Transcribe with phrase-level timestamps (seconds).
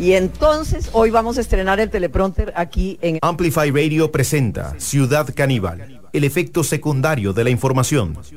[0.00, 6.00] Y entonces hoy vamos a estrenar el teleprompter aquí en Amplify Radio presenta Ciudad Caníbal,
[6.14, 8.14] el efecto secundario de la información.
[8.14, 8.32] Pues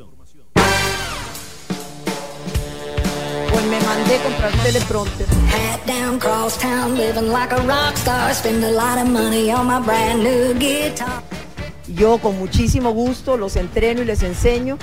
[3.69, 5.25] me mandé a comprar un teleprompter.
[5.25, 8.33] Hat down, cross town, living like a rock star.
[8.33, 11.23] Spend a lot of money on my brand new guitar.
[11.87, 14.77] Yo con muchísimo gusto los entreno y les enseño.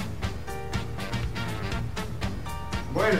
[2.94, 3.18] Bueno,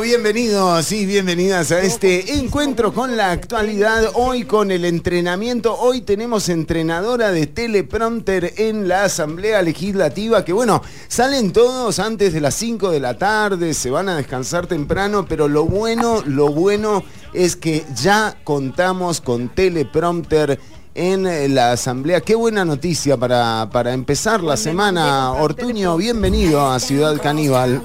[0.00, 4.10] bienvenidos y bienvenidas a este encuentro con la actualidad.
[4.14, 5.74] Hoy con el entrenamiento.
[5.74, 10.44] Hoy tenemos entrenadora de teleprompter en la Asamblea Legislativa.
[10.44, 14.66] Que bueno, salen todos antes de las 5 de la tarde, se van a descansar
[14.66, 20.58] temprano, pero lo bueno, lo bueno es que ya contamos con teleprompter
[20.94, 22.20] en la asamblea.
[22.20, 25.32] Qué buena noticia para, para empezar la semana.
[25.32, 27.82] Ortuño, bienvenido a Ciudad Caníbal.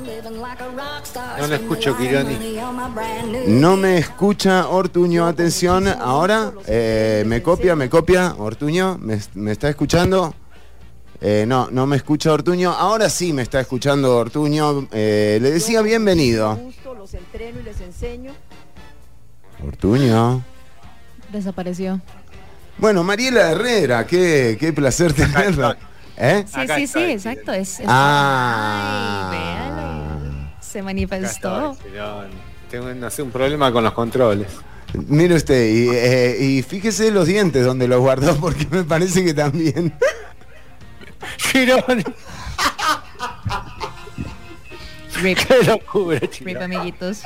[1.40, 2.58] No lo escucho, Kironi.
[3.48, 5.88] No me escucha Ortuño, atención.
[5.88, 8.36] Ahora, eh, me copia, me copia.
[8.38, 10.33] Ortuño, ¿me, me está escuchando?
[11.22, 12.72] Eh, no, no me escucha Ortuño.
[12.72, 14.88] Ahora sí me está escuchando Ortuño.
[14.92, 16.59] Eh, le decía bienvenido.
[16.98, 18.31] Los entreno y les enseño.
[19.66, 20.44] Ortuño.
[21.31, 22.02] Desapareció.
[22.78, 25.78] Bueno, Mariela Herrera, qué, qué placer tenerla.
[26.18, 26.45] ¿Eh?
[26.48, 27.52] Sí, Acá sí, sí, exacto.
[27.54, 29.30] Es, es- Ah.
[29.32, 30.56] Ay, véale.
[30.62, 31.78] Se manifestó.
[32.70, 34.48] Tengo no sé, un problema con los controles.
[35.08, 39.34] Mire usted, y, eh, y fíjese los dientes donde los guardó, porque me parece que
[39.34, 39.94] también.
[41.52, 42.04] Kironi,
[45.22, 47.22] Rip, qué locura, rip, amiguitos.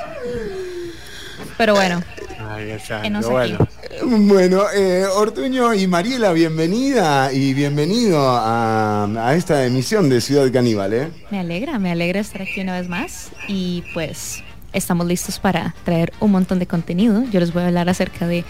[1.58, 2.02] Pero bueno,
[2.50, 3.58] Ay, Dios santo, Que no sé bueno.
[4.02, 10.92] Bueno, eh, Ortuño y Mariela, bienvenida y bienvenido a, a esta emisión de Ciudad Caníbal,
[10.92, 11.10] ¿eh?
[11.30, 13.30] me alegra, me alegra estar aquí una vez más.
[13.46, 14.42] Y pues
[14.72, 17.22] estamos listos para traer un montón de contenido.
[17.30, 18.44] Yo les voy a hablar acerca de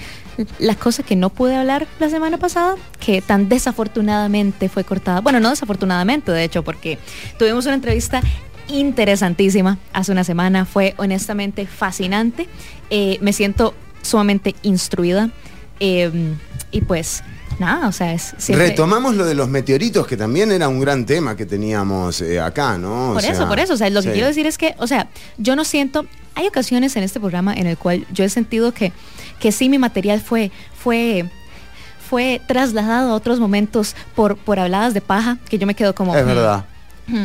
[0.58, 5.20] la cosa que no pude hablar la semana pasada, que tan desafortunadamente fue cortada.
[5.20, 6.98] Bueno, no desafortunadamente, de hecho, porque
[7.38, 8.22] tuvimos una entrevista
[8.68, 10.64] interesantísima hace una semana.
[10.64, 12.48] Fue honestamente fascinante.
[12.88, 15.30] Eh, me siento sumamente instruida.
[15.80, 16.10] Eh,
[16.70, 17.22] y pues,
[17.58, 18.68] nada, o sea, es siempre...
[18.68, 22.76] Retomamos lo de los meteoritos, que también era un gran tema que teníamos eh, acá,
[22.78, 23.10] ¿no?
[23.10, 23.74] O Por eso, por eso.
[23.74, 24.12] O sea, lo que sí.
[24.12, 26.06] quiero decir es que, o sea, yo no siento.
[26.34, 28.92] Hay ocasiones en este programa en el cual yo he sentido que,
[29.40, 31.28] que sí mi material fue, fue,
[32.08, 36.14] fue trasladado a otros momentos por, por habladas de paja, que yo me quedo como.
[36.14, 36.26] Es "Hmm".
[36.28, 36.64] verdad.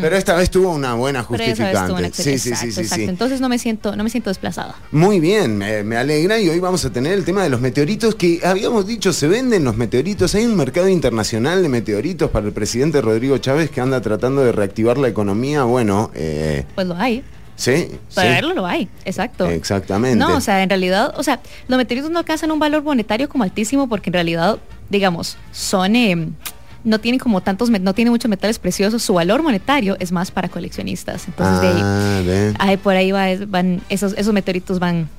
[0.01, 1.91] Pero esta vez tuvo una buena justificante.
[1.93, 2.95] una Sí, excel- sí, sí, exacto, sí, exacto.
[3.03, 3.09] sí.
[3.09, 4.75] Entonces no me siento, no me siento desplazada.
[4.91, 8.15] Muy bien, me, me alegra y hoy vamos a tener el tema de los meteoritos
[8.15, 12.53] que habíamos dicho, se venden los meteoritos, hay un mercado internacional de meteoritos para el
[12.53, 17.23] presidente Rodrigo Chávez que anda tratando de reactivar la economía, bueno, eh, Pues lo hay.
[17.55, 18.87] sí, Para sí, verlo lo hay.
[19.05, 19.47] Exacto.
[19.49, 20.17] exactamente.
[20.17, 23.43] No, o sea, en realidad, o sea, los meteoritos no alcanzan un valor monetario como
[23.43, 24.57] altísimo porque en realidad,
[24.89, 26.29] digamos, son, eh,
[26.85, 29.03] no tienen como tantos, no tienen muchos metales preciosos.
[29.03, 31.27] Su valor monetario es más para coleccionistas.
[31.27, 35.09] Entonces de ahí, Ah, ahí por ahí va, van, esos, esos meteoritos van,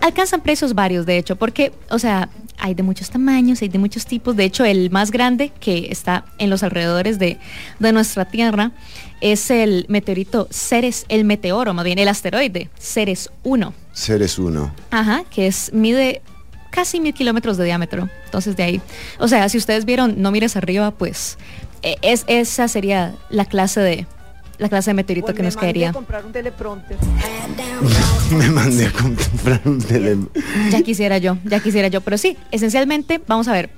[0.00, 4.06] alcanzan precios varios, de hecho, porque, o sea, hay de muchos tamaños, hay de muchos
[4.06, 4.36] tipos.
[4.36, 7.38] De hecho, el más grande que está en los alrededores de,
[7.78, 8.72] de nuestra Tierra
[9.20, 13.74] es el meteorito Ceres, el meteoro, más bien el asteroide, Ceres 1.
[13.92, 14.74] Seres uno.
[14.90, 16.20] Ajá, que es, mide
[16.74, 18.08] casi mil kilómetros de diámetro.
[18.24, 18.80] Entonces de ahí,
[19.18, 21.38] o sea, si ustedes vieron No mires arriba, pues
[21.82, 24.06] eh, es, esa sería la clase de
[24.58, 25.90] la clase de meteorito Pues que me nos mandé caería.
[25.90, 26.96] a comprar un teleprompter.
[28.30, 30.16] Me mandé a comprar un tele.
[30.70, 32.00] Ya quisiera yo, ya quisiera yo.
[32.00, 33.70] Pero sí, esencialmente, vamos a ver.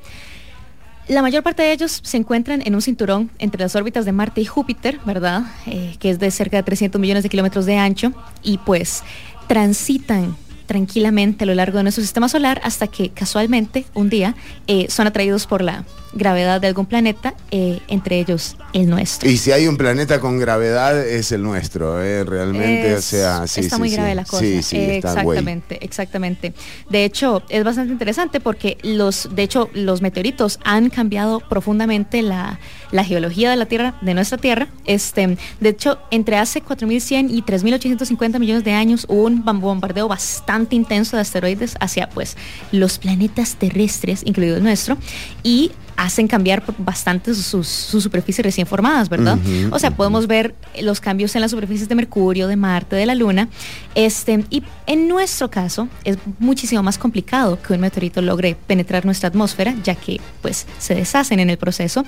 [1.09, 4.41] La mayor parte de ellos se encuentran en un cinturón entre las órbitas de Marte
[4.41, 5.43] y Júpiter, ¿verdad?
[5.67, 8.13] Eh, que es de cerca de 300 millones de kilómetros de ancho
[8.43, 9.03] y pues
[9.47, 14.35] transitan tranquilamente a lo largo de nuestro sistema solar hasta que casualmente un día
[14.67, 15.85] eh, son atraídos por la
[16.17, 19.29] gravedad de algún planeta, eh, entre ellos el nuestro.
[19.29, 22.25] Y si hay un planeta con gravedad es el nuestro, ¿eh?
[22.25, 23.97] realmente, o sea, sí, está sí, muy sí.
[23.97, 24.45] grave la cosa.
[24.45, 26.55] Exactamente, exactamente.
[26.91, 32.59] De hecho, es bastante interesante porque los, de hecho, los meteoritos han cambiado profundamente la,
[32.91, 34.69] la geología de la Tierra, de nuestra Tierra.
[34.85, 40.77] Este, de hecho, entre hace 4.100 y 3.850 millones de años hubo un bombardeo bastante
[40.77, 42.37] intenso de asteroides hacia, pues,
[42.73, 44.97] los planetas terrestres, incluido el nuestro,
[45.43, 49.39] y hacen cambiar bastante sus, sus superficies recién formadas, ¿verdad?
[49.71, 53.15] O sea, podemos ver los cambios en las superficies de Mercurio, de Marte, de la
[53.15, 53.49] Luna.
[53.95, 59.29] Este, y en nuestro caso es muchísimo más complicado que un meteorito logre penetrar nuestra
[59.29, 62.05] atmósfera, ya que pues se deshacen en el proceso,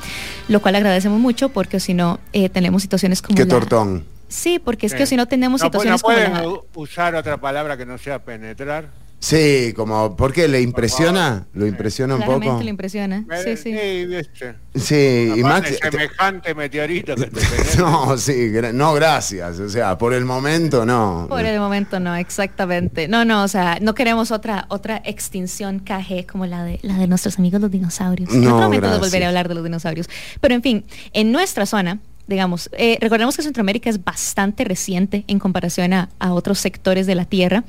[0.48, 4.04] lo cual agradecemos mucho porque si no eh, tenemos situaciones como Qué la- tortón.
[4.28, 4.98] Sí, porque es Sí.
[4.98, 7.96] que si no tenemos No, pu- situaciones no como la- usar otra palabra que no
[7.96, 8.90] sea penetrar.
[9.20, 11.48] Sí, como, ¿por qué le impresiona?
[11.52, 12.62] ¿Lo impresiona un claramente poco?
[12.62, 13.24] le impresiona.
[13.44, 13.74] Sí, sí.
[14.74, 15.76] Sí, y Max...
[15.80, 17.80] te- semejante meteorito que te penetra.
[17.80, 19.58] No, sí, gra- no, gracias.
[19.58, 21.26] O sea, por el momento no.
[21.28, 23.08] Por el momento no, exactamente.
[23.08, 27.08] No, no, o sea, no queremos otra otra extinción KG como la de la de
[27.08, 28.30] nuestros amigos los dinosaurios.
[28.32, 29.00] en No, otro momento les gracias.
[29.10, 30.08] volveré a hablar de los dinosaurios.
[30.40, 31.98] Pero en fin, en nuestra zona,
[32.28, 37.14] digamos, eh, recordemos que Centroamérica es bastante reciente en comparación a, a otros sectores de
[37.14, 37.64] la Tierra.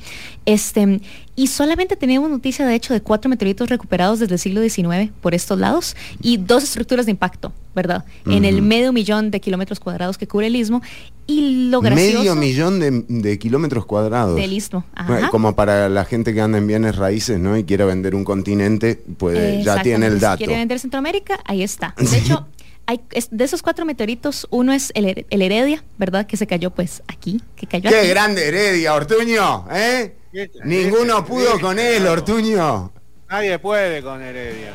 [0.46, 1.02] Este,
[1.36, 5.34] y solamente tenemos noticia, de hecho, de cuatro meteoritos recuperados desde el siglo XIX por
[5.34, 8.04] estos lados y dos estructuras de impacto, ¿verdad?
[8.26, 10.82] En el medio millón de kilómetros cuadrados que cubre el istmo.
[11.26, 14.36] Y lo gracioso Medio millón de, de kilómetros cuadrados.
[14.36, 14.84] del istmo.
[14.94, 15.30] Ajá.
[15.30, 17.56] Como para la gente que anda en bienes raíces, ¿no?
[17.56, 20.20] Y quiera vender un continente, pues ya tiene el Exactamente.
[20.20, 20.38] Si dato.
[20.40, 21.94] quiere vender Centroamérica, ahí está.
[22.12, 22.48] De hecho,
[22.90, 26.26] hay, es- de esos cuatro meteoritos, uno es el, el Heredia, ¿verdad?
[26.26, 28.08] Que se cayó pues aquí, que cayó ¡Qué aquí.
[28.10, 29.68] grande Heredia, Ortuño!
[29.72, 30.16] ¿Eh?
[30.64, 32.08] Ninguno pudo con él.
[32.08, 32.92] Ortuño.
[33.30, 34.74] Nadie puede con Heredia.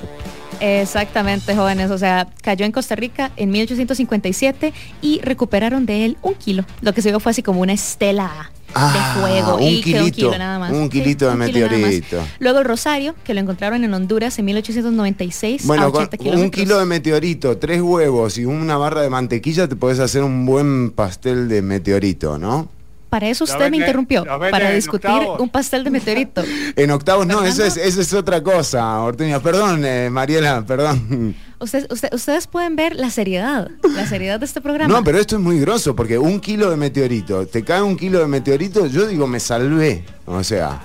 [0.61, 1.91] Exactamente, jóvenes.
[1.91, 4.73] O sea, cayó en Costa Rica en 1857
[5.03, 6.65] y recuperaron de él un kilo.
[6.81, 9.55] Lo que se vio fue así como una estela Ah, de fuego.
[9.57, 10.73] un y un kilito, kilo nada más.
[10.73, 12.21] un kilito de un kilo meteorito.
[12.41, 16.25] Luego el Rosario, que lo encontraron en Honduras en 1896 a Bueno, con 80 un
[16.25, 16.61] kilómetros.
[16.65, 20.91] kilo de meteorito, tres huevos y una barra de mantequilla, te puedes hacer un buen
[20.91, 22.69] pastel de meteorito, ¿no?
[23.15, 25.39] Para eso usted me interrumpió, para discutir octavos.
[25.41, 26.43] un pastel de meteorito.
[26.77, 29.41] En octavos no, eso es, eso es otra cosa, Ortuño.
[29.41, 31.37] Perdón, eh, Mariela, perdón.
[31.61, 34.93] Usted- usted- ustedes pueden ver la seriedad, la seriedad de este programa.
[34.93, 38.19] No, pero esto es muy grosso, porque un kilo de meteorito, te cae un kilo
[38.19, 40.05] de meteorito, yo digo, me salvé.
[40.27, 40.81] O sea,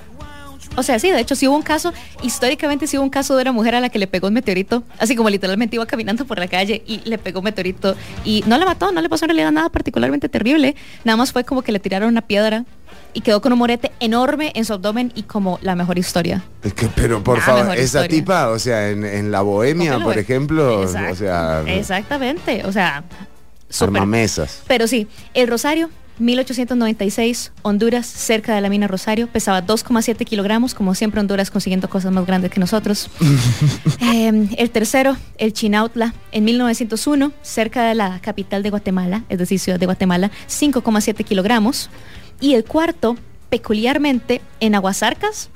[0.80, 1.94] O sea, sí, de hecho, sí hubo un caso,
[2.24, 4.84] históricamente sí hubo un caso de una mujer a la que le pegó un meteorito,
[4.98, 7.96] así como literalmente iba caminando por la calle y le pegó un meteorito
[8.26, 11.44] y no la mató, no le pasó en realidad nada particularmente terrible, nada más fue
[11.44, 12.66] como que le tiraron una piedra
[13.14, 16.44] y quedó con un morete enorme en su abdomen y como la mejor historia.
[16.64, 18.08] es que, pero por La favor, esa historia.
[18.10, 23.04] tipa, o sea, en, en la bohemia, por ejemplo, Exacto, o sea, Exactamente, o sea,
[23.70, 23.96] súper.
[23.98, 24.62] armamesas.
[24.68, 30.94] Pero sí, el Rosario, 1896, Honduras, cerca de la mina Rosario, pesaba 2,7 kilogramos, como
[30.94, 33.10] siempre Honduras consiguiendo cosas más grandes que nosotros.
[34.01, 39.60] Eh, el tercero, el Chinautla, en 1901, cerca de la capital de Guatemala, es decir,
[39.60, 41.89] ciudad de Guatemala, 5,7 kilogramos.
[42.39, 43.18] Y el cuarto,
[43.50, 45.50] peculiarmente, en Aguasarcas,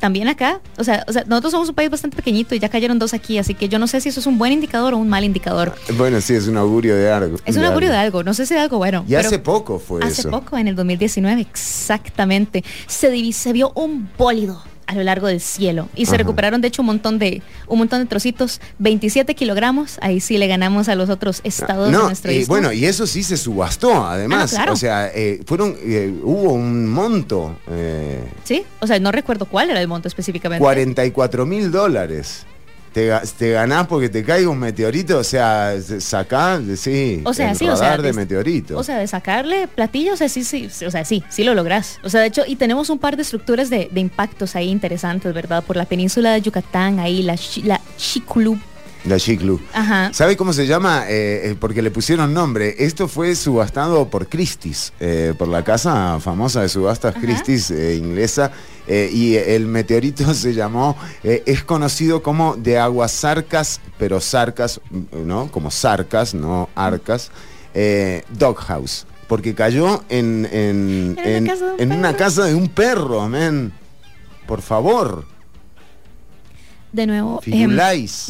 [0.00, 2.98] también acá, o sea, o sea, nosotros somos un país bastante pequeñito y ya cayeron
[2.98, 5.08] dos aquí, así que yo no sé si eso es un buen indicador o un
[5.08, 5.74] mal indicador.
[5.96, 7.36] Bueno, sí, es un augurio de algo.
[7.44, 9.04] Es un augurio de algo, no sé si de algo bueno.
[9.06, 10.30] Y hace poco fue Hace eso.
[10.30, 12.64] poco, en el 2019, exactamente.
[12.86, 16.82] Se, se vio un bólido a lo largo del cielo y se recuperaron de hecho
[16.82, 21.08] un montón de un montón de trocitos 27 kilogramos ahí sí le ganamos a los
[21.10, 22.54] otros estados de No, nuestro y istmo.
[22.54, 24.52] bueno, y eso sí se subastó, además.
[24.52, 24.72] Ah, claro.
[24.72, 29.70] O sea, eh, fueron, eh, hubo un monto, eh, sí o sea no recuerdo cuál
[29.70, 32.46] era el monto específicamente 44 mil dólares.
[32.92, 37.52] Te, te ganás porque te caiga un meteorito, o sea, s- sacá, sí, O sea,
[37.52, 38.76] el sí, o sea, de meteorito.
[38.76, 42.00] O sea, de sacarle platillos, o sea, sí, sí, o sea, sí, sí lo lográs.
[42.02, 45.32] O sea, de hecho, y tenemos un par de estructuras de, de impactos ahí interesantes,
[45.32, 45.62] ¿verdad?
[45.62, 47.80] Por la península de Yucatán, ahí la, la
[49.04, 49.58] la Chiclu.
[49.72, 50.10] Ajá.
[50.12, 51.04] ¿Sabe cómo se llama?
[51.08, 52.74] Eh, eh, porque le pusieron nombre.
[52.80, 57.14] Esto fue subastado por Christie's, eh, por la casa famosa de subastas.
[57.14, 58.50] Christie's eh, inglesa.
[58.92, 64.80] Eh, y el meteorito se llamó, eh, es conocido como de aguas sarcas, pero sarcas,
[65.12, 65.48] ¿no?
[65.52, 67.30] Como sarcas, no arcas.
[67.72, 69.06] eh, Doghouse.
[69.28, 73.72] Porque cayó en, en, En una en- casa en una casa de un perro, men.
[74.48, 75.24] Por favor,
[76.92, 77.70] De nuevo, em,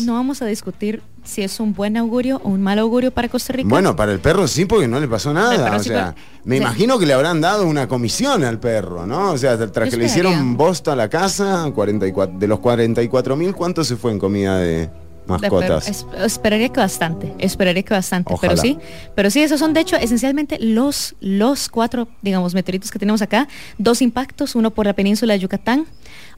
[0.05, 3.53] no vamos a discutir si es un buen augurio o un mal augurio para Costa
[3.53, 3.69] Rica.
[3.69, 5.77] Bueno, para el perro sí, porque no le pasó nada.
[5.77, 6.63] O sí, sea, me sí.
[6.63, 9.33] imagino que le habrán dado una comisión al perro, ¿no?
[9.33, 13.55] O sea, tras que le hicieron bosta a la casa, 44, de los 44 mil,
[13.55, 14.91] ¿cuánto se fue en comida de De
[15.27, 15.89] mascotas?
[15.89, 18.53] Es- esperaría que bastante, esperaría que bastante, Ojalá.
[18.55, 18.79] pero sí,
[19.15, 23.47] pero sí, esos son de hecho esencialmente los, los cuatro, digamos, meteoritos que tenemos acá,
[23.79, 25.87] dos impactos, uno por la península de Yucatán,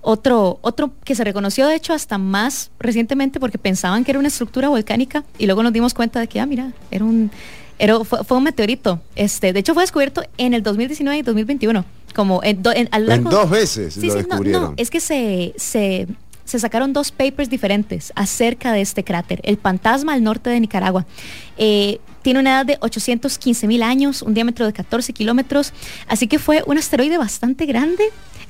[0.02, 4.28] otro, otro que se reconoció de hecho hasta más recientemente porque pensaban que era una
[4.28, 7.30] estructura volcánica y luego nos dimos cuenta de que, ah, mira, era un,
[7.78, 9.00] era, fue, fue un meteorito.
[9.16, 12.98] Este, de hecho fue descubierto en el 2019 y 2021, como en, do- en- a
[12.98, 14.62] lo En largo- dos veces Sí, lo sí, descubrieron.
[14.62, 16.08] no, es que se, se,
[16.44, 21.06] se sacaron dos papers diferentes acerca de este cráter, el Fantasma al norte de Nicaragua.
[21.56, 25.72] Eh, tiene una edad de 815 mil años, un diámetro de 14 kilómetros,
[26.08, 28.04] así que fue un asteroide bastante grande.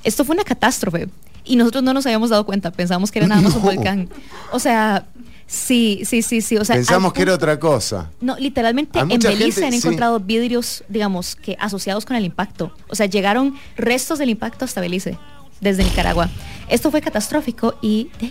[0.05, 1.09] Esto fue una catástrofe
[1.45, 4.09] y nosotros no nos habíamos dado cuenta, pensábamos que era nada más un volcán.
[4.53, 5.07] O sea,
[5.45, 6.57] Sí, sí, sí, sí.
[6.57, 8.09] O sea, Pensamos que era otra cosa.
[8.23, 9.79] No, literalmente en Belice gente- han sí.
[9.79, 12.73] encontrado vidrios, digamos, que asociados con el impacto.
[12.89, 15.19] O sea, llegaron restos del impacto hasta Belice,
[15.61, 16.31] desde Nicaragua.
[16.71, 18.31] Esto fue catastrófico y no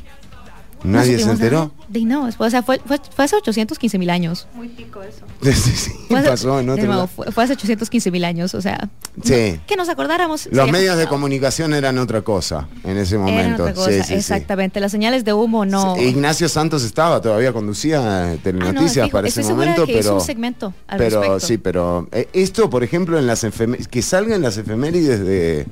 [0.84, 1.72] Nadie se enteró.
[1.90, 4.48] De, no, o sea, fue, fue, fue hace 815 mil años.
[5.44, 7.08] Sí, sí, sí, Fue hace, pasó en de otro nuevo, lado.
[7.08, 8.90] fue, fue hace 815 mil años, o sea,
[9.24, 9.54] Sí.
[9.58, 10.48] no- que nos acordáramos.
[10.52, 13.64] Los medios de comunicación eran otra cosa en ese Eran momento.
[13.64, 14.14] otra cosa, Sí, sí, sí.
[14.14, 14.80] exactamente.
[14.80, 15.96] Las señales de humo no.
[15.96, 20.02] Sí, Ignacio Santos estaba, todavía conducía Ah, Telenoticias no, para ese estoy momento, que hizo
[20.02, 20.16] pero.
[20.16, 21.40] un segmento al pero respecto.
[21.48, 25.66] sí, pero eh, esto, por ejemplo, en las efemérides, que salgan las efemérides de.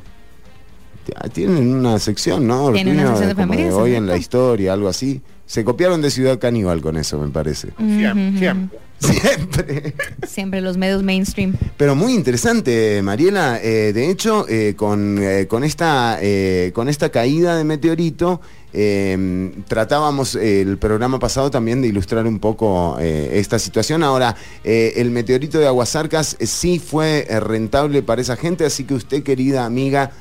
[1.15, 2.71] Ah, Tienen una sección, ¿no?
[2.71, 5.21] Tienen una sección de como hoy en la historia, algo así.
[5.45, 7.69] Se copiaron de Ciudad Caníbal con eso, me parece.
[7.77, 8.79] Siempre, Ujú, siempre.
[8.99, 9.93] Siempre.
[10.27, 11.55] Siempre los medios mainstream.
[11.77, 13.59] Pero muy interesante, Mariela.
[13.63, 18.41] Eh, de hecho, eh, con, eh, con, esta, eh, con esta caída de meteorito,
[18.73, 24.03] eh, tratábamos el programa pasado también de ilustrar un poco eh, esta situación.
[24.03, 28.93] Ahora, eh, el meteorito de Aguasarcas eh, sí fue rentable para esa gente, así que
[28.95, 30.11] usted, querida amiga,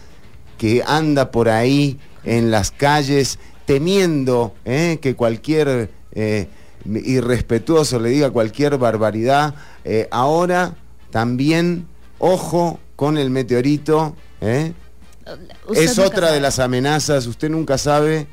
[0.59, 6.49] que anda por ahí en las calles temiendo eh, que cualquier eh,
[6.87, 10.75] irrespetuoso le diga cualquier barbaridad, eh, ahora
[11.11, 11.87] también,
[12.19, 18.27] ojo con el meteorito, es otra de las amenazas, usted nunca sabe,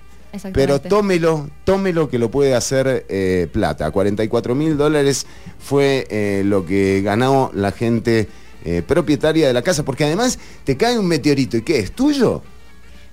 [0.54, 3.92] pero tómelo, tómelo que lo puede hacer plata.
[3.92, 5.28] 44 mil dólares
[5.60, 8.30] fue lo que ganó la gente
[8.66, 11.80] eh, propietaria de la casa, porque además te cae un meteorito, ¿y qué?
[11.80, 12.42] ¿Es tuyo?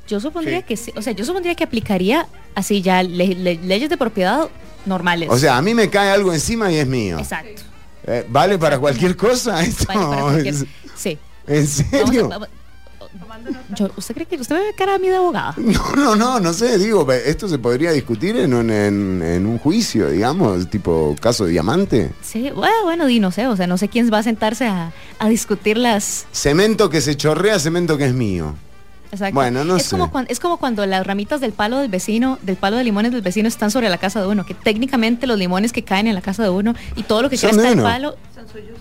[0.09, 0.65] Yo supondría Sí.
[0.67, 4.49] que sí, o sea, yo supondría que aplicaría así ya le- le- leyes de propiedad
[4.87, 5.29] normales.
[5.31, 7.19] O sea, a mí me cae algo encima y es mío.
[7.19, 7.63] exacto.
[8.05, 9.85] Eh, ¿Vale para cualquier cosa esto?
[9.89, 10.65] Vale para cualquier- Es-
[10.97, 11.19] Sí.
[11.47, 12.29] ¿En Vamos a- serio?
[12.29, 12.49] vamos-
[13.77, 15.55] Yo- ¿Usted cree que usted me ve cara a mí de abogada?
[15.59, 19.59] No, no, no, no sé, digo, esto se podría discutir en un, en, en un
[19.59, 22.11] juicio, digamos, tipo caso diamante.
[22.23, 24.93] Sí, bueno, bueno, di, no sé, o sea, no sé quién va a sentarse a,
[25.19, 26.27] a discutir las...
[26.33, 28.55] Cemento que se chorrea, cemento que es mío.
[29.13, 29.35] Exacto.
[29.35, 29.91] Bueno, no es sé.
[29.91, 33.13] Como cuando, es como cuando las ramitas del palo del vecino, del palo de limones
[33.13, 36.15] del vecino están sobre la casa de uno, que técnicamente los limones que caen en
[36.15, 37.83] la casa de uno y todo lo que del uno.
[37.83, 38.17] palo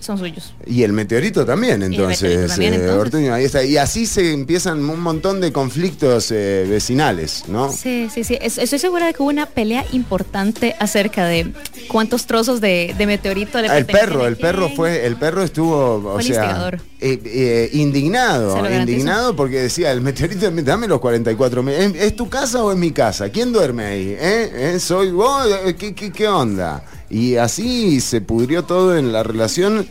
[0.00, 0.54] son suyos.
[0.66, 3.00] Y el meteorito también, el entonces, meteorito también, eh, entonces.
[3.00, 3.62] Ortuño, ahí está.
[3.64, 7.70] Y así se empiezan un montón de conflictos eh, vecinales, ¿no?
[7.70, 8.36] Sí, sí, sí.
[8.40, 11.52] Es- estoy segura de que hubo una pelea importante acerca de
[11.88, 15.94] cuántos trozos de, de meteorito le Ah, El perro, el perro fue, el perro estuvo,
[15.96, 16.70] o Fue el sea,
[17.00, 20.21] eh, eh, indignado, Se indignado porque decía, el meteorito,
[20.64, 23.30] dame los 44 mil, ¿es, es tu casa o es mi casa?
[23.30, 24.16] ¿Quién duerme ahí?
[24.18, 24.74] ¿Eh?
[24.74, 24.80] ¿Eh?
[24.80, 25.46] ¿Soy vos?
[25.64, 26.84] Eh, ¿Qué, qué, qué onda?
[27.10, 29.86] Y así se pudrió todo en la relación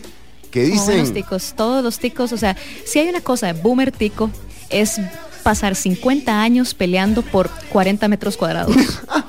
[0.49, 1.13] que dicen...
[1.13, 4.29] ticos, todos los ticos, o sea, si hay una cosa de boomer tico,
[4.69, 4.99] es
[5.43, 8.75] pasar 50 años peleando por 40 metros cuadrados.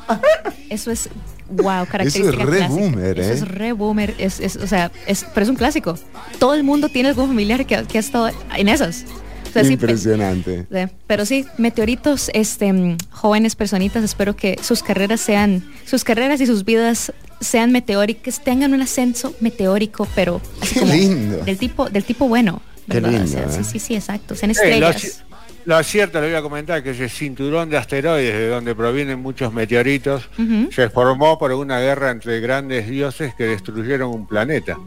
[0.70, 1.08] Eso es,
[1.50, 2.68] wow, característica re clásica.
[2.68, 5.98] boomer, Eso es re boomer, es, es, o sea, es, pero es un clásico.
[6.38, 9.04] Todo el mundo tiene algún familiar que, que ha estado en esas.
[9.62, 10.66] Sí, pe- Impresionante.
[10.70, 16.40] Sí, Pero sí, meteoritos, este, mm, jóvenes personitas, espero que sus carreras sean, sus carreras
[16.40, 21.36] y sus vidas sean meteóricas, tengan un ascenso meteórico, pero así Qué como lindo.
[21.44, 22.62] del tipo, del tipo bueno.
[22.88, 23.10] Qué ¿verdad?
[23.10, 23.64] O lindo, sea, ¿eh?
[23.64, 24.34] Sí, sí, sí, exacto.
[24.34, 25.24] Sean Sí, estrellas.
[25.64, 29.52] Lo cierto, le voy a comentar que ese cinturón de asteroides de donde provienen muchos
[29.52, 30.28] meteoritos
[30.70, 34.78] se formó por una guerra entre grandes dioses que destruyeron un planeta,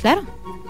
[0.00, 0.22] Claro.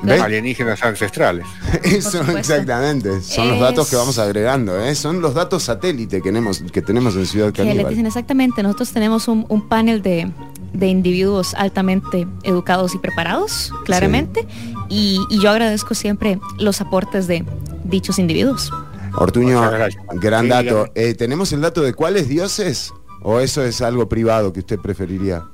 [0.02, 1.46] Alienígenas ancestrales.
[1.84, 3.20] Eso, exactamente.
[3.20, 4.94] Son los datos que vamos agregando, ¿eh?
[4.94, 7.90] Son los datos satélite que tenemos, que tenemos en Ciudad Que le Caníbal.
[7.90, 10.30] dicen exactamente, nosotros tenemos un, un panel de,
[10.72, 14.46] de individuos altamente educados y preparados, claramente,
[14.88, 17.44] y, y yo agradezco siempre los aportes de
[17.84, 18.72] dichos individuos.
[19.16, 19.70] Ortuño,
[20.14, 20.86] gran dato.
[20.94, 22.92] Eh, ¿Tenemos el dato de cuáles dioses?
[23.22, 25.44] ¿O eso es algo privado que usted preferiría?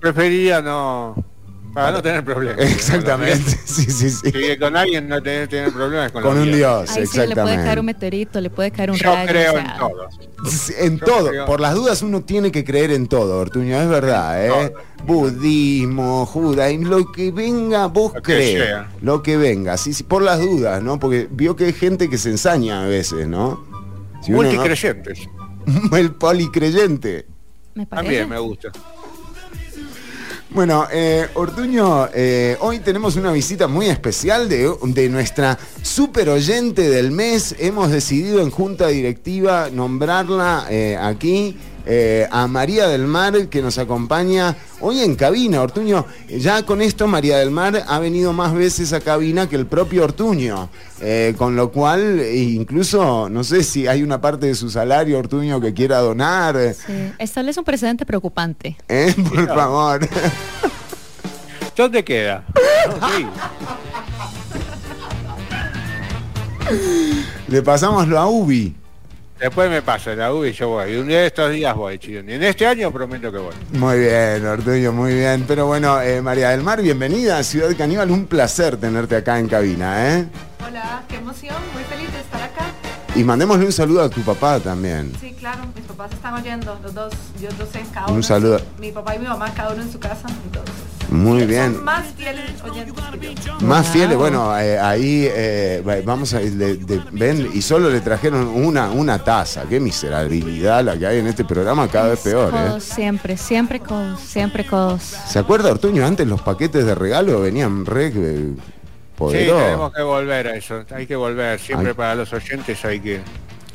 [0.00, 1.14] Preferiría no,
[1.76, 2.64] para no tener problemas.
[2.70, 4.32] Exactamente, sí, sí, sí.
[4.32, 7.34] Si con alguien no tenés tener problemas con, Con un dios, Ahí sí le puede
[7.34, 7.82] caer un exactamente.
[7.82, 9.28] meteorito, le puede caer un Yo rayo.
[9.28, 10.18] creo o sea, en todos.
[10.50, 13.80] Sí, En Yo todo, creo- por las dudas uno tiene que creer en todo, Ortuño,
[13.80, 14.72] es verdad, ¿eh?
[15.04, 18.90] Budismo, judaísmo, lo que venga, vos Lo que crees, sea.
[19.02, 20.98] lo que venga, sí, sí, por las dudas, ¿no?
[20.98, 23.64] Porque vio que hay gente que se ensaña a veces, ¿no?
[24.22, 25.20] Si no- Multicreyentes.
[25.92, 27.26] el policreyente.
[27.74, 28.04] me parece.
[28.06, 28.68] También me gusta.
[30.56, 36.88] Bueno, eh, Ortuño, eh, hoy tenemos una visita muy especial de, de nuestra super oyente
[36.88, 37.54] del mes.
[37.58, 43.76] Hemos decidido en junta directiva nombrarla eh, aquí eh, a María del Mar que nos
[43.76, 46.06] acompaña hoy en cabina, Ortuño.
[46.28, 50.04] Ya con esto María del Mar ha venido más veces a cabina que el propio
[50.04, 50.68] Ortuño,
[51.00, 55.60] eh, con lo cual incluso no sé si hay una parte de su salario Ortuño
[55.60, 56.56] que quiera donar.
[56.74, 57.12] Sí.
[57.18, 58.76] Establece un precedente preocupante.
[58.88, 60.08] Eh, Por favor.
[61.76, 62.44] ¿Dónde queda?
[63.16, 63.26] Sí.
[67.48, 68.74] Le pasamos lo a Ubi.
[69.38, 70.92] Después me pasa la U y yo voy.
[70.92, 72.24] Y un día de estos días voy, chicos.
[72.26, 73.54] Y en este año prometo que voy.
[73.72, 75.44] Muy bien, Ortuño, muy bien.
[75.46, 78.10] Pero bueno, eh, María del Mar, bienvenida a Ciudad Caníbal.
[78.10, 80.26] Un placer tenerte acá en cabina, ¿eh?
[80.66, 82.64] Hola, qué emoción, muy feliz de estar acá.
[83.14, 85.12] Y mandémosle un saludo a tu papá también.
[85.20, 88.22] Sí, claro, mis papás están oyendo, los dos, yo dos en cada Un uno.
[88.22, 88.60] saludo.
[88.78, 90.74] Mi papá y mi mamá, cada uno en su casa, entonces.
[91.10, 91.82] Muy bien.
[91.84, 92.44] más fieles.
[93.60, 93.86] Más
[94.16, 98.90] bueno, eh, ahí eh, va- vamos a le- de- ven y solo le trajeron una,
[98.90, 99.64] una taza.
[99.68, 102.94] Qué miserabilidad la que hay en este programa, cada vez peor, Codos, ¿eh?
[102.94, 105.02] Siempre, siempre codos, siempre codos.
[105.02, 106.04] ¿Se acuerda, Ortuño?
[106.04, 108.52] Antes los paquetes de regalo venían re eh,
[109.18, 110.84] Sí, tenemos que volver a eso.
[110.94, 111.58] Hay que volver.
[111.58, 111.94] Siempre Ay.
[111.94, 113.20] para los oyentes hay que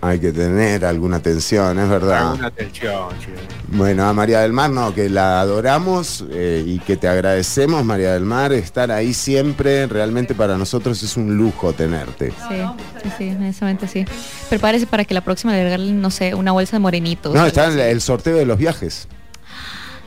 [0.03, 2.31] Hay que tener alguna atención, es verdad.
[2.31, 3.39] alguna atención, chicos.
[3.67, 8.13] Bueno, a María del Mar, no, que la adoramos eh, y que te agradecemos, María
[8.13, 9.85] del Mar, estar ahí siempre.
[9.85, 12.31] Realmente para nosotros es un lujo tenerte.
[12.49, 12.55] Sí,
[13.03, 14.05] sí, sí, honestamente sí.
[14.49, 17.33] Prepárese para que la próxima le regalen, no sé, una bolsa de morenitos.
[17.35, 19.07] No, está el, el sorteo de los viajes.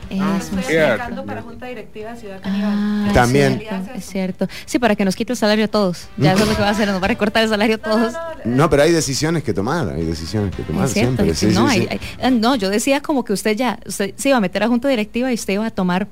[0.09, 2.71] Eso, Estoy aplicando para Junta Directiva de Ciudad Caníbal.
[2.73, 3.61] Ah, También.
[3.95, 4.47] Es cierto.
[4.65, 6.07] Sí, para que nos quite el salario a todos.
[6.17, 7.79] Ya eso es lo que va a hacer, nos va a recortar el salario a
[7.79, 8.13] todos.
[8.43, 11.35] No, pero hay decisiones que tomar, hay decisiones que tomar Es cierto, siempre.
[11.35, 11.87] sí, no, sí, hay- sí.
[12.21, 14.67] hay- eh, no, yo decía como que usted ya, usted se iba a meter a
[14.67, 16.07] junta directiva y usted iba a tomar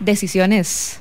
[0.00, 1.00] decisiones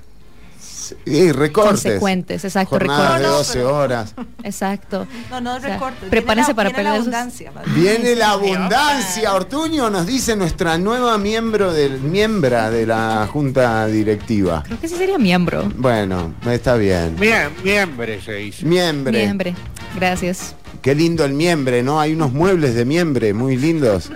[1.06, 1.72] Y recortes.
[1.84, 3.48] consecuentes, exacto, Jornadas de recortes.
[3.48, 4.15] 12 horas.
[4.44, 5.08] Exacto.
[5.30, 6.10] No, no O sea, recortes.
[6.10, 7.51] prepárense para la, viene la perder esos- abundancia.
[7.75, 9.34] Viene la abundancia.
[9.34, 14.63] Ortuño nos dice nuestra nueva miembro del miembra de la junta directiva.
[14.65, 15.72] Creo que sí sería miembro.
[15.75, 17.15] Bueno, está bien.
[17.18, 18.65] Miem- miembre se dice.
[18.65, 19.24] Miembre.
[19.24, 19.56] Miembre.
[19.96, 20.56] Gracias.
[20.86, 22.00] Qué lindo el miembre, ¿no?
[22.00, 24.12] Hay unos muebles de miembre muy lindos.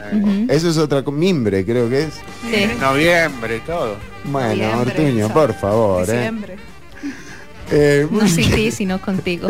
[0.47, 2.13] Eso es otra mimbre, creo que es.
[2.47, 2.69] Sí.
[2.79, 3.95] Noviembre, todo.
[4.25, 6.13] Bueno, Noviembre, Ortuño, por favor, ¿eh?
[6.13, 6.57] Diciembre.
[7.71, 9.49] Eh, No sin ti, sino contigo.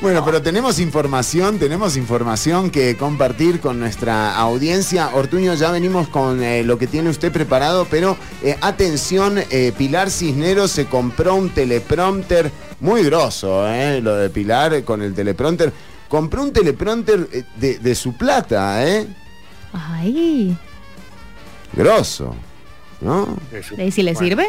[0.00, 5.10] Bueno, pero tenemos información, tenemos información que compartir con nuestra audiencia.
[5.12, 10.10] Ortuño, ya venimos con eh, lo que tiene usted preparado, pero eh, atención, eh, Pilar
[10.10, 15.70] Cisneros se compró un teleprompter muy grosso, eh, lo de Pilar eh, con el teleprompter.
[16.14, 19.04] Compró un teleprompter eh, de, de su plata, ¿eh?
[19.72, 20.56] Ay.
[21.72, 22.36] Grosso,
[23.00, 23.36] ¿no?
[23.76, 24.28] ¿Y si le Bueno.
[24.28, 24.46] sirve?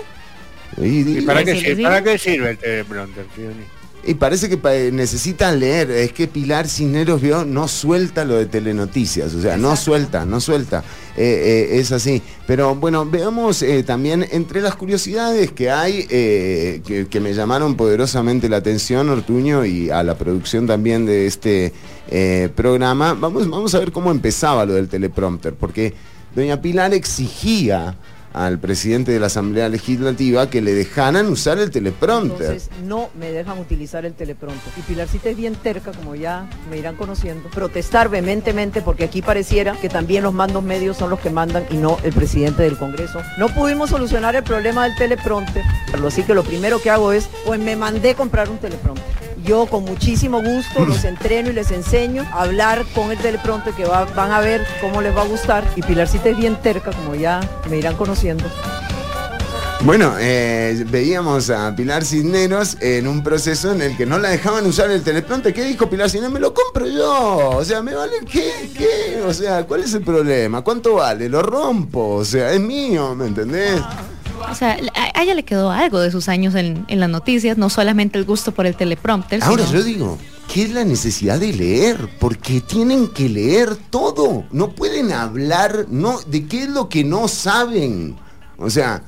[0.78, 1.82] Y, ¿Y para, Sí, qué sirve.
[1.82, 3.63] ¿Para qué sirve el teleprompter, Fioni?
[4.05, 5.89] Y parece que necesitan leer.
[5.89, 9.33] Es que Pilar Cisneros vio, no suelta lo de telenoticias.
[9.33, 10.83] O sea, no suelta, no suelta.
[11.17, 12.21] Eh, eh, es así.
[12.45, 18.47] Pero bueno, veamos eh, también entre las curiosidades que hay, que, que me llamaron poderosamente
[18.47, 21.73] la atención, Ortuño, y a la producción también de este
[22.55, 23.13] programa.
[23.13, 25.55] Vamos, vamos a ver cómo empezaba lo del teleprompter.
[25.55, 25.93] Porque
[26.35, 27.97] doña Pilar exigía
[28.35, 32.51] al presidente de la Asamblea Legislativa que le dejaran usar el teleprompter.
[32.51, 34.73] Entonces no me dejan utilizar el teleprompter.
[34.75, 37.49] Y Pilarcita es bien terca, como ya me irán conociendo.
[37.49, 41.77] Protestar vehementemente porque aquí pareciera que también los mandos medios son los que mandan y
[41.77, 43.21] no el presidente del Congreso.
[43.37, 45.63] No pudimos solucionar el problema del teleprompter.
[46.05, 49.14] Así que lo primero que hago es, pues me mandé comprar un teleprompter.
[49.45, 53.86] Yo con muchísimo gusto los entreno y les enseño a hablar con el teleprompter que
[53.86, 55.63] va- van a ver cómo les va a gustar.
[55.75, 58.45] Y Pilarcita es bien terca, como ya me irán conociendo.
[59.81, 64.65] Bueno, eh, veíamos a Pilar Cisneros en un proceso en el que no la dejaban
[64.65, 65.53] usar el teleprompter.
[65.53, 66.34] ¿Qué dijo Pilar Cisneros?
[66.34, 67.49] Me lo compro yo.
[67.49, 68.71] O sea, ¿me vale qué?
[68.75, 69.21] ¿Qué?
[69.27, 70.63] O sea, ¿cuál es el problema?
[70.63, 71.29] ¿Cuánto vale?
[71.29, 72.15] Lo rompo.
[72.15, 73.79] O sea, es mío, ¿me entendés?
[74.51, 74.77] O sea,
[75.13, 78.25] a ella le quedó algo de sus años en, en las noticias, no solamente el
[78.25, 79.43] gusto por el teleprompter.
[79.43, 80.17] Ahora sino- yo digo,
[80.53, 82.10] ¿qué es la necesidad de leer?
[82.19, 84.45] Porque tienen que leer todo.
[84.51, 88.15] No pueden hablar no, de qué es lo que no saben.
[88.58, 89.03] O sea,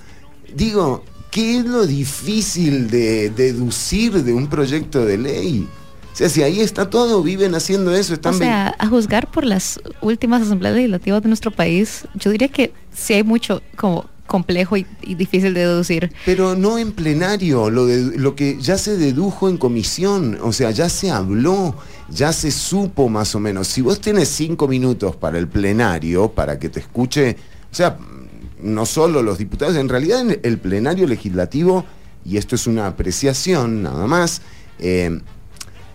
[0.54, 5.68] digo, ¿qué es lo difícil de deducir de un proyecto de ley?
[6.12, 8.34] O sea, si ahí está todo, viven haciendo eso, O están...
[8.34, 13.14] sea, a juzgar por las últimas asambleas legislativas de nuestro país, yo diría que sí
[13.14, 14.86] hay mucho como complejo y,
[15.16, 16.12] difícil de deducir.
[16.26, 20.72] Pero no en plenario, lo, de, lo que ya se dedujo en comisión, o sea,
[20.72, 21.76] ya se habló,
[22.10, 23.68] ya se supo más o menos.
[23.68, 27.38] Si vos tenés cinco minutos para el plenario, para que te escuche,
[27.72, 27.98] o sea,
[28.62, 31.86] no solo los diputados, en realidad en el plenario legislativo,
[32.26, 34.42] y esto es una apreciación nada más,
[34.80, 35.22] eh,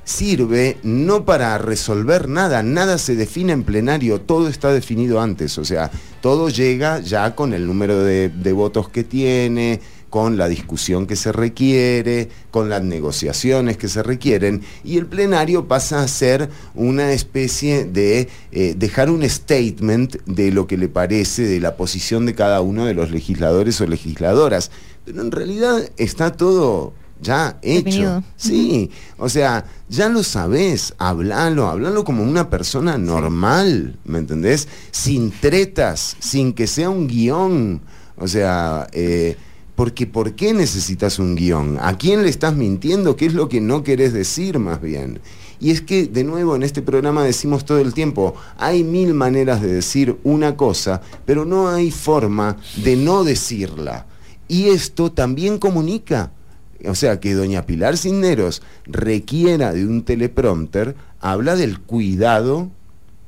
[0.05, 5.65] sirve no para resolver nada, nada se define en plenario, todo está definido antes, o
[5.65, 11.17] sea, todo llega ya con el número de, votos que tiene, con la discusión que
[11.17, 17.13] se requiere, con las negociaciones que se requieren, y el plenario pasa a ser una
[17.13, 22.35] especie de eh, dejar un statement de lo que le parece, de la posición de
[22.35, 24.71] cada uno de los legisladores o legisladoras.
[25.05, 27.85] Pero en realidad está todo ya hecho.
[27.85, 28.25] Definido.
[28.37, 34.69] Sí, o sea, ya lo sabés, hablalo, hablalo como una persona normal, ¿me entendés?
[34.91, 37.81] Sin tretas, sin que sea un guion.
[38.17, 39.37] O sea, eh,
[39.75, 41.79] porque ¿por qué necesitas un guion?
[41.81, 43.17] ¿A quién le estás mintiendo?
[43.17, 45.21] ¿Qué es lo que no querés decir más bien?
[45.63, 49.63] Y es que, de nuevo, en este programa decimos todo el tiempo, hay mil maneras
[49.63, 54.07] de decir una cosa, pero no hay forma de no decirla.
[54.49, 56.33] Y esto también comunica.
[56.89, 62.71] O sea, que doña Pilar Cisneros requiera de un teleprompter, habla del cuidado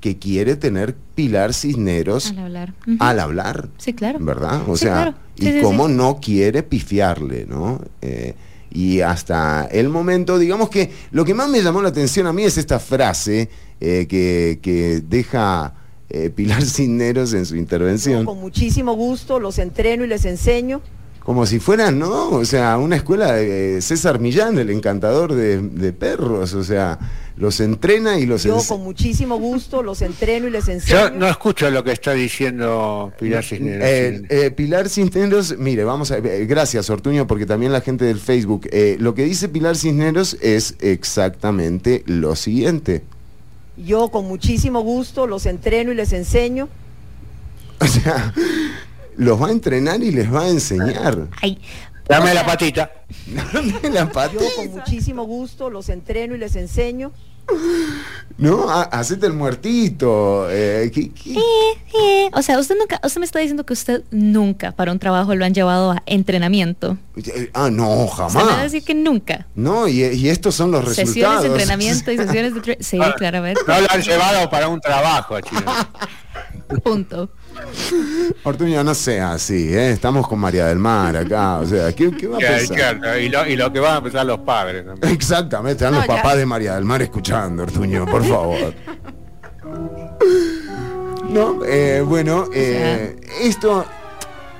[0.00, 2.74] que quiere tener Pilar Cisneros Al hablar.
[2.98, 3.68] Al hablar.
[3.78, 4.18] Sí, claro.
[4.20, 4.62] ¿Verdad?
[4.68, 5.14] O Sí, sea, claro.
[5.38, 5.94] Sí, y sí, cómo sí.
[5.94, 7.80] no quiere pifiarle, ¿no?
[8.02, 8.34] Eh,
[8.70, 12.42] y hasta el momento, digamos que lo que más me llamó la atención a mí
[12.42, 13.48] es esta frase
[13.80, 15.74] eh, que, que deja
[16.10, 18.24] eh, Pilar Cisneros en su intervención.
[18.24, 20.82] Con muchísimo gusto los entreno y les enseño.
[21.24, 22.28] Como si fueran, ¿no?
[22.32, 26.52] O sea, una escuela de César Millán, el encantador de, de perros.
[26.52, 26.98] O sea,
[27.38, 31.10] los entrena y los Yo ens- con muchísimo gusto los entreno y les Yo enseño.
[31.16, 33.82] no escucho lo que está diciendo Pilar Cisneros.
[33.88, 38.20] Eh, eh, Pilar Cisneros, mire, vamos a eh, gracias Ortuño, porque también la gente del
[38.20, 43.02] Facebook, eh, lo que dice Pilar Cisneros es exactamente lo siguiente.
[43.78, 46.68] Yo con muchísimo gusto los entreno y les enseño.
[47.80, 48.32] O sea,
[49.16, 51.28] los va a entrenar y les va a enseñar.
[51.42, 51.58] Ay,
[52.08, 52.90] Dame la patita.
[53.26, 54.34] Dame la pata.
[54.34, 57.12] Yo con muchísimo gusto los entreno y les enseño.
[58.38, 60.46] No, Ha- hacete el muertito.
[60.50, 61.32] eh, ¿qué- qué?
[61.34, 62.30] eh, eh.
[62.32, 65.44] O sea, usted nunca, usted me está diciendo que usted nunca para un trabajo lo
[65.44, 66.96] han llevado a entrenamiento.
[67.16, 68.62] Eh, Ah, no, Usted me va a jamás.
[68.62, 69.46] decir que nunca.
[69.54, 71.42] No, y, y estos son los Sesiones resultados.
[71.42, 72.60] de entrenamiento y sesiones de...
[72.62, 73.60] tre- Sí, Ah, claramente.
[73.66, 75.62] No lo han llevado para un trabajo, chino.
[76.82, 77.30] Punto.
[78.42, 79.90] Ortuño, no sea así, ¿eh?
[79.90, 81.56] estamos con María del Mar acá.
[81.58, 83.20] O sea, ¿qué, qué va a pasar?
[83.20, 85.12] y, lo, y lo que van a empezar los padres también.
[85.14, 86.16] Exactamente, están No, los ya.
[86.16, 88.74] papás de María del Mar escuchando, Ortuño, por favor.
[91.28, 93.84] No, eh, bueno, eh, esto,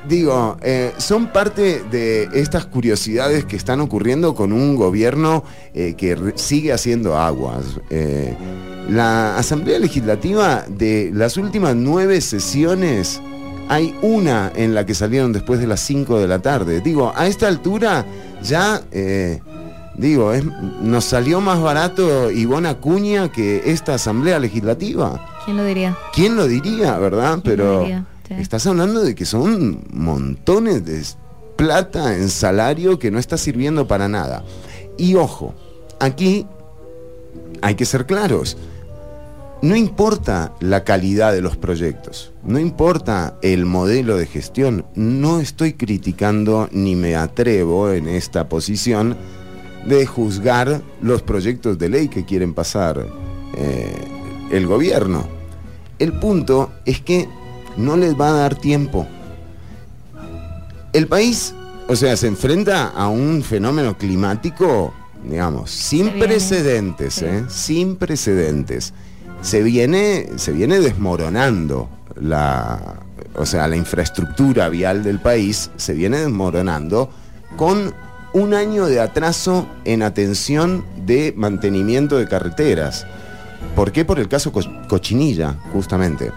[0.08, 6.32] digo, eh, son parte de estas curiosidades que están ocurriendo con un gobierno eh, que
[6.36, 7.64] sigue haciendo aguas.
[7.90, 8.36] Eh,
[8.88, 13.20] la Asamblea Legislativa de las últimas nueve sesiones,
[13.68, 16.80] hay una en la que salieron después de las 5 de la tarde.
[16.82, 18.04] Digo, a esta altura
[18.42, 18.82] ya...
[19.96, 20.44] Digo, es-
[20.82, 25.24] nos salió más barato Ivona Acuña que esta asamblea legislativa.
[25.44, 25.96] ¿Quién lo diría?
[26.12, 27.38] ¿Quién lo diría, verdad?
[27.42, 28.04] ¿Quién lo Pero diría?
[28.38, 31.02] Estás hablando de que son montones de
[31.56, 34.44] plata en salario que no está sirviendo para nada.
[34.98, 35.54] Y ojo,
[36.00, 36.46] aquí
[37.62, 38.56] hay que ser claros.
[39.62, 45.72] No importa la calidad de los proyectos, no importa el modelo de gestión, no estoy
[45.72, 49.16] criticando ni me atrevo en esta posición
[49.86, 53.06] de juzgar los proyectos de ley que quieren pasar
[53.56, 53.94] eh,
[54.50, 55.26] el gobierno.
[55.98, 57.26] El punto es que
[57.76, 59.06] no les va a dar tiempo.
[60.92, 61.54] El país,
[61.88, 64.94] o sea, se enfrenta a un fenómeno climático,
[65.28, 67.24] digamos, sin precedentes, sí.
[67.26, 67.44] ¿eh?
[67.48, 68.92] sin precedentes.
[69.42, 71.88] Se viene, se viene desmoronando
[72.20, 73.00] la,
[73.34, 77.10] o sea, la infraestructura vial del país se viene desmoronando
[77.56, 77.94] con
[78.32, 83.06] un año de atraso en atención de mantenimiento de carreteras.
[83.74, 84.04] ¿Por qué?
[84.04, 86.30] Por el caso Co- Cochinilla, justamente.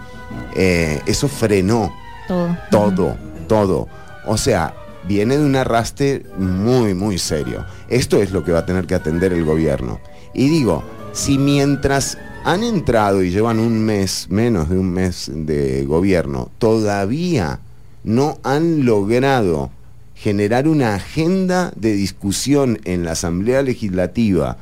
[0.54, 1.92] Eh, eso frenó
[2.26, 2.56] Todo.
[2.70, 3.88] todo, todo.
[4.26, 4.74] O sea,
[5.06, 7.64] viene de un arrastre muy, muy serio.
[7.88, 10.00] Esto es lo que va a tener que atender el gobierno.
[10.34, 15.84] Y digo, si mientras han entrado y llevan un mes, menos de un mes de
[15.86, 17.60] gobierno, todavía
[18.04, 19.70] no han logrado
[20.14, 24.56] generar una agenda de discusión en la Asamblea Legislativa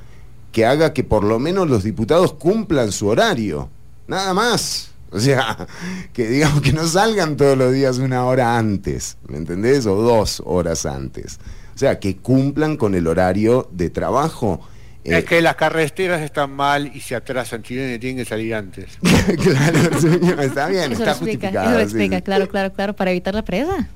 [0.57, 3.69] que haga que por lo menos los diputados cumplan su horario.
[4.09, 4.89] Nada más.
[5.11, 5.67] O sea,
[6.15, 9.85] que digamos que no salgan todos los días una hora antes, ¿me entendés?
[9.85, 11.39] O dos horas antes.
[11.75, 14.67] O sea, que cumplan con el horario de trabajo.
[15.05, 18.55] Eh, Es que las carreteras están mal y se atrasan, Chileno, y tienen que salir
[18.55, 18.97] antes.
[19.43, 21.65] claro, señor, está bien, Eso está lo explica, justificado.
[21.67, 22.23] eso lo sí, explica, sí.
[22.23, 23.91] claro, claro, claro, para evitar la presa.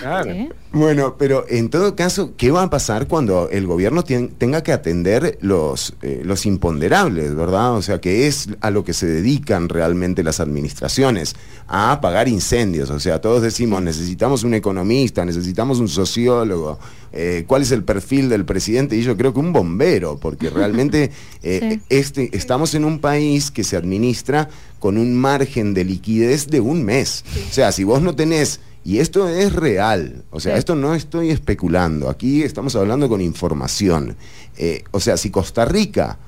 [0.00, 0.32] Claro.
[0.32, 0.48] Sí.
[0.74, 5.38] Bueno, pero en todo caso, ¿qué va a pasar cuando el gobierno tenga que atender
[5.40, 7.74] los, eh, los imponderables, verdad?
[7.76, 11.36] O sea, que es a lo que se dedican realmente las administraciones,
[11.68, 12.90] a apagar incendios.
[12.90, 16.78] O sea, todos decimos, necesitamos un economista, necesitamos un sociólogo,
[17.12, 21.12] eh, cuál es el perfil del presidente, y yo creo que un bombero, porque realmente
[21.42, 21.80] eh, Sí.
[21.88, 24.48] este, estamos en un país que se administra
[24.80, 27.24] con un margen de liquidez de un mes.
[27.48, 30.58] O sea, si vos no tenés, y esto es real, o sea, Sí.
[30.58, 34.16] esto no estoy especulando, aquí estamos hablando con información.
[34.56, 36.18] Eh, o sea, si Costa Rica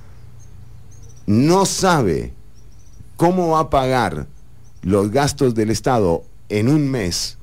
[1.26, 2.32] no sabe
[3.16, 4.26] cómo va a pagar
[4.82, 7.36] los gastos del Estado en un mes,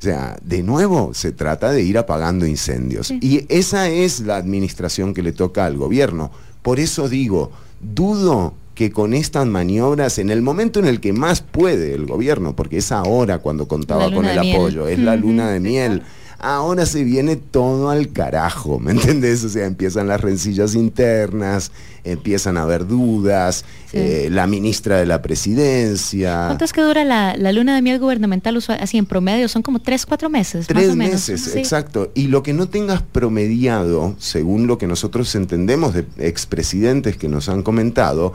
[0.00, 3.08] o sea, de nuevo se trata de ir apagando incendios.
[3.08, 3.18] Sí.
[3.22, 6.30] Y esa es la administración que le toca al gobierno.
[6.62, 11.40] Por eso digo, dudo que con estas maniobras, en el momento en el que más
[11.42, 14.56] puede el gobierno, porque es ahora cuando contaba con el miel.
[14.56, 16.02] apoyo, es la luna de miel.
[16.44, 19.44] Ahora se viene todo al carajo, ¿me entendés?
[19.44, 21.70] O sea, empiezan las rencillas internas,
[22.02, 23.98] empiezan a haber dudas, Sí.
[23.98, 26.46] eh, la ministra de la presidencia.
[26.48, 29.46] ¿Cuánto es que dura la, la luna de miel gubernamental usual- así en promedio?
[29.48, 31.12] Son como tres, cuatro meses, más Tres o menos.
[31.12, 31.58] meses, Sí.
[31.58, 32.10] exacto.
[32.14, 37.48] Y lo que no tengas promediado, según lo que nosotros entendemos de expresidentes que nos
[37.48, 38.32] han comentado,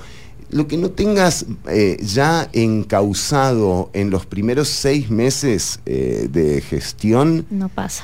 [0.50, 7.46] lo que no tengas eh, ya encausado en los primeros seis meses eh, de gestión,
[7.50, 8.04] No pasa.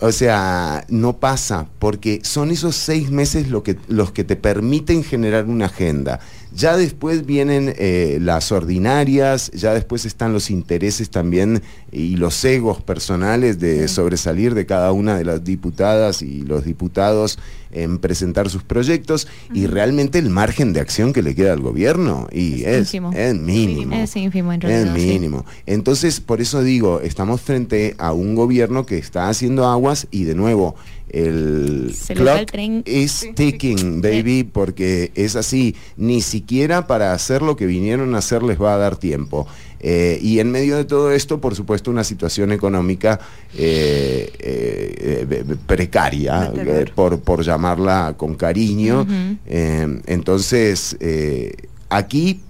[0.00, 5.02] o sea, no pasa, porque son esos seis meses lo que, los que te permiten
[5.04, 6.20] generar una agenda.
[6.54, 12.82] Ya después vienen eh, las ordinarias, ya después están los intereses también y los egos
[12.82, 17.38] personales de sobresalir de cada una de las diputadas y los diputados
[17.72, 22.28] en presentar sus proyectos y realmente el margen de acción que le queda al gobierno
[22.30, 23.94] y Es es, es mínimo.
[23.96, 24.90] Es ínfimo en Es sí.
[24.90, 25.46] mínimo.
[25.66, 30.34] Entonces, por eso digo, estamos frente a un gobierno que está haciendo aguas y de
[30.34, 30.74] nuevo,
[31.12, 32.82] el Se el clock tren.
[32.86, 35.76] is ticking, baby, porque es así.
[35.96, 39.46] Ni siquiera para hacer lo que vinieron a hacer les va a dar tiempo.
[39.84, 43.18] Eh, y en medio de todo esto, por supuesto, una situación económica
[43.56, 49.06] eh, eh, eh, precaria, eh, por, por llamarla con cariño.
[49.46, 51.52] Eh, entonces, eh,
[51.88, 52.40] aquí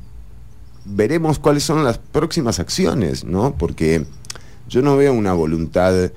[0.84, 3.54] veremos cuáles son las próximas acciones, ¿no?
[3.56, 4.04] Porque
[4.68, 6.10] yo no veo una voluntad,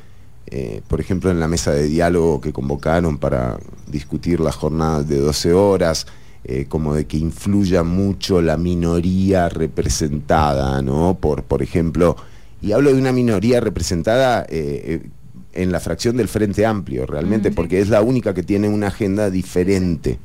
[0.48, 5.20] eh, por ejemplo, en la mesa de diálogo que convocaron para discutir las jornadas de
[5.20, 6.06] 12 horas,
[6.44, 11.18] eh, como de que influya mucho la minoría representada, ¿no?
[11.20, 12.16] Por, por ejemplo,
[12.62, 15.08] y hablo de una minoría representada eh,
[15.54, 17.56] en la fracción del Frente Amplio, realmente, Mm.
[17.56, 20.20] porque es la única que tiene una agenda diferente.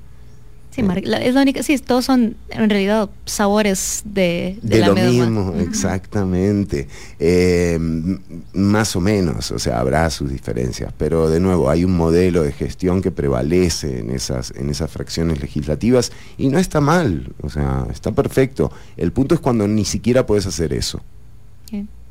[0.70, 4.80] Sí, mar- la- es la única, sí, todos son en realidad sabores de, de, De,
[4.80, 6.86] la lo mismo, exactamente.
[7.18, 8.20] Eh, m-
[8.52, 12.52] más o menos, o sea, habrá sus diferencias, pero de nuevo hay un modelo de
[12.52, 17.86] gestión que prevalece en esas, en esas fracciones legislativas y no está mal, o sea,
[17.90, 18.70] está perfecto.
[18.96, 21.00] El punto es cuando ni siquiera puedes hacer eso.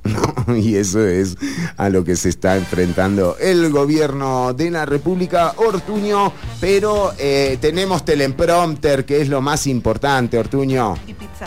[0.04, 0.56] ¿No?
[0.58, 1.38] Y eso es
[1.78, 8.04] a lo que se está enfrentando el gobierno de la República Ortuño, pero eh, tenemos
[8.04, 10.96] teleprompter, que es lo más importante, Ortuño.
[11.08, 11.46] Y pizza.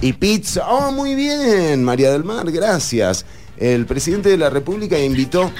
[0.00, 0.68] Y pizza.
[0.68, 3.24] Oh, muy bien, María del Mar, gracias.
[3.56, 5.52] El presidente de la República invitó.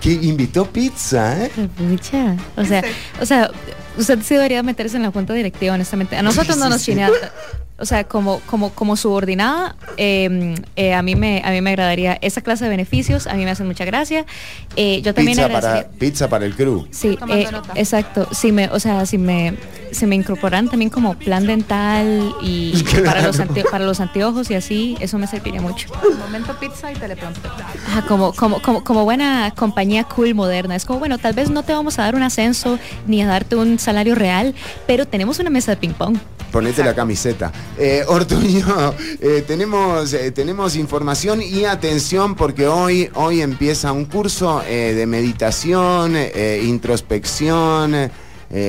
[0.00, 1.50] que invitó pizza, ¿eh?
[1.76, 2.82] Pucha, O sea,
[3.20, 3.50] o sea,
[3.96, 6.16] usted sí debería meterse en la junta directiva, honestamente.
[6.16, 6.96] A nosotros no nos sí.
[7.80, 12.18] O sea, como, como, como subordinada, eh, eh, a, mí me, a mí me agradaría
[12.22, 14.26] esa clase de beneficios, a mí me hacen mucha gracia.
[14.74, 16.88] Eh, yo también Pizza para, pizza para el crew.
[16.90, 18.26] Sí, eh, exacto.
[18.32, 19.54] Si me, o sea, si me,
[19.92, 24.54] si me incorporan también como plan dental y para los ante- para los anteojos y
[24.56, 25.88] así, eso me serviría mucho.
[26.18, 27.48] Momento pizza y teleprompter.
[27.86, 30.74] Ajá, como, como, como, como buena compañía cool moderna.
[30.74, 33.54] Es como, bueno, tal vez no te vamos a dar un ascenso ni a darte
[33.54, 34.52] un salario real,
[34.88, 36.18] pero tenemos una mesa de ping pong.
[36.50, 37.52] Ponete la camiseta.
[37.76, 44.62] Eh, Ortuño, eh, tenemos, eh, tenemos información y atención porque hoy, hoy empieza un curso
[44.66, 46.16] eh, de meditación,
[46.62, 48.10] introspección,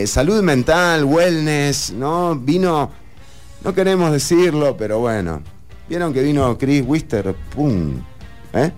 [0.06, 2.36] salud mental, wellness, ¿no?
[2.36, 2.92] Vino,
[3.64, 5.42] no queremos decirlo, pero bueno.
[5.88, 8.06] ¿Vieron que vino Chris Witherspoon?
[8.54, 8.72] ¿Eh?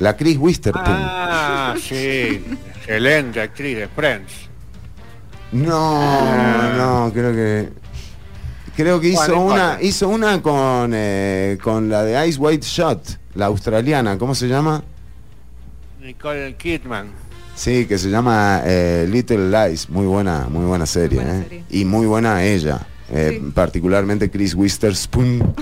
[0.00, 0.84] La Chris Witherspoon.
[0.86, 2.44] Ah, sí.
[2.76, 4.32] Excelente actriz de Friends.
[5.52, 7.83] No, no, creo que.
[8.76, 13.18] Creo que hizo Bueno, una, hizo una con, eh, con la de Ice White Shot,
[13.34, 14.82] la australiana, ¿cómo se llama?
[16.02, 17.08] Nicole Kidman.
[17.54, 21.42] Sí, que se llama eh, Little Lies, muy buena, muy buena serie, buena eh.
[21.44, 21.64] serie.
[21.70, 22.80] y muy buena ella,
[23.12, 23.50] eh, Sí.
[23.54, 25.54] particularmente Chris Witherspoon,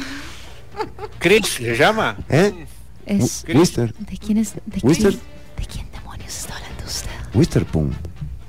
[1.18, 2.16] ¿Chris se llama?
[2.30, 2.66] ¿eh?
[3.04, 3.92] Es, Wister.
[3.94, 4.54] ¿De quién es?
[4.54, 7.10] ¿De quién, ¿De quién demonios está hablando usted?
[7.34, 7.90] Wisterpum.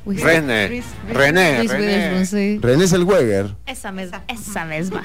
[0.06, 2.26] René, René, René.
[2.26, 2.60] sí.
[2.62, 3.56] René Zellweger.
[3.66, 4.24] Esa misma.
[4.28, 5.04] Esa misma.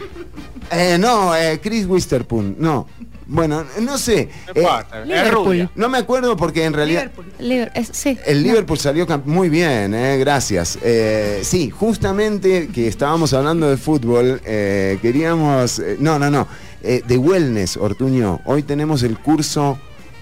[0.71, 2.57] Eh, no, eh, Chris Wisterpun.
[2.59, 2.87] No.
[3.31, 4.31] Bueno, no sé.
[4.57, 5.71] No Eh, es Liverpool.
[5.75, 7.03] no me acuerdo porque en realidad...
[7.03, 7.27] Liverpool.
[7.39, 8.17] Liber- es- sí.
[8.25, 10.79] El Liverpool salió muy bien, eh, gracias.
[10.83, 15.79] Eh, sí, justamente que estábamos hablando de fútbol, eh, queríamos...
[15.79, 16.49] eh, no, no, no.
[16.83, 18.41] eh, de wellness, Ortuño.
[18.47, 19.79] Hoy tenemos el curso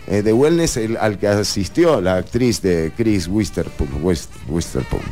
[0.09, 4.03] eh, de wellness el- al que asistió la actriz de Chris Wisterpoon.
[4.03, 5.03] Wist- Wisterpoon.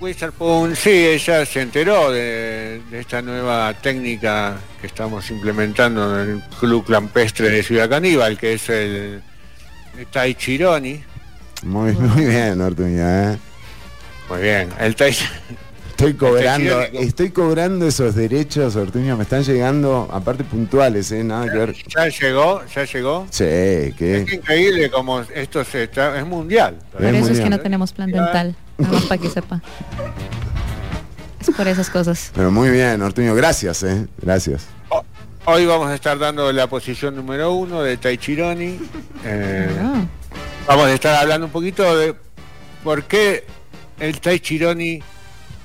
[0.00, 6.42] Witherspoon, sí, ella se enteró de, de esta nueva técnica que estamos implementando en el
[6.60, 9.22] Club Campestre de Ciudad Caníbal, que es el,
[9.98, 11.02] el Tai Chironi.
[11.62, 12.98] Muy, muy bien, Ortuño.
[13.08, 13.38] eh.
[14.28, 15.14] Muy bien, el Tai
[15.96, 19.16] Estoy cobrando, estoy cobrando esos derechos, Ortuño.
[19.16, 21.22] Me están llegando, aparte puntuales, ¿eh?
[21.22, 21.74] Nada que ver.
[21.88, 23.26] ya llegó, ya llegó.
[23.30, 24.22] Sí, que...
[24.26, 26.78] Es increíble como esto se está, es mundial.
[26.92, 28.56] Por eso es que no tenemos plan dental.
[28.76, 29.62] Nada más para que sepa.
[31.40, 32.32] Es por esas cosas.
[32.34, 33.32] Pero muy bien, Ortuño.
[33.36, 34.06] Gracias, ¿eh?
[34.20, 34.66] Gracias.
[34.88, 35.04] Ho-
[35.44, 38.80] Hoy vamos a estar dando la posición número uno de Tai Chironi.
[39.24, 40.04] Eh, Ah.
[40.66, 42.14] Vamos a estar hablando un poquito de
[42.82, 43.44] por qué
[44.00, 45.00] el Tai Chironi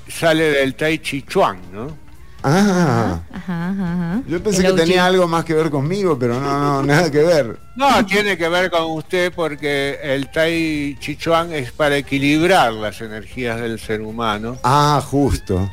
[0.10, 2.10] sale del Tai Chi Chuan, ¿no?
[2.42, 4.22] Ah, Ajá, ajá, ajá.
[4.26, 7.58] yo pensé que tenía algo más que ver conmigo, pero no, no, nada que ver.
[7.76, 13.02] No, tiene que ver con usted porque el Tai Chi Chuan es para equilibrar las
[13.02, 15.70] energías del ser humano Ah, justo.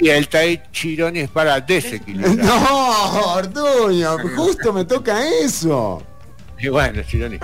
[0.00, 2.34] y el Tai Chironi es para desequilibrar.
[2.44, 6.02] No, Ortuño, justo me toca eso.
[6.58, 7.38] Y bueno, Chironi,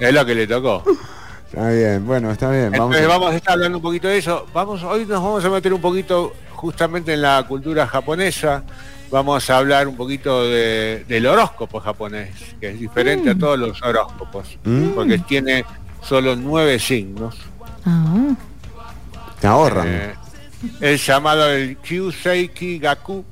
[0.00, 0.82] es lo que le tocó.
[1.54, 2.72] Está bien, bueno, está bien.
[2.72, 4.46] Vamos Entonces a- vamos a estar hablando un poquito de eso.
[4.52, 8.64] Vamos, hoy nos vamos a meter un poquito justamente en la cultura japonesa.
[9.10, 13.80] Vamos a hablar un poquito de- del horóscopo japonés, que es diferente a todos los
[13.82, 14.88] horóscopos, Mm.
[14.96, 15.64] porque tiene
[16.02, 17.36] solo nueve signos.
[17.86, 18.34] Ah,
[19.40, 19.86] Te ahorran.
[19.88, 20.14] Eh,
[20.80, 23.24] es llamado el Kyuseiki Gaku,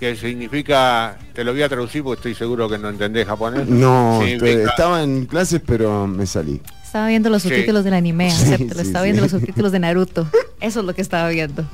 [0.00, 3.66] que significa, te lo voy a traducir porque estoy seguro que no entendés japonés.
[3.68, 6.60] no, Significa- estaba en clases, pero me salí.
[6.92, 7.48] Estaba viendo los Sí.
[7.48, 8.80] subtítulos del anime, Sí, acéptalo.
[8.82, 9.06] sí, estaba sí.
[9.06, 10.28] viendo los subtítulos de Naruto.
[10.60, 11.64] Eso es lo que estaba viendo.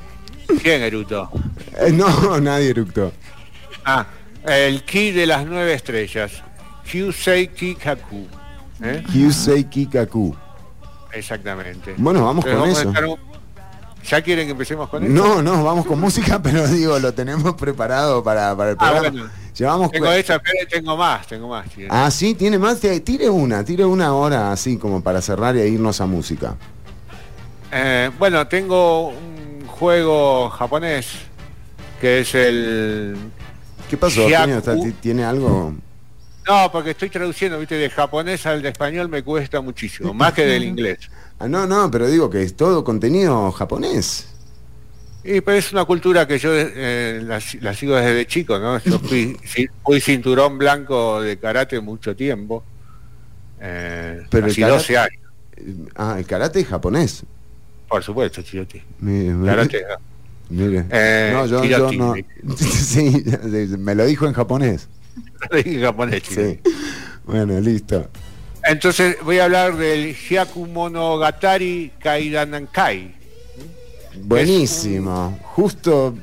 [0.62, 1.28] ¿Quién, Eruto?
[1.81, 2.07] Eh, no,
[2.40, 3.12] nadie eructó.
[3.85, 4.07] Ah,
[4.46, 6.31] el ki de las nueve estrellas.
[6.88, 8.26] Kyuseiki Gaku.
[8.81, 9.02] ¿eh?
[9.12, 10.37] Kyusei Kikaku.
[11.12, 11.94] Exactamente.
[11.98, 13.22] Bueno, vamos Entonces con vamos eso.
[13.24, 13.28] un-
[14.09, 15.12] ¿Ya quieren que empecemos con eso?
[15.12, 19.11] No, no, vamos con música, pero digo, lo tenemos preparado para, para el Ah, programa.
[19.11, 19.31] bueno.
[19.59, 21.66] Llevamos Tengo esta, espere, tengo más, tengo más.
[21.75, 21.85] sí.
[21.90, 22.79] Ah, sí, tiene más.
[22.81, 26.55] Tire una, tire una hora así como para cerrar y irnos a música.
[27.73, 31.09] Eh, bueno, tengo un juego japonés
[32.01, 33.16] que es el...
[33.90, 34.27] ¿Qué pasó,
[35.01, 35.75] ¿Tiene algo?
[36.47, 40.47] No, porque estoy traduciendo, viste, de japonés al de español me cuesta muchísimo, más que
[40.47, 40.99] del inglés.
[41.40, 44.27] Ah, no, no, pero digo que es todo contenido japonés.
[45.37, 48.79] Y pero es una cultura que yo eh, la, la sigo desde chico, ¿no?
[48.83, 49.37] Yo fui,
[49.85, 52.64] fui cinturón blanco de karate mucho tiempo.
[53.61, 55.12] Eh, Pero casi karate- 12 años,
[55.97, 57.25] Ah, el karate es japonés.
[57.88, 58.81] por supuesto, Chiroti.
[59.45, 59.85] Karate.
[60.51, 60.85] Mire.
[60.91, 62.14] Eh, no, yo, yo no.
[62.57, 63.25] sí,
[63.79, 64.88] me lo dijo en japonés.
[65.51, 66.35] en japonés, Sí.
[66.35, 66.61] Chiroti.
[67.25, 68.09] Bueno, listo.
[68.62, 73.14] Entonces voy a hablar del Hyaku Monogatari Kaidanankai.
[74.24, 75.38] Buenísimo.
[75.42, 76.14] Justo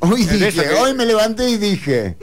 [0.00, 2.16] hoy dije, que- hoy me levanté y dije,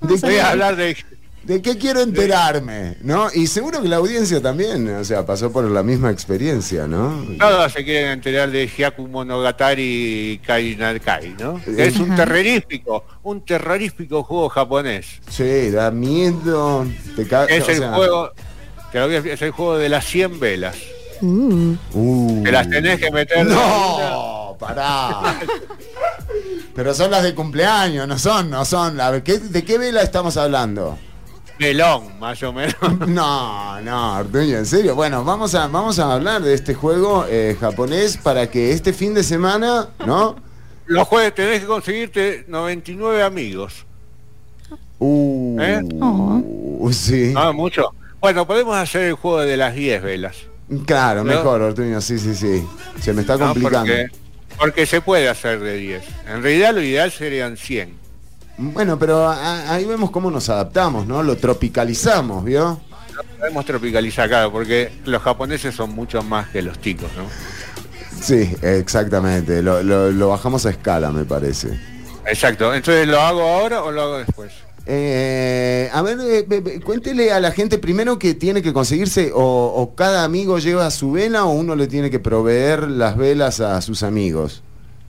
[0.00, 0.96] ¿de qué, a hablar de...
[1.44, 2.96] de qué quiero enterarme?
[3.02, 3.28] ¿No?
[3.34, 7.24] Y seguro que la audiencia también, o sea, pasó por la misma experiencia, ¿no?
[7.38, 11.60] Todos se quieren enterar de Hyaku Monogatari Kaidanankai, ¿no?
[11.64, 15.06] Que es un terrorífico, un terrorífico juego japonés.
[15.30, 16.86] Sí, da miedo.
[17.16, 18.30] Te ca- Es o el sea, juego,
[18.92, 20.76] te lo voy a es el juego de las 100 velas.
[21.22, 22.42] Uh, uh.
[22.42, 23.46] Te las tenés que meter.
[23.46, 25.38] No, pará.
[26.74, 29.00] Pero son las de cumpleaños, no son, no son.
[29.00, 30.98] A ver, ¿qué- ¿de qué vela estamos hablando?
[31.58, 32.74] Melón, más o menos.
[33.06, 34.94] No, no, Artuño, en serio.
[34.96, 39.14] Bueno, vamos a, vamos a hablar de este juego eh, japonés para que este fin
[39.14, 40.34] de semana, ¿no?
[40.86, 43.86] Los jueves tenés que conseguirte 99 amigos.
[44.98, 45.80] Uh, ¿Eh?
[46.00, 46.90] Oh.
[46.92, 47.30] sí.
[47.34, 47.94] No, mucho.
[48.20, 50.36] Bueno, podemos hacer el juego de las 10 velas.
[50.86, 51.32] Claro, ¿No?
[51.32, 52.64] mejor, Artuño, sí, sí, sí.
[53.00, 53.46] Se me está ¿no?
[53.48, 53.80] complicando.
[53.92, 54.06] Porque,
[54.58, 56.02] porque se puede hacer de 10.
[56.28, 57.94] En realidad lo ideal serían 100.
[58.58, 61.22] Bueno, pero a- ahí vemos cómo nos adaptamos, ¿no?
[61.22, 62.80] Lo tropicalizamos, ¿vio?
[63.38, 67.24] Podemos tropicalizar, claro, porque los japoneses son mucho más que los ticos, ¿no?
[68.22, 69.62] Sí, exactamente.
[69.62, 71.68] Lo, lo- lo bajamos a escala, me parece.
[72.26, 72.72] Exacto.
[72.72, 74.52] Entonces, ¿lo hago ahora o lo hago después?
[74.86, 79.30] Eh, a ver, eh, be- be- cuéntele a la gente primero que tiene que conseguirse,
[79.32, 79.40] o,
[79.76, 83.80] o cada amigo lleva su vela, o uno le tiene que proveer las velas a
[83.80, 84.62] sus amigos.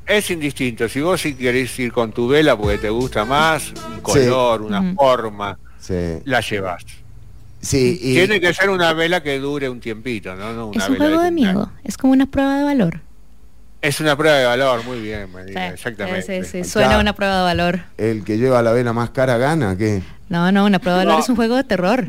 [0.05, 0.87] Es indistinto.
[0.89, 4.93] Si vos si querés ir con tu vela porque te gusta más, un color, una
[4.95, 5.95] forma, Sí,
[6.25, 6.83] la llevas.
[7.61, 10.53] sí y- Tiene que ser una vela que dure un tiempito, ¿no?
[10.53, 12.99] no una Es un vela juego de miedo, es como una prueba de valor.
[13.83, 16.43] Es una prueba de valor, muy bien, Marina, Sí, exactamente.
[16.45, 17.79] sí, sí, suena a una prueba de valor.
[17.97, 20.01] el que lleva la vela más cara gana, ¿qué?
[20.29, 21.23] No, no, una prueba de valor No.
[21.23, 22.07] es un juego de terror.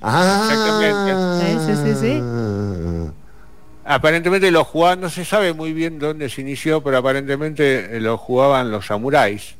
[0.00, 0.48] Ah,
[1.38, 2.22] Sí, sí, sí, sí.
[3.84, 8.16] Aparentemente lo jugaban, no se sabe muy bien dónde se inició, pero aparentemente eh, lo
[8.16, 9.56] jugaban los samuráis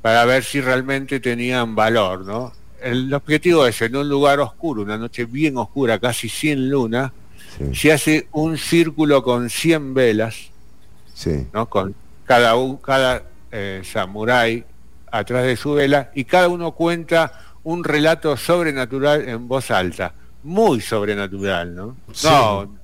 [0.00, 2.52] para ver si realmente tenían valor, ¿no?
[2.80, 7.12] El objetivo es en un lugar oscuro, una noche bien oscura, casi sin luna,
[7.58, 10.51] Sí, se hace un círculo con 100 velas,
[11.14, 11.46] sí.
[11.52, 11.68] ¿no?
[11.68, 11.94] Con
[12.24, 14.64] cada un, cada eh, samurái
[15.10, 17.32] atrás de su vela y cada uno cuenta
[17.64, 21.96] un relato sobrenatural en voz alta, muy sobrenatural, ¿no?
[22.12, 22.26] Sí.
[22.28, 22.82] No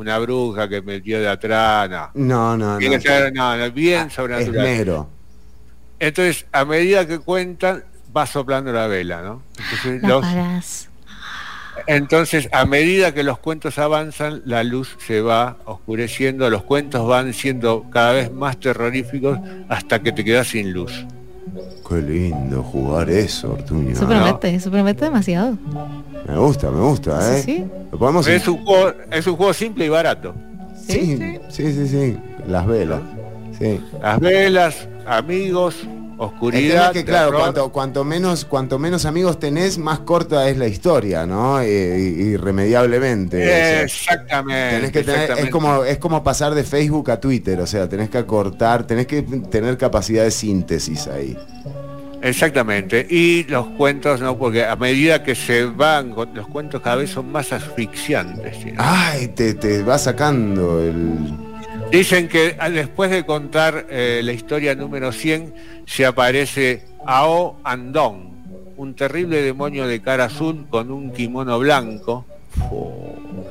[0.00, 2.10] una bruja que metió de atrás, no.
[2.14, 2.78] No, no, no.
[2.78, 4.64] Tiene que ser no, no, bien Ah, es sobrenatural.
[4.64, 5.08] negro.
[5.98, 7.84] Entonces, a medida que cuentan,
[8.16, 9.42] va soplando la vela, ¿no?
[9.58, 10.88] Entonces, La los-.
[11.86, 17.32] Entonces, a medida que los cuentos avanzan, la luz se va oscureciendo, los cuentos van
[17.32, 21.06] siendo cada vez más terroríficos hasta que te quedas sin luz.
[21.88, 23.90] Qué lindo jugar eso, Ortuño.
[23.90, 24.60] ¿eh?
[24.70, 25.58] promete, demasiado.
[26.28, 27.42] Me gusta, me gusta, ¿eh?
[27.42, 27.64] Sí, sí.
[27.90, 30.34] Lo podemos Es un juego, es un juego simple y barato.
[30.86, 31.16] Sí,
[31.48, 32.16] sí, sí, sí.
[32.46, 33.00] Las velas.
[33.58, 33.80] Sí.
[34.00, 35.76] Las velas, amigos,
[36.20, 36.86] oscuridad.
[36.86, 41.26] es que, claro, cuanto, cuanto, menos, cuanto menos amigos tenés, más corta es la historia,
[41.26, 41.60] ¿no?
[41.60, 43.82] Eh, irremediablemente.
[43.82, 44.76] Exactamente.
[44.76, 48.10] tenés que tener, es, como, es como pasar de Facebook a Twitter, o sea, tenés
[48.10, 51.36] que acortar, tenés que tener capacidad de síntesis ahí.
[52.22, 53.06] Exactamente.
[53.08, 54.36] Y los cuentos, ¿no?
[54.36, 58.58] Porque a medida que se van, los cuentos cada vez son más asfixiantes.
[58.62, 58.74] ¿sí?
[58.76, 61.49] Ay, te, te va sacando el...
[61.90, 65.54] Dicen que ah, después de contar eh, la historia número 100,
[65.86, 68.30] se aparece Ao Andón,
[68.76, 72.24] un terrible demonio de cara azul con un kimono blanco.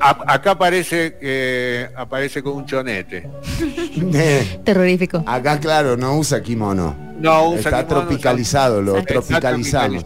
[0.00, 3.28] A- acá aparece que aparece con un chonete.
[4.14, 5.22] Eh, Terrorífico.
[5.26, 6.96] Acá, claro, no usa kimono.
[7.20, 8.96] No usa Está kimono, tropicalizado, lo.
[8.96, 10.04] Está tropicalizamos.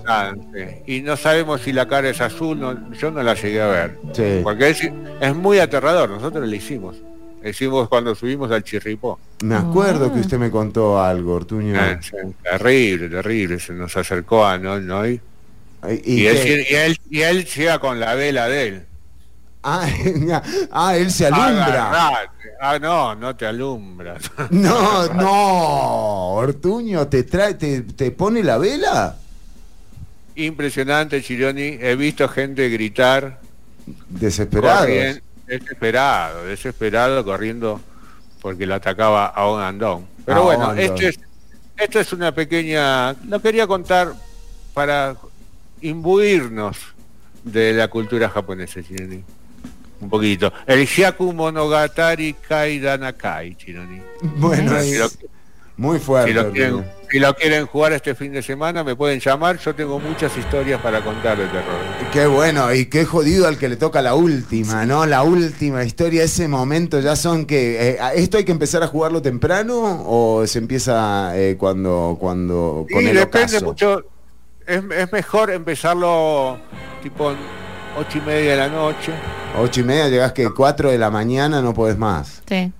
[0.52, 0.96] sí.
[0.96, 3.98] Y no sabemos si la cara es azul, no- yo no la llegué a ver.
[4.12, 4.40] Sí.
[4.42, 4.80] Porque es,
[5.20, 6.96] es muy aterrador, nosotros le hicimos.
[7.44, 9.20] Le hicimos cuando subimos al Chirripó.
[9.42, 10.14] Me acuerdo Ah.
[10.14, 11.78] que usted me contó algo, Ortuño.
[11.78, 13.60] Ah, sí, terrible, terrible.
[13.60, 15.20] Se nos acercó a no, no y,
[16.04, 18.86] ¿Y, y él, y él y él llega con la vela de él.
[19.62, 19.86] Ah,
[20.72, 21.90] ah, él se alumbra.
[21.90, 22.30] Agarrate.
[22.60, 24.22] Ah, no, no te alumbras.
[24.50, 29.16] No, no, Ortuño, ¿te trae, te, te pone la vela?
[30.36, 31.78] Impresionante, Chironi.
[31.80, 33.40] He visto gente gritar,
[34.08, 34.86] Desesperados.
[34.86, 37.80] corrien- desesperado, desesperado, corriendo
[38.40, 40.06] porque lo atacaba a un andón.
[40.24, 41.18] Pero bueno, esto es,
[41.76, 43.12] esto es una pequeña.
[43.24, 44.12] Lo quería contar
[44.74, 45.16] para
[45.80, 46.76] imbuirnos
[47.42, 49.22] de la cultura japonesa, Chironi.
[50.00, 50.52] Un poquito.
[50.66, 54.02] El Hyaku Monogatari Kaidanakai, Chironi.
[54.36, 55.08] Bueno, es lo,
[55.76, 56.30] muy fuerte.
[56.30, 59.58] si lo quieren, si lo quieren jugar este fin de semana, me pueden llamar.
[59.58, 61.80] Yo tengo muchas historias para contar de terror.
[62.12, 65.04] Qué bueno, y qué jodido al que le toca la última, ¿no?
[65.06, 67.90] La última historia, ese momento ya son que...
[67.90, 73.02] eh, ¿Esto hay que empezar a jugarlo temprano o se empieza eh, cuando, cuando con
[73.02, 73.64] Y el depende ocaso?
[73.66, 74.04] mucho.
[74.66, 76.58] Es, es mejor empezarlo
[77.02, 77.32] tipo
[77.98, 79.12] ocho y media de la noche.
[79.60, 82.42] Ocho y media, llegás que cuatro de la mañana no podés más.
[82.48, 82.72] Sí.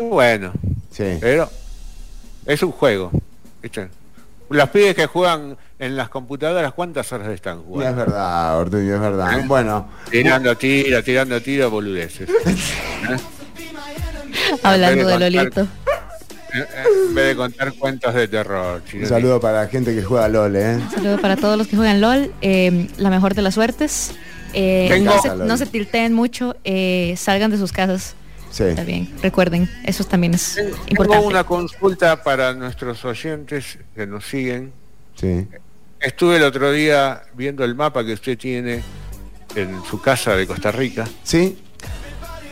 [0.00, 0.52] Bueno,
[0.90, 1.18] Sí.
[1.20, 1.48] pero
[2.48, 3.12] es un juego.
[3.62, 3.88] ¿viste?
[4.50, 7.96] Los pibes que juegan en las computadoras, ¿cuántas horas están Y es jugando?
[7.96, 9.44] verdad, Ortuño, es verdad.
[9.46, 12.28] Bueno, Tirando tiro, tirando tiro, boludeces.
[14.62, 15.60] Hablando de contar- Lolito.
[15.62, 15.66] Eh,
[16.60, 18.80] eh, en vez de contar cuentos de terror.
[18.94, 20.76] un saludo para la gente que juega LOL, ¿eh?
[20.76, 22.32] Un saludo para todos los que juegan LOL.
[22.40, 24.12] eh, la mejor de las suertes.
[24.54, 26.56] Eh, Tengo- no, se, no se tilteen mucho.
[26.64, 28.14] eh, salgan de sus casas.
[28.50, 28.64] Sí.
[28.64, 29.08] Está bien.
[29.22, 31.26] Recuerden, eso también es Tengo importante.
[31.26, 34.72] una consulta para nuestros oyentes que nos siguen.
[35.14, 35.46] Sí.
[36.00, 38.82] Estuve el otro día viendo el mapa que usted tiene
[39.54, 41.58] en su casa de Costa Rica, ¿Sí?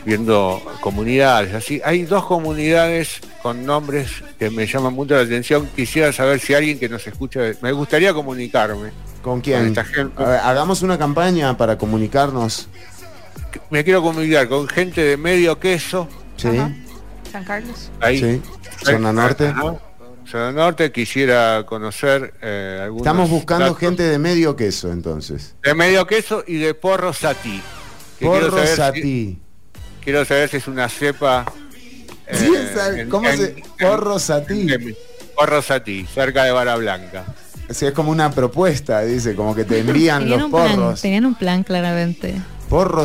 [0.05, 1.81] viendo comunidades así.
[1.83, 5.67] Hay dos comunidades con nombres que me llaman mucho la atención.
[5.75, 8.91] Quisiera saber si alguien que nos escucha, me gustaría comunicarme.
[9.21, 9.59] ¿Con quién?
[9.59, 10.23] Con esta gente.
[10.23, 12.69] Ver, hagamos una campaña para comunicarnos.
[13.69, 16.47] Me quiero comunicar con gente de medio queso, ¿Sí?
[16.49, 16.71] Ajá.
[17.31, 17.89] San Carlos.
[17.99, 18.19] ahí.
[18.19, 18.41] Sí.
[18.85, 19.53] Zona norte.
[20.29, 25.55] Zona Norte, quisiera conocer eh, algunos Estamos buscando datos gente de medio queso, entonces.
[25.63, 27.61] de medio queso y de porro satí.
[28.19, 29.39] que quiero Porro saber si- Satí.
[30.03, 31.45] quiero saber si es una cepa.
[32.31, 33.63] Sí, eh, esa- en- ¿Cómo en- se...?
[33.79, 34.67] Porro Satí.
[35.33, 37.23] Porro satí, cerca de Vara Blanca.
[37.69, 41.01] O sea, es como una propuesta, dice, como que te envían los un plan, porros.
[41.01, 42.33] tenían un plan claramente.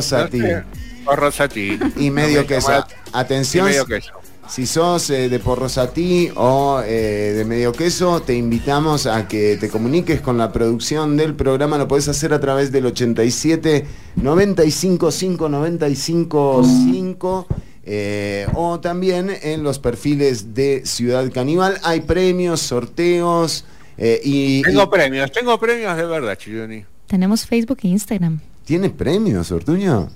[0.02, 0.40] Satí.
[0.40, 0.62] sé,
[1.04, 1.78] Porro satí.
[1.96, 2.84] Y medio No me queso.
[3.12, 4.12] Atención, y medio queso.
[4.48, 9.56] si sos eh, de Porro Satí o eh, de medio queso, te invitamos a que
[9.56, 11.76] te comuniques con la producción del programa.
[11.78, 13.84] Lo podés hacer a través del 87
[14.16, 17.46] 95 5 95 5.
[17.84, 23.64] eh, o también en los perfiles de Ciudad Caníbal hay premios, sorteos
[23.98, 26.84] eh, y, Tengo y- premios, tengo premios de verdad, Chirioni.
[27.08, 28.40] Tenemos Facebook e Instagram.
[28.64, 30.08] ¿Tienes premios, Ortuño?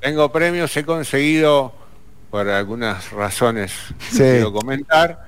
[0.00, 1.72] Tengo premios, he conseguido,
[2.30, 3.72] por algunas razones
[4.10, 4.18] Sí.
[4.18, 5.24] quiero comentar,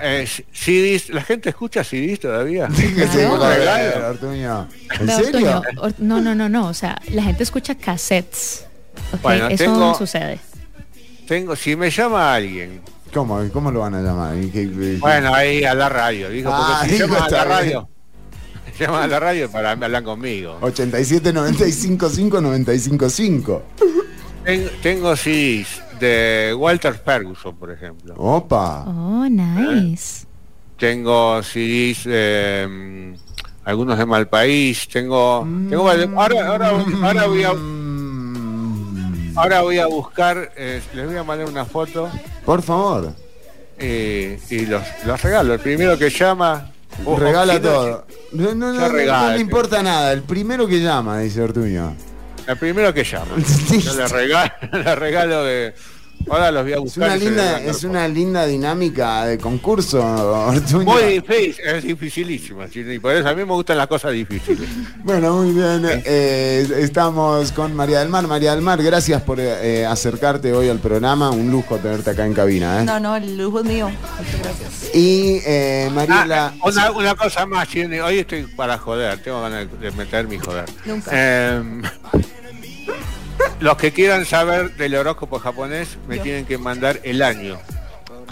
[0.00, 1.08] eh, CDs.
[1.10, 2.68] ¿La gente escucha CDs todavía?
[2.68, 4.08] Claro.
[4.10, 4.68] Ortuño.
[4.90, 5.32] ¿En Pero, serio?
[5.32, 6.68] Toño, or- no, no, no, no.
[6.68, 8.66] O sea, la gente escucha cassettes.
[9.22, 10.38] Bueno, Eso tengo- no sucede.
[11.26, 12.80] Tengo, si me llama alguien,
[13.12, 13.40] ¿Cómo?
[13.54, 14.36] ¿Cómo lo van a llamar?
[14.36, 17.38] ¿Y qué- qué- bueno, ahí a la radio, porque Ah, si digo, llaman a la
[17.44, 17.48] bien.
[17.48, 17.88] radio,
[18.84, 20.58] llaman a la radio para hablar conmigo.
[20.60, 23.62] 87 95 5 95 5.
[24.44, 28.14] Ten- tengo CDs de Walter Ferguson, por ejemplo.
[28.16, 28.84] Opa.
[28.86, 30.26] Oh, nice.
[30.78, 33.14] Tengo CDs de mm,
[33.64, 36.68] algunos de Malpaís, tengo, tengo ahora, ahora,
[37.02, 42.08] ahora voy a Mm, ahora voy a buscar, eh, les voy a mandar una foto
[42.44, 43.12] Por favor,
[43.78, 45.54] eh, y los, los regalo.
[45.54, 46.70] El primero que llama
[47.04, 48.06] o- o regala si no, todo.
[48.32, 50.12] No, no, no, no, le importa nada.
[50.12, 51.94] El primero que llama, dice Ortuño.
[52.46, 53.34] El primero que llama.
[53.78, 55.74] Yo le regalo, le regalo de.
[56.30, 57.04] Ahora los voy a Es buscar.
[57.08, 60.00] una linda, es una linda dinámica de concurso,
[60.48, 60.84] Ortuño.
[60.84, 64.68] Muy difícil, es dificilísimo, y por eso a mí me gustan las cosas difíciles.
[65.04, 65.82] Bueno, muy bien.
[66.04, 68.26] eh, estamos con María del Mar.
[68.26, 71.30] María del Mar, gracias por eh, acercarte hoy al programa.
[71.30, 72.80] Un lujo tenerte acá en cabina.
[72.80, 72.84] ¿eh?
[72.84, 73.88] No, no, el lujo es mío.
[73.88, 74.94] Muchas gracias.
[74.94, 76.52] Y eh, Mariela.
[76.60, 80.64] Ah, una, una cosa más, hoy estoy para joder, tengo ganas de meter mi joder.
[80.84, 81.10] Nunca.
[83.60, 86.22] Los que quieran saber del horóscopo japonés me Yo.
[86.22, 87.58] tienen que mandar el año,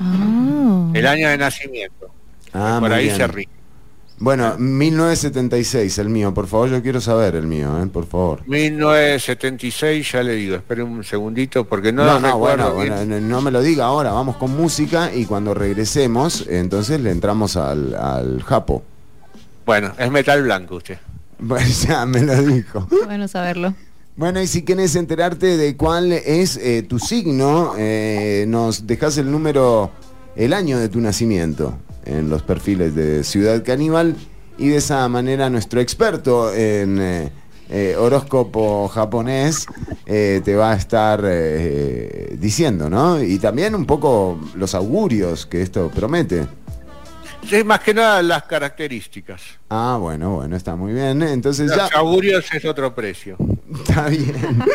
[0.00, 0.90] Oh.
[0.94, 2.10] el año de nacimiento.
[2.52, 3.16] Ah, por ahí bien.
[3.16, 3.48] se ríe.
[4.18, 7.86] Bueno, 1976 el mío, por favor, yo quiero saber el mío, ¿eh?
[7.86, 8.42] por favor.
[8.46, 13.20] 1976, ya le digo, espere un segundito porque no, No, lo no, recuerdo bueno, bueno,
[13.20, 17.94] no, me lo diga ahora, vamos con música y cuando regresemos, entonces le entramos al,
[17.94, 18.82] al Japo.
[19.66, 20.98] Bueno, es metal blanco usted.
[21.38, 22.88] Bueno, ya me lo dijo.
[23.04, 23.74] Bueno saberlo.
[24.16, 29.30] Bueno, y si quieres enterarte de cuál es eh, tu signo, eh, nos dejas el
[29.30, 29.90] número,
[30.36, 34.16] el año de tu nacimiento en los perfiles de Ciudad Caníbal
[34.56, 37.30] y de esa manera nuestro experto en eh,
[37.68, 39.66] eh, horóscopo japonés
[40.06, 43.22] eh, te va a estar eh, diciendo, ¿no?
[43.22, 46.46] Y también un poco los augurios que esto promete.
[47.46, 49.42] Sí, más que nada las características.
[49.68, 51.22] Ah, bueno, bueno, está muy bien.
[51.22, 51.84] Entonces ya...
[51.84, 53.36] Los augurios es otro precio.
[53.78, 54.36] Está bien.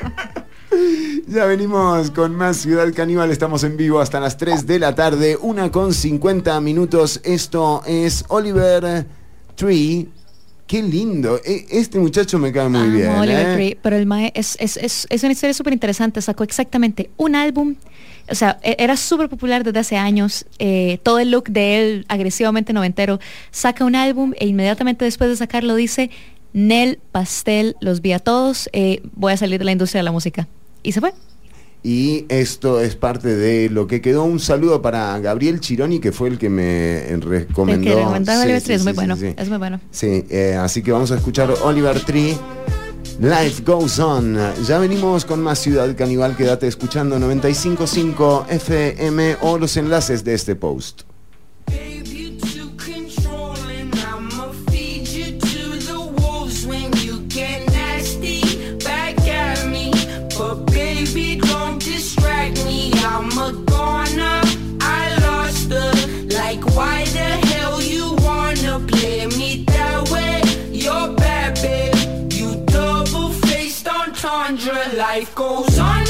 [1.27, 5.37] Ya venimos con más Ciudad Caníbal, estamos en vivo hasta las 3 de la tarde,
[5.41, 7.19] una con 50 minutos.
[7.25, 9.05] Esto es Oliver
[9.55, 10.07] Tree.
[10.67, 11.39] Qué lindo.
[11.43, 13.09] E- Este muchacho me cae muy Amo bien.
[13.11, 13.53] Oliver ¿eh?
[13.53, 16.21] Tree, pero el Mae es, es, es, es una historia súper interesante.
[16.21, 17.75] Sacó exactamente un álbum.
[18.29, 20.45] O sea, e- era súper popular desde hace años.
[20.59, 23.19] eh, todo el look de él, agresivamente noventero,
[23.51, 26.09] saca un álbum e inmediatamente después de sacarlo dice,
[26.53, 30.11] Nel Pastel, los vi a todos, eh, voy a salir de la industria de la
[30.11, 30.47] música.
[30.83, 31.13] Y se fue.
[31.83, 34.23] Y esto es parte de lo que quedó.
[34.23, 37.89] Un saludo para Gabriel Chironi, que fue el que me recomendó.
[37.89, 39.17] El que recomendó a Sí, Oliver sí, Tree es sí, muy bueno.
[39.37, 39.79] Es muy bueno.
[39.89, 42.37] Sí, eh, así que vamos a escuchar Oliver Tree.
[43.19, 44.37] Life Goes On.
[44.67, 46.35] Ya venimos con más Ciudad Caníbal.
[46.35, 51.01] Quédate escuchando 955 FM o los enlaces de este post.
[75.01, 76.00] Life goes on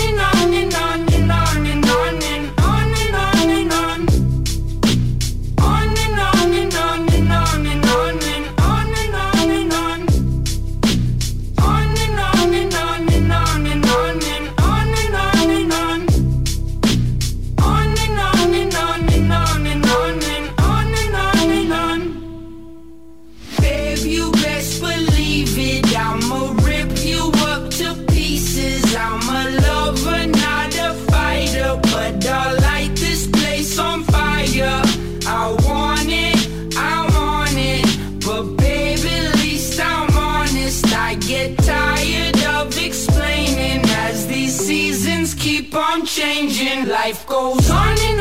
[47.04, 48.21] Life goes on and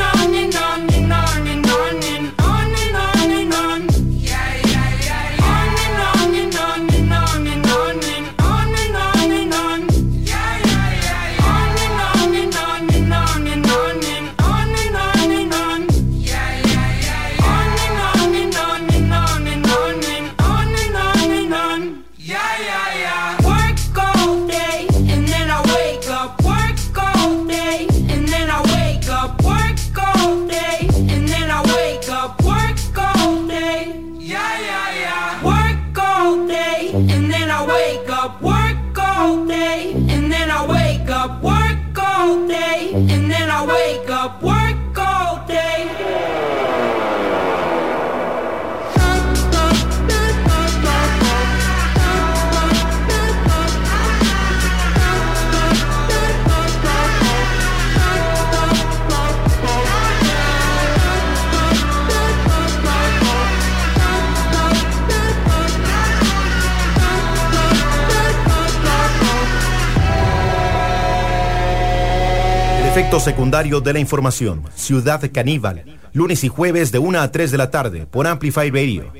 [73.11, 74.63] efecto secundario de la información.
[74.73, 75.99] Ciudad Caníbal.
[76.13, 79.11] Lunes y jueves de 1 a 3 de la tarde por Amplify Radio.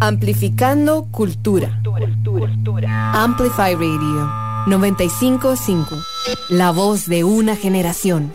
[0.00, 1.82] Amplificando cultura.
[3.12, 4.30] Amplify Radio
[4.68, 5.96] 955.
[6.48, 8.32] La voz de una generación.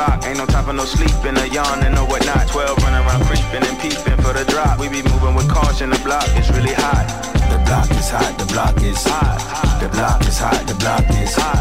[0.00, 0.24] Block.
[0.24, 2.48] Ain't no time for no sleeping, a yawn and no whatnot.
[2.48, 4.78] 12 running around creeping and peeping for the drop.
[4.80, 7.06] We be moving with caution, the block is really hot.
[7.52, 9.36] The block is hot, the block is hot.
[9.80, 11.60] The block is hot, the block is hot.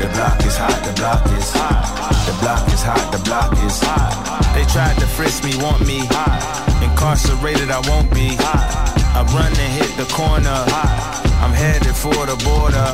[0.00, 1.82] The block is hot, the block is hot.
[2.26, 4.12] The block is hot, the block is hot.
[4.54, 6.38] They tried to frisk me, want me hot.
[6.86, 8.68] Incarcerated, I won't be hot.
[9.18, 10.60] I run and hit the corner.
[11.42, 12.88] I'm headed for the border.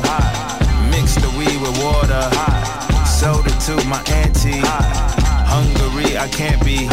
[0.91, 2.76] Mix the weed with water.
[3.17, 4.61] Sold it to my auntie.
[4.61, 6.85] Hungary, I can't be.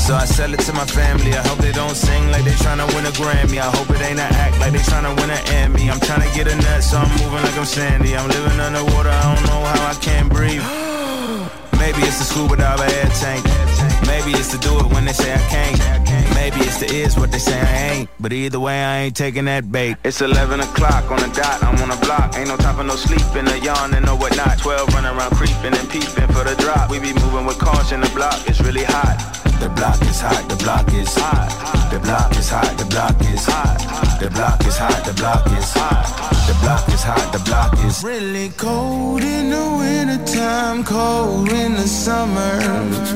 [0.00, 1.34] So I sell it to my family.
[1.34, 3.58] I hope they don't sing like they tryna win a Grammy.
[3.58, 5.90] I hope it ain't an act like they tryna win an Emmy.
[5.90, 8.16] I'm tryna get a nut, so I'm moving like I'm Sandy.
[8.16, 10.64] I'm living underwater, I don't know how I can't breathe.
[11.78, 13.63] Maybe it's the scuba dive air tank.
[14.06, 16.34] Maybe it's to do it when they say I can't.
[16.34, 18.10] Maybe it's the is what they say I ain't.
[18.20, 19.96] But either way, I ain't taking that bait.
[20.04, 22.36] It's 11 o'clock on the dot, I'm on the block.
[22.36, 24.58] Ain't no time for no sleeping, a yawn and no whatnot.
[24.58, 26.90] 12 running around creeping and peeping for the drop.
[26.90, 29.43] We be moving with caution, in the block is really hot.
[29.60, 31.90] The block is hot, the block is hot.
[31.90, 33.78] The block is hot, the block is hot.
[34.20, 36.24] The block is hot, the block is hot.
[36.46, 41.88] The block is hot, the block is really cold in the wintertime, cold in the
[41.88, 42.60] summer,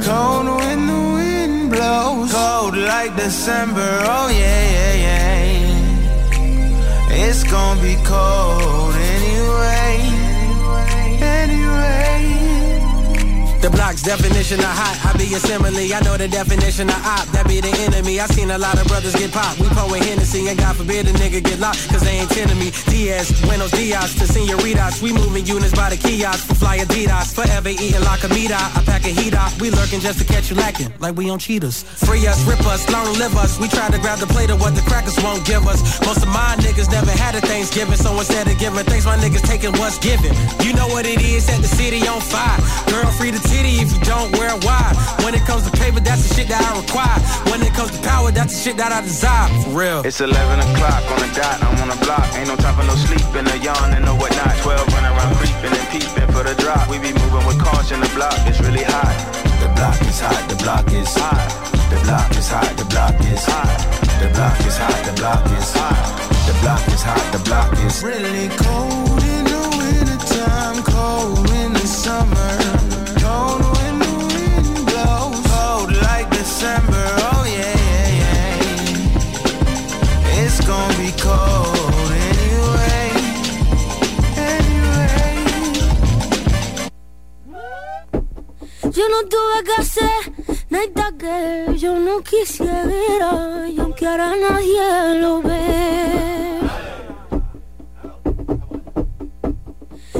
[0.03, 4.01] cold when the wind blows, cold like December.
[4.05, 5.39] Oh yeah, yeah, yeah.
[7.27, 8.95] It's gonna be cold
[13.61, 14.95] The block's definition of hot.
[15.03, 15.83] I be a simile.
[15.91, 17.27] I know the definition of op.
[17.35, 18.21] That be the enemy.
[18.21, 19.59] I seen a lot of brothers get popped.
[19.59, 21.83] We pouring Hennessy and God forbid a nigga get locked.
[21.91, 22.71] Cause they ain't tending me.
[22.87, 25.03] Diaz, Buenos Dias to senoritas.
[25.03, 27.35] We moving units by the kiosk for fly Adidas.
[27.35, 28.55] Forever eating la comida.
[28.55, 29.51] I pack a heat up.
[29.59, 30.95] We lurking just to catch you lacking.
[31.01, 31.83] Like we on cheaters.
[31.83, 33.59] Free us, rip us, long live us.
[33.59, 35.83] We try to grab the plate of what the crackers won't give us.
[36.07, 37.99] Most of my niggas never had a Thanksgiving.
[37.99, 40.31] So instead of giving thanks, my niggas taking what's given.
[40.63, 42.63] You know what it is, set the city on fire.
[42.87, 44.95] Girl, free the titty if you don't wear a wire.
[45.25, 47.19] When it comes to paper, that's the shit that I require.
[47.51, 49.49] When it comes to power, that's the shit that I desire.
[49.65, 50.01] For real.
[50.05, 52.29] It's 11 o'clock on the dot, I'm on the block.
[52.37, 54.55] Ain't no time for no sleeping, a yawn and no whatnot.
[54.61, 56.89] 12 running around creeping and peeping for the drop.
[56.93, 59.17] We be moving with caution, the block is really hot.
[59.65, 61.69] The block is hot, the block is hot.
[61.91, 63.99] The block is hot, the block is hot.
[64.21, 66.29] The block is hot, the block is hot.
[66.47, 71.87] The block is hot, the block is really cold in the wintertime, cold in the
[71.87, 72.58] summer.
[76.59, 77.07] December.
[77.31, 78.43] Oh yeah, yeah, yeah.
[80.43, 83.07] It's gonna be cold anyway.
[84.51, 85.39] Anyway.
[88.91, 90.21] Yo no tuve que hacer
[90.69, 96.48] nada que yo no quisiera y aunque ahora nadie lo ve.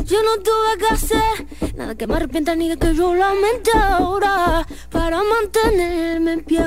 [0.09, 1.47] Yo no tuve que hacer
[1.77, 6.61] Nada que me arrepienta ni que yo lamente ahora para mantenerme en pie.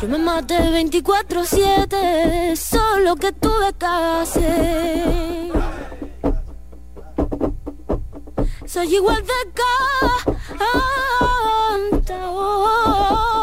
[0.00, 5.52] Yo me maté 24-7, solo que tuve que hacer.
[8.66, 9.52] Soy igual de
[11.98, 13.37] cantadora.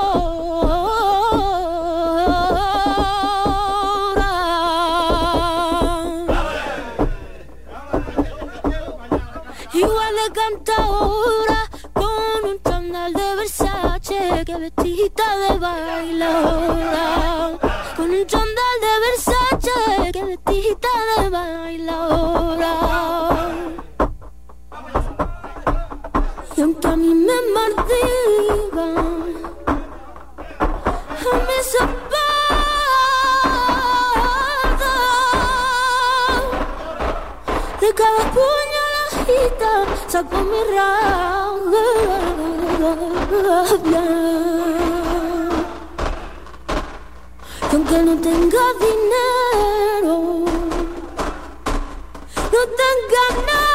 [14.95, 17.05] Vestida de bailadora.
[17.95, 22.73] Con un chándal de Versace que vestida de bailadora.
[26.55, 28.97] Y aunque a mí me martigan,
[31.09, 31.79] a mí se
[37.81, 39.71] De cada puñalajita
[40.07, 41.15] saco mi rabia.
[47.95, 50.15] No tenga dinero,
[52.53, 53.71] no tenga nadie,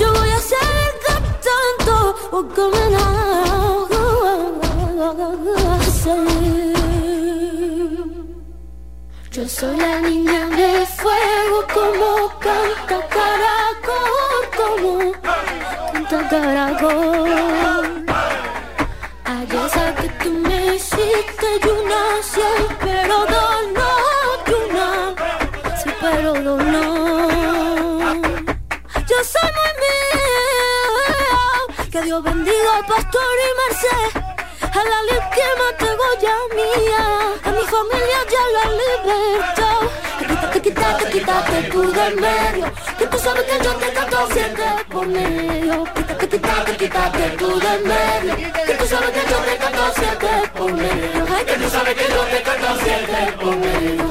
[0.00, 1.96] yo voy a seguir cantando
[5.50, 6.16] nace.
[9.32, 12.08] Yo soy la niña de fuego como
[12.40, 15.12] canta caracol, como
[15.92, 17.77] canta caracol.
[19.68, 23.92] Sé que tú me hiciste y una ciel, pero dos no,
[26.00, 26.86] pero no.
[29.10, 31.02] Yo soy muy mío,
[31.92, 34.10] que Dios bendiga al pastor y Merced.
[34.62, 37.04] A la líquima tengo ya mía,
[37.44, 39.80] a mi familia ya la libertad.
[41.78, 42.66] Del medio,
[42.97, 44.64] que tú sabes que yo te canto siempre
[45.08, 45.84] medio.
[45.94, 50.28] Quítate, quítate, quítate tú del medio, que tú sabes que yo te canto siempre.
[51.34, 53.16] Ay, que tú sabes que yo te canto siempre.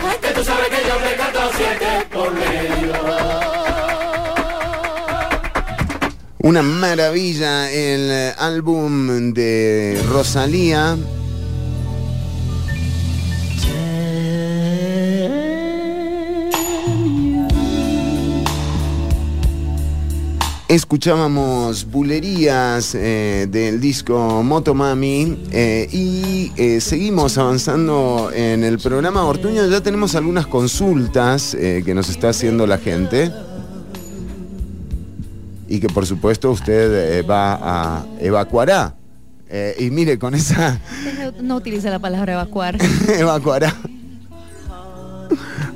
[0.09, 1.87] Ay, que tú sabes que yo te canto siempre
[2.41, 2.93] medio.
[6.39, 10.97] Una maravilla el eh, álbum de Rosalía.
[20.67, 29.65] Escuchábamos bulerías eh, del disco Motomami eh, y eh, seguimos avanzando en el programa Ortuño.
[29.67, 33.31] Ya tenemos algunas consultas eh, que nos está haciendo la gente
[35.69, 38.93] y que por supuesto usted va a evacuará.
[39.79, 40.81] Y mire, con esa
[41.41, 42.77] No utilice la palabra evacuar.
[43.17, 43.73] evacuará.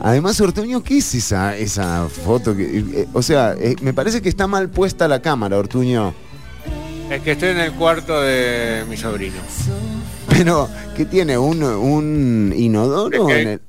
[0.04, 2.56] Además, Ortuño, ¿qué es esa, esa foto?
[2.56, 6.14] Que, eh, o sea, eh, me parece que está mal puesta la cámara, Ortuño.
[7.10, 9.36] Es que estoy en el cuarto de mi sobrino.
[10.30, 11.38] Pero, ¿qué tiene?
[11.38, 13.30] ¿Un, un inodoro?
[13.30, 13.62] Es que- en el-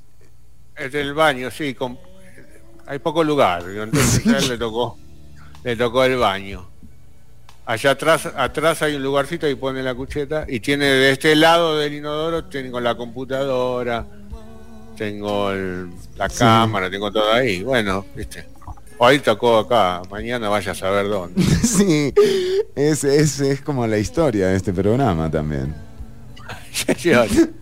[0.75, 1.75] Es baño, sí.
[1.75, 1.99] con-
[2.87, 3.63] hay poco lugar.
[3.69, 4.97] Entonces a él le tocó,
[5.63, 6.67] le tocó el baño.
[7.65, 11.77] Allá atrás, atrás hay un lugarcito y pone la cucheta y tiene de este lado
[11.77, 14.05] del inodoro tengo la computadora,
[14.97, 16.39] tengo el- la Sí.
[16.39, 17.63] cámara, tengo todo ahí.
[17.63, 18.45] Bueno, viste.
[18.99, 21.41] Hoy tocó acá, mañana vaya a saber dónde.
[21.63, 22.13] sí,
[22.75, 25.73] es, es, es como la historia de este programa también.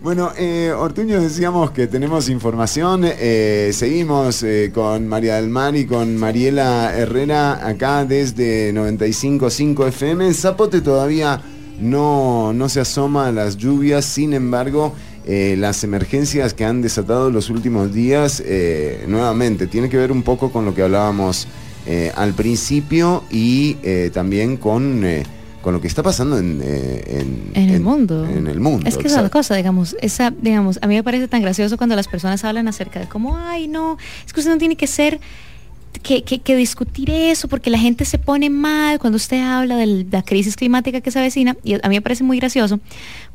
[0.00, 5.86] Bueno, eh, Ortuño decíamos que tenemos información, eh, seguimos eh, con María del Mar y
[5.86, 10.32] con Mariela Herrera acá desde 95.5 FM.
[10.34, 11.40] Zapote todavía
[11.80, 14.94] no, no se asoma a las lluvias, sin embargo,
[15.26, 20.22] eh, las emergencias que han desatado los últimos días, eh, nuevamente, tiene que ver un
[20.22, 21.46] poco con lo que hablábamos
[21.86, 25.04] eh, al principio y eh, también con...
[25.04, 25.22] eh,
[25.60, 28.24] con lo que está pasando en, en- En el en- mundo.
[28.24, 28.88] En el mundo.
[28.88, 31.76] Es que esa es la cosa, digamos, esa, digamos, a mí me parece tan gracioso
[31.76, 34.86] cuando las personas hablan acerca de cómo, ay, no, es que usted no tiene que
[34.86, 35.18] ser,
[36.02, 40.06] que, que- que discutir eso, porque la gente se pone mal cuando usted habla de
[40.10, 42.78] la crisis climática que se avecina, y a mí me parece muy gracioso,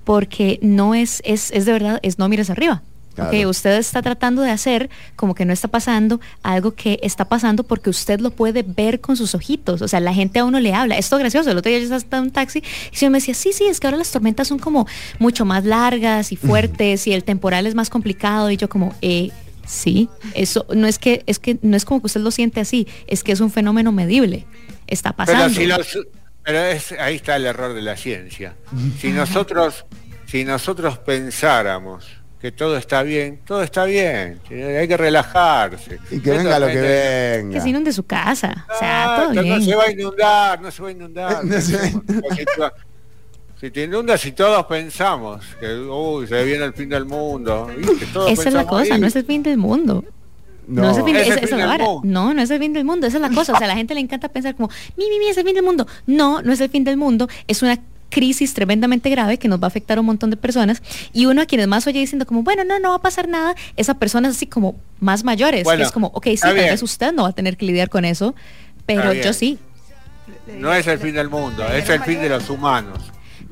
[0.03, 2.81] porque no es, es, es de verdad, es no mires arriba.
[3.15, 3.29] Claro.
[3.29, 7.63] Ok, usted está tratando de hacer como que no está pasando algo que está pasando
[7.63, 9.83] porque usted lo puede ver con sus ojitos.
[9.83, 10.97] O sea, la gente a uno le habla.
[10.97, 11.51] Esto es gracioso.
[11.51, 13.79] El otro día yo estaba en un taxi y se me decía, sí, sí, es
[13.79, 14.87] que ahora las tormentas son como
[15.19, 18.49] mucho más largas y fuertes y el temporal es más complicado.
[18.49, 19.29] Y yo como, eh,
[19.63, 22.87] sí, eso no es que, es que no es como que usted lo siente así,
[23.05, 24.47] es que es un fenómeno medible.
[24.87, 25.53] Está Pero, pasando.
[25.59, 25.99] si los-
[26.43, 28.55] pero es- ahí está el error de la ciencia.
[28.99, 29.85] Si nosotros,
[30.27, 32.05] si nosotros pensáramos
[32.41, 35.99] que todo está bien, todo está bien, hay que relajarse.
[36.11, 37.61] Y que venga lo que Que venga.
[37.61, 38.65] se inunde su casa.
[38.73, 39.59] O sea, Ah, todo que bien.
[39.59, 41.45] no se va a inundar, no se va a inundar.
[41.45, 41.91] No se
[43.61, 48.07] Si te inundas si todos pensamos que uy, se viene el fin del mundo, ¿viste?
[48.07, 48.99] Todos Esa es la cosa, ahí.
[48.99, 50.03] no es el fin del mundo.
[50.67, 50.91] No, No.
[50.91, 51.83] es el fin, Es esa- el esa fin es la del vara.
[51.85, 52.01] mundo.
[52.05, 53.53] No, no es el fin del mundo, esa es la cosa.
[53.53, 55.55] O sea, a la gente le encanta pensar como, mi, mi, mi, es el fin
[55.55, 55.85] del mundo.
[56.07, 59.65] No, no es el fin del mundo, es una crisis tremendamente grave que nos va
[59.65, 60.83] a afectar a un montón de personas
[61.13, 63.55] y uno a quienes más oye diciendo como bueno no no va a pasar nada
[63.75, 66.67] es a personas así como más mayores Bueno, que es como ok sí tal bien.
[66.67, 68.35] vez usted no va a tener que lidiar con eso
[68.85, 69.57] pero yo sí
[70.59, 72.99] No es el fin del mundo, es el fin de los humanos.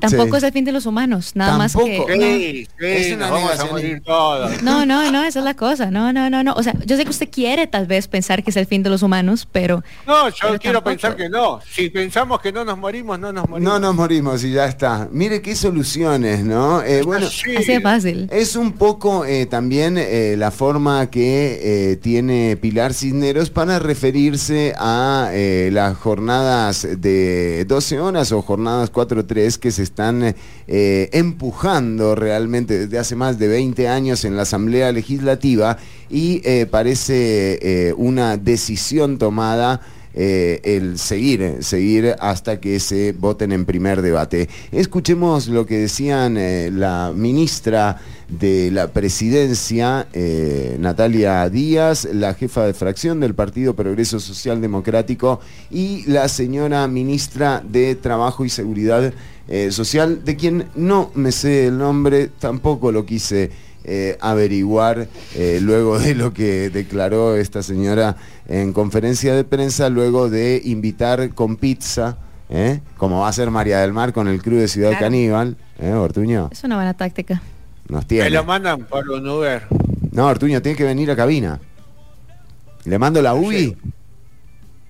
[0.02, 0.36] Tampoco Sí.
[0.38, 2.06] es el fin de los humanos nada más que no.
[2.14, 3.70] Sí, sí, Es una nos vamos a negación.
[3.72, 4.62] morir todos.
[4.62, 5.90] No, no, no, esa es la cosa.
[5.90, 6.52] No, no, no, no.
[6.54, 8.90] O sea, yo sé que usted quiere tal vez pensar que es el fin de
[8.90, 10.90] los humanos, pero No, yo Pero quiero tampoco.
[10.90, 11.60] pensar que no.
[11.70, 13.72] Si pensamos que no nos morimos, no nos morimos.
[13.72, 15.08] No nos morimos y ya está.
[15.10, 16.82] Mire qué soluciones, ¿no?
[16.82, 17.56] Eh, bueno, Así.
[17.56, 18.28] así de fácil.
[18.30, 24.74] Es un poco eh, también eh, la forma que eh, tiene Pilar Cisneros para referirse
[24.78, 30.34] a eh, las jornadas de 12 horas o jornadas 4-3 que se están
[30.68, 35.76] eh, empujando realmente desde hace más de 20 años en la Asamblea Legislativa
[36.08, 39.82] y eh, parece eh, una decisión tomada
[40.14, 44.46] eh, el seguir, seguir hasta que se voten en primer debate.
[44.70, 52.66] Escuchemos lo que decían eh, la ministra de la presidencia, eh, Natalia Díaz, la jefa
[52.66, 55.40] de fracción del Partido Progreso Social Democrático
[55.70, 59.14] y la señora ministra de Trabajo y Seguridad
[59.48, 63.50] eh, Social, de quien no me sé el nombre, tampoco lo quise
[63.84, 68.16] eh, averiguar eh, luego de lo que declaró esta señora
[68.48, 72.16] en conferencia de prensa, luego de invitar con pizza,
[72.48, 72.80] ¿eh?
[72.96, 75.06] como va a ser María del Mar con el crew de Ciudad Claro.
[75.06, 76.48] Caníbal, ¿eh, Ortuño?
[76.52, 77.42] es una buena táctica.
[77.88, 78.30] Nos Me tiene.
[78.30, 79.64] lo mandan por un Uber.
[80.12, 81.58] No, Ortuño, tiene que venir a cabina.
[82.84, 83.76] ¿Le mando la UBI?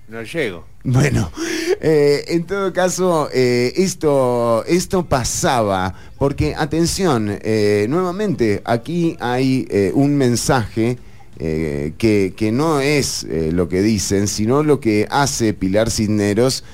[0.09, 0.65] No llego.
[0.85, 1.31] Bueno,
[1.79, 9.93] eh, en todo caso, eh, esto, esto pasaba, porque atención, eh, nuevamente, aquí hay eh,
[9.95, 10.97] un mensaje
[11.39, 16.65] eh, que, que no es eh, lo que dicen, sino lo que hace Pilar Cisneros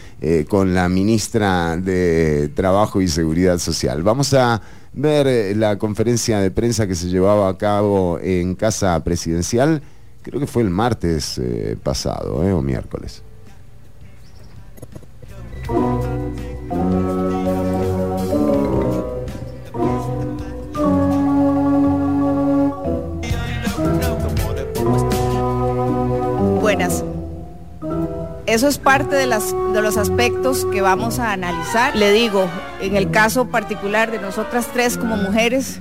[0.50, 4.04] con la ministra de Trabajo y Seguridad Social.
[4.04, 9.82] Vamos a ver la conferencia de prensa que se llevaba a cabo en Casa Presidencial,
[10.22, 11.40] creo que fue el martes
[11.84, 13.22] pasado, o miércoles.
[26.62, 27.04] Buenas.
[28.46, 31.96] Eso es parte de, los aspectos que vamos a analizar.
[31.96, 32.46] Le digo,
[32.82, 35.80] en el caso particular de nosotras tres como mujeres,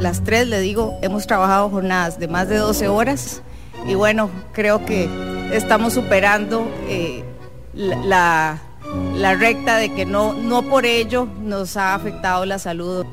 [0.00, 3.42] las tres, le digo, hemos trabajado jornadas de más de 12 horas
[3.86, 5.08] y bueno, creo que
[5.52, 7.24] estamos superando eh,
[7.74, 8.58] la-
[9.14, 13.06] la recta de que no, no por ello nos ha afectado la salud.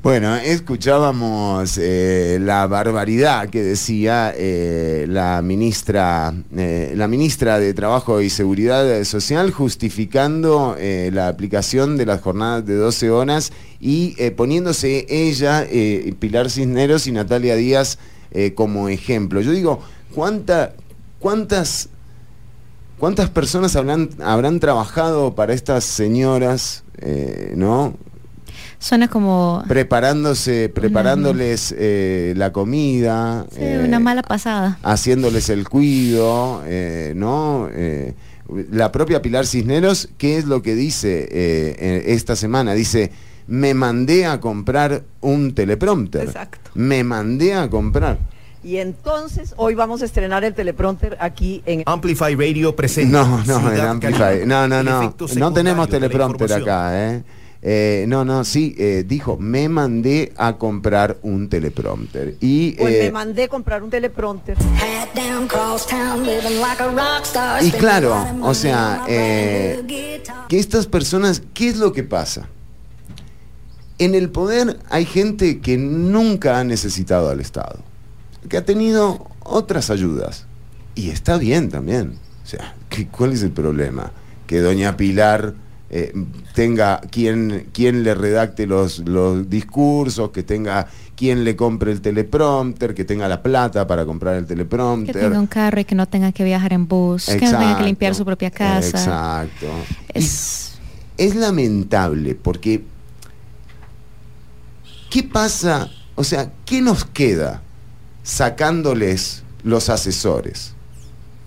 [0.00, 8.20] Bueno, escuchábamos eh, la barbaridad que decía eh, la ministra, eh, la ministra de Trabajo
[8.20, 15.66] y Seguridad Social, justificando la aplicación de las jornadas de 12 horas y poniéndose ella,
[16.20, 17.98] Pilar Cisneros y Natalia Díaz
[18.54, 19.40] como ejemplo.
[19.40, 19.80] Yo digo,
[20.14, 20.74] ¿cuánta,
[21.18, 21.88] cuántas,
[22.98, 27.94] cuántas personas habrán, habrán trabajado para estas señoras, eh, no?
[28.80, 34.78] Suena como preparándose, preparándoles eh, la comida, sí, eh, una mala pasada.
[34.84, 37.68] haciéndoles el cuido, eh, ¿no?
[37.72, 38.14] Eh,
[38.70, 41.28] la propia Pilar Cisneros, ¿qué es lo que dice
[42.10, 42.72] esta semana?
[42.72, 43.10] Dice,
[43.46, 46.28] me mandé a comprar un teleprompter.
[46.28, 46.70] Exacto.
[46.74, 48.18] Me mandé a comprar.
[48.68, 53.24] Y entonces hoy vamos a estrenar el teleprompter aquí en Amplify Radio presenta.
[53.24, 54.44] No, no, en Amplify.
[54.44, 55.14] No, no, no.
[55.36, 57.22] No tenemos teleprompter acá, ¿eh?
[57.62, 62.36] Eh, no, no, sí, eh, dijo, me mandé a comprar un teleprompter.
[62.42, 64.58] Y, Pues eh, me mandé a comprar un teleprompter.
[67.62, 72.50] Y claro, o sea, eh, que estas personas, ¿qué es lo que pasa?
[73.98, 77.87] En el poder hay gente que nunca ha necesitado al Estado,
[78.48, 80.46] que ha tenido otras ayudas.
[80.94, 82.18] Y está bien también.
[82.44, 84.10] O sea, ¿qué- ¿cuál es el problema?
[84.46, 85.54] Que doña Pilar
[85.90, 86.12] eh,
[86.54, 90.86] tenga quien, quien le redacte los, los discursos, que tenga
[91.16, 95.14] quien le compre el teleprompter, que tenga la plata para comprar el Que teleprompter.
[95.18, 97.84] tenga un carro y que no tenga que viajar en bus, que no tenga que
[97.84, 98.98] limpiar su propia casa.
[98.98, 99.66] Exacto.
[100.12, 100.64] Es
[101.16, 102.84] es lamentable porque
[105.10, 107.62] ¿qué pasa O sea, ¿qué nos queda
[108.28, 110.72] sacándoles los asesores?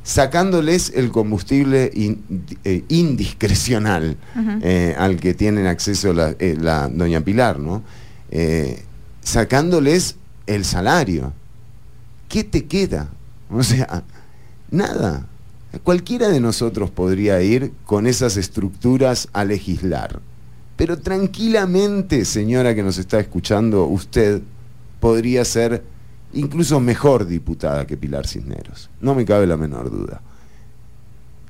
[0.04, 2.24] Sacándoles el combustible in-
[2.64, 4.18] eh, indiscrecional
[4.64, 7.84] eh, al que tienen acceso la, eh, la doña Pilar, ¿no?
[9.24, 10.16] Sacándoles
[10.48, 11.34] el salario.
[12.28, 13.10] ¿Qué te queda?
[13.54, 14.04] O sea,
[14.72, 15.28] nada.
[15.84, 20.22] Cualquiera de nosotros podría ir con esas estructuras a legislar.
[20.78, 24.42] Pero tranquilamente, señora que nos está escuchando, usted
[25.02, 25.84] podría ser
[26.34, 28.90] incluso mejor diputada que Pilar Cisneros.
[29.00, 30.22] No me cabe la menor duda.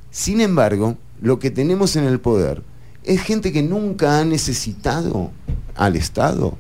[0.10, 2.64] Sin embargo, lo que tenemos en el poder
[3.04, 5.32] es gente que nunca ha necesitado
[5.76, 6.58] al Estado.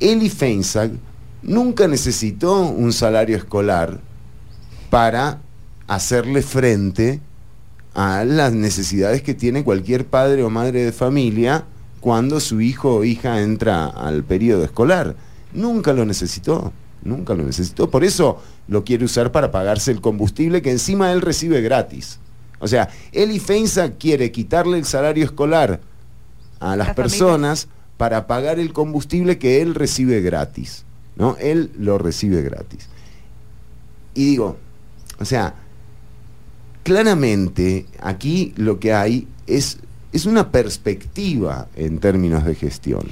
[0.00, 0.92] Eli Feinsack
[1.42, 4.00] nunca necesitó un salario escolar
[4.90, 5.40] para
[5.86, 7.20] hacerle frente
[7.94, 11.64] a las necesidades que tiene cualquier padre o madre de familia
[12.00, 15.14] cuando su hijo o hija entra al periodo escolar.
[15.52, 16.72] Nunca lo necesitó,
[17.02, 17.90] nunca lo necesitó.
[17.90, 22.18] Por eso lo quiere usar para pagarse el combustible que encima él recibe gratis.
[22.58, 25.80] O sea, Eli Feinsack quiere quitarle el salario escolar
[26.60, 30.84] a las Las personas para pagar el combustible que él recibe gratis.
[31.16, 31.36] ¿no?
[31.38, 32.88] Él lo recibe gratis.
[34.14, 34.56] Y digo,
[35.18, 35.54] o sea,
[36.82, 39.78] claramente aquí lo que hay es,
[40.12, 43.06] es una perspectiva en términos de gestión,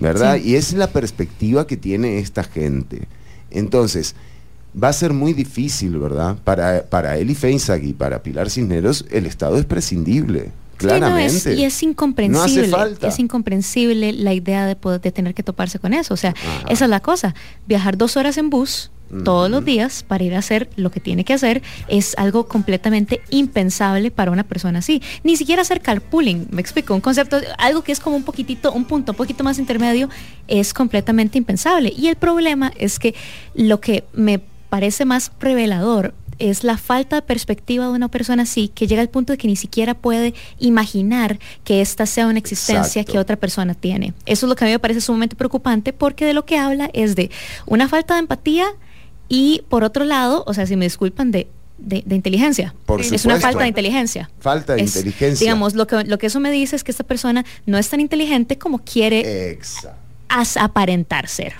[0.00, 0.36] ¿verdad?
[0.36, 0.50] Sí.
[0.50, 3.08] Y es la perspectiva que tiene esta gente.
[3.50, 4.14] Entonces,
[4.80, 6.36] va a ser muy difícil, ¿verdad?
[6.44, 10.40] Para, para Eli Feinsack y para Pilar Cisneros, el Estado es prescindible,
[10.80, 11.54] Sí, no, es- claramente.
[11.54, 12.38] y es incomprensible.
[12.38, 13.08] No hace falta.
[13.08, 16.14] Es incomprensible la idea de poder de tener que toparse con eso.
[16.14, 16.66] O sea, Ajá.
[16.68, 17.34] esa es la cosa.
[17.66, 18.90] Viajar dos horas en bus
[19.24, 23.20] todos los días para ir a hacer lo que tiene que hacer es algo completamente
[23.30, 25.02] impensable para una persona así.
[25.24, 28.84] Ni siquiera hacer carpooling, me explico, un concepto, algo que es como un poquitito, un
[28.84, 30.08] punto un poquito más intermedio,
[30.46, 31.92] es completamente impensable.
[31.96, 33.14] Y el problema es que
[33.54, 38.68] lo que me parece más revelador es la falta de perspectiva de una persona así
[38.68, 43.00] que llega al punto de que ni siquiera puede imaginar que esta sea una existencia
[43.00, 43.12] Exacto.
[43.12, 44.14] que otra persona tiene.
[44.24, 46.90] Eso es lo que a mí me parece sumamente preocupante porque de lo que habla
[46.92, 47.30] es de
[47.66, 48.66] una falta de empatía
[49.28, 51.48] y por otro lado, o sea, si me disculpan, de,
[51.78, 52.74] de, de inteligencia.
[52.86, 54.30] Por es una falta de inteligencia.
[54.40, 55.44] Falta de Es, inteligencia.
[55.44, 58.00] Digamos, lo que, lo que eso me dice es que esta persona no es tan
[58.00, 59.58] inteligente como quiere
[60.56, 61.54] aparentar ser.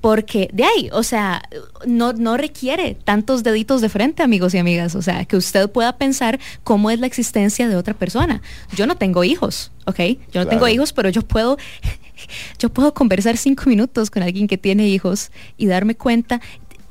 [0.00, 1.42] Porque de ahí, o sea,
[1.84, 4.94] no, no requiere tantos deditos de frente, amigos y amigas.
[4.94, 8.40] O sea, que usted pueda pensar cómo es la existencia de otra persona.
[8.76, 9.98] Yo no tengo hijos, ¿ok?
[9.98, 10.48] Yo no Claro.
[10.50, 11.58] tengo hijos, pero yo puedo,
[12.60, 16.40] yo puedo conversar cinco minutos con alguien que tiene hijos y darme cuenta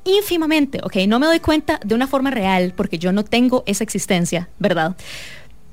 [0.07, 0.95] ínfimamente, ¿ok?
[1.07, 4.95] No me doy cuenta de una forma real porque yo no tengo esa existencia, ¿verdad?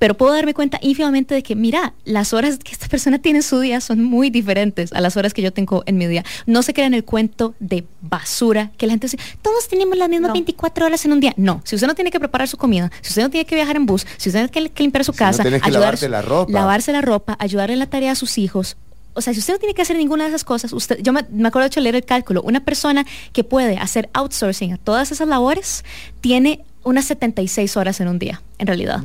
[0.01, 3.43] Pero puedo darme cuenta ínfimamente de que, mira, las horas que esta persona tiene en
[3.43, 6.25] su día son muy diferentes a las horas que yo tengo en mi día.
[6.47, 10.33] No se crean el cuento de basura que la gente dice, todos tenemos las mismas
[10.33, 11.33] 24 horas en un día.
[11.37, 13.77] No, si usted no tiene que preparar su comida, si usted no tiene que viajar
[13.77, 16.09] en bus, si usted no tiene que limpiar su Si no casa, que ayudar- lavarte
[16.09, 16.53] la ropa.
[16.53, 18.77] lavarse la ropa, ayudarle en la tarea a sus hijos.
[19.15, 21.25] O sea, si usted no tiene que hacer ninguna de esas cosas, usted, yo me,
[21.31, 25.13] me acuerdo de hecho leer el cálculo, una persona que puede hacer outsourcing a todas
[25.13, 25.85] esas labores
[26.21, 29.03] tiene unas 76 horas en un día, en realidad.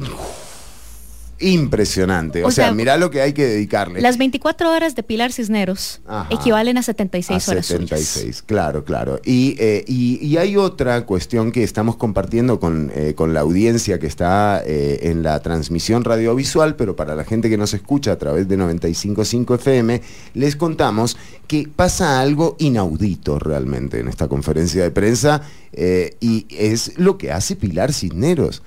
[1.42, 2.44] Impresionante.
[2.44, 4.02] O, O sea, sea, mirá lo que hay que dedicarle.
[4.02, 6.28] Las 24 horas de Pilar Cisneros Ajá.
[6.34, 8.42] equivalen a 76 a horas 76, suyas.
[8.42, 9.20] claro, claro.
[9.24, 14.00] Y, eh, y- y hay otra cuestión que estamos compartiendo con, eh, con la audiencia
[14.00, 18.18] que está eh, en la transmisión radiovisual, pero para la gente que nos escucha a
[18.18, 20.02] través de 95.5 FM,
[20.34, 21.18] les contamos
[21.48, 25.42] que pasa algo inaudito realmente en esta conferencia de prensa
[25.74, 28.62] eh, y es lo que hace Pilar Cisneros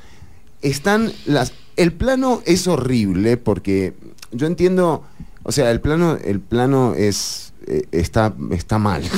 [0.62, 3.94] están las el plano es horrible porque
[4.30, 5.04] yo entiendo
[5.42, 9.02] o sea el plano el plano es eh, está está mal.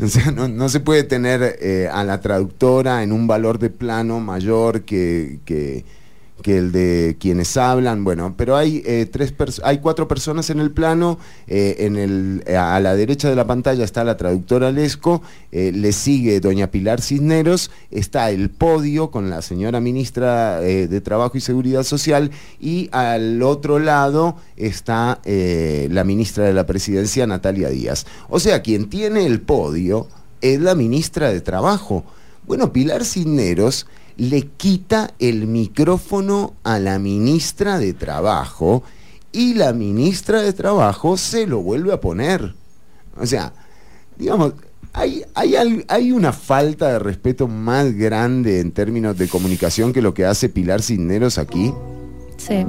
[0.00, 3.68] O sea no, no se puede tener eh, a la traductora en un valor de
[3.68, 5.84] plano mayor que, que
[6.42, 10.70] que el de quienes hablan, bueno, pero hay eh, tres hay cuatro personas en el
[10.70, 15.22] plano, eh, en el, a la derecha de la pantalla está la traductora Lesco,
[15.52, 21.36] eh, le sigue doña Pilar Cisneros, está el podio con la señora ministra de Trabajo
[21.36, 22.30] y Seguridad Social
[22.60, 28.06] y al otro lado está la ministra de la Presidencia, Natalia Díaz.
[28.28, 30.06] O sea, quien tiene el podio
[30.40, 32.04] es la ministra de Trabajo.
[32.46, 33.86] Bueno, Pilar Cisneros
[34.18, 38.82] le quita el micrófono a la ministra de Trabajo
[39.32, 42.54] y la ministra de Trabajo se lo vuelve a poner.
[43.16, 43.52] O sea,
[44.16, 44.54] digamos,
[44.92, 50.12] hay, hay, hay una falta de respeto más grande en términos de comunicación que lo
[50.14, 51.72] que hace Pilar Cisneros aquí.
[52.36, 52.66] Sí.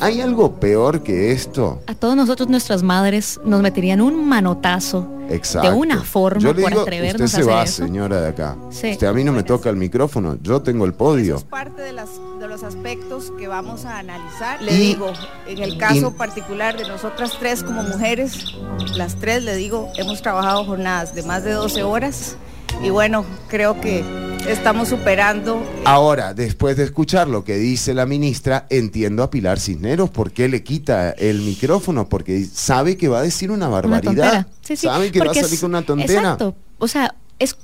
[0.00, 1.82] ¿Hay algo peor que esto?
[1.86, 5.70] A todos nosotros, nuestras madres, nos meterían un manotazo Exacto.
[5.70, 7.84] de una forma Yo le por digo, atrevernos usted a se hacer va, eso.
[7.84, 8.56] señora de acá.
[8.70, 8.92] Sí.
[8.92, 11.36] Usted a mí no me toca el micrófono, yo tengo el podio.
[11.36, 12.08] Es parte de, las,
[12.40, 14.60] de los aspectos que vamos a analizar.
[14.62, 15.12] Le Y- digo,
[15.46, 18.54] en el caso y- particular de nosotras tres como mujeres,
[18.96, 22.36] las tres, le digo, hemos trabajado jornadas de más de 12 horas
[22.82, 24.02] y bueno, creo que
[24.48, 30.10] estamos superando Ahora, después de escuchar lo que dice la ministra, entiendo a Pilar Cisneros
[30.10, 34.02] por qué le quita el micrófono, porque sabe que va a decir una Una barbaridad.
[34.04, 34.48] tontera.
[34.62, 36.12] Sí, sí, sabe que va a salir con una tontera.
[36.20, 36.54] Exacto.
[36.78, 37.56] O sea, es,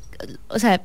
[0.48, 0.82] o sea,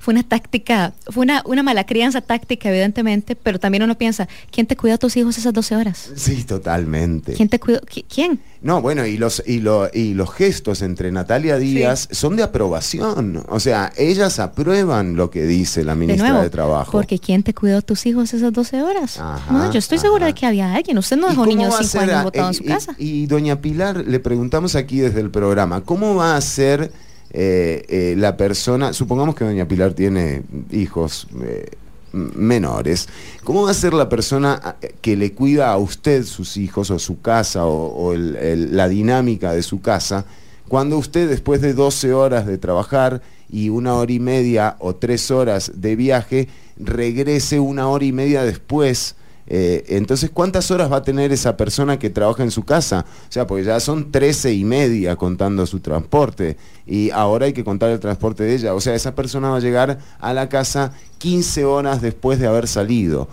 [0.00, 4.66] fue una táctica, fue una, una mala crianza táctica, evidentemente, pero también uno piensa, ¿quién
[4.66, 6.10] te cuida a tus hijos esas 12 horas?
[6.16, 7.34] Sí, totalmente.
[7.34, 7.80] ¿Quién te cuida?
[7.80, 8.40] qui- ¿Quién?
[8.62, 13.42] No, bueno, y los, y, lo- y los gestos entre Natalia Díaz son de aprobación.
[13.48, 16.92] O sea, ellas aprueban lo que dice la ministra de, nuevo, Trabajo.
[16.92, 19.18] porque ¿quién te cuidó a tus hijos esas 12 horas?
[19.18, 20.96] Ajá, no, yo estoy segura de que había alguien.
[20.98, 22.62] Usted no ¿Y dejó niños va de a 5 ser años a- botados en su
[22.64, 22.94] y- casa.
[22.98, 26.92] Y, doña Pilar, le preguntamos aquí desde el programa, ¿cómo va a ser
[27.32, 31.70] eh, eh, la persona, supongamos que doña Pilar tiene hijos eh,
[32.12, 33.08] menores,
[33.42, 36.98] ¿cómo va a ser la persona a- que le cuida a usted sus hijos o
[36.98, 40.26] su casa o, la dinámica de su casa
[40.68, 45.30] cuando usted después de 12 horas de trabajar y una hora y media o tres
[45.30, 49.16] horas de viaje regrese una hora y media después?
[49.54, 53.04] Eh, entonces, ¿cuántas horas va a tener esa persona que trabaja en su casa?
[53.28, 57.62] O sea, porque ya son 13 y media contando su transporte y ahora hay que
[57.62, 58.74] contar el transporte de ella.
[58.74, 62.66] O sea, esa persona va a llegar a la casa 15 horas después de haber
[62.66, 63.28] salido.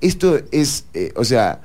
[0.00, 1.60] Esto es, eh, o sea,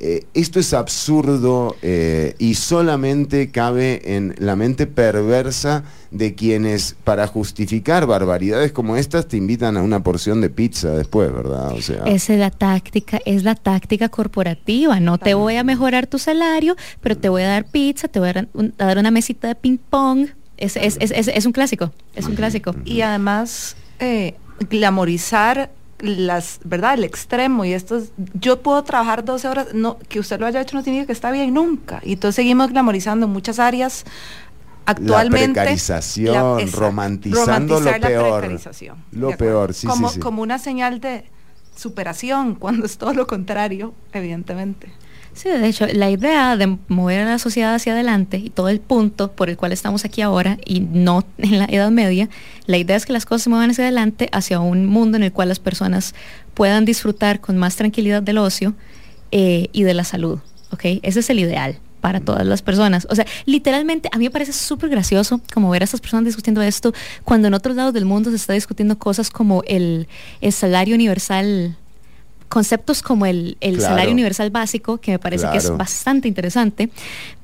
[0.00, 7.26] eh, esto es absurdo eh, y solamente cabe en la mente perversa de quienes para
[7.26, 11.72] justificar barbaridades como estas te invitan a una porción de pizza después, ¿verdad?
[11.72, 14.98] O sea, Esa es la táctica, es la táctica corporativa.
[15.00, 18.30] No te voy a mejorar tu salario, pero te voy a dar pizza, te voy
[18.30, 20.28] a dar, un- a dar una mesita de ping pong.
[20.56, 22.74] Es, es, es, es- es un clásico, es un clásico.
[22.84, 24.34] Y además, eh,
[24.68, 25.70] glamorizar
[26.02, 26.94] las, ¿verdad?
[26.94, 30.60] El extremo y esto es, yo puedo trabajar 12 horas, no, que usted lo haya
[30.60, 32.00] hecho no significa que está bien nunca.
[32.04, 34.04] Y entonces seguimos glamorizando muchas áreas
[34.86, 35.48] actualmente.
[35.48, 38.40] La precarización, exacto, romantizando lo la peor.
[38.40, 40.20] precarización, Lo peor, sí, como, sí, sí.
[40.20, 41.24] Como una señal de
[41.76, 44.92] superación, cuando es todo lo contrario, evidentemente.
[45.32, 48.80] Sí, de hecho, la idea de mover a la sociedad hacia adelante y todo el
[48.80, 52.28] punto por el cual estamos aquí ahora y no en la Edad Media,
[52.66, 55.32] la idea es que las cosas se muevan hacia adelante, hacia un mundo en el
[55.32, 56.14] cual las personas
[56.54, 58.74] puedan disfrutar con más tranquilidad del ocio
[59.30, 60.40] eh, y de la salud,
[60.72, 60.84] ¿ok?
[61.02, 63.06] Ese es el ideal para todas las personas.
[63.10, 66.62] O sea, literalmente a mí me parece súper gracioso como ver a estas personas discutiendo
[66.62, 66.92] esto
[67.24, 70.08] cuando en otros lados del mundo se está discutiendo cosas como el
[70.50, 71.76] salario universal
[72.50, 73.90] conceptos como el, el Claro.
[73.94, 76.90] salario universal básico, que me parece que es bastante interesante,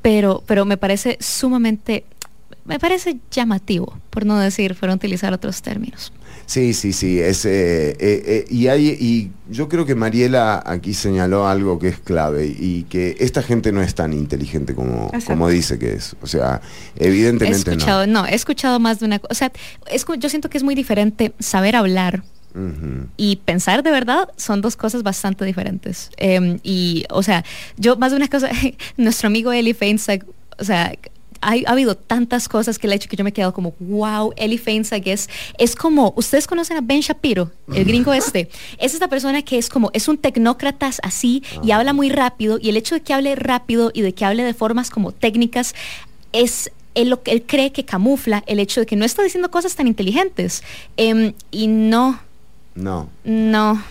[0.02, 2.04] pero, pero me parece sumamente,
[2.66, 6.12] me parece llamativo, por no decir, por no utilizar otros términos.
[6.44, 7.18] Sí, sí, sí.
[7.18, 11.88] Es, eh, eh, eh, y, hay, y yo creo que Mariela aquí señaló algo que
[11.88, 16.14] es clave y que esta gente no es tan inteligente como, como dice que es.
[16.22, 16.60] O sea,
[16.98, 18.26] He evidentemente escuchado, no.
[18.26, 19.32] he escuchado más de una cosa.
[19.32, 19.52] O sea,
[19.90, 22.22] es yo siento que es muy diferente saber hablar
[23.16, 26.10] y pensar de verdad son dos cosas bastante diferentes.
[26.16, 27.44] Eh, y, o sea,
[27.76, 28.48] yo más de una cosa,
[28.96, 30.24] nuestro amigo Eli Feinsack,
[30.58, 30.94] o sea,
[31.42, 33.74] hay- ha habido tantas cosas que le ha hecho que yo me he quedado como,
[33.78, 35.28] wow, Eli Feinsack es,
[35.58, 38.48] es como, ustedes conocen a Ben Shapiro, el gringo este,
[38.78, 42.70] es esta persona que es como, es un tecnócrata así y habla muy rápido y
[42.70, 45.74] el hecho de que hable rápido y de que hable de formas como técnicas
[46.32, 49.50] es él, lo que él cree que camufla el hecho de que no está diciendo
[49.50, 50.62] cosas tan inteligentes.
[50.96, 52.18] Em, y no,
[52.76, 53.08] No.
[53.24, 53.82] no.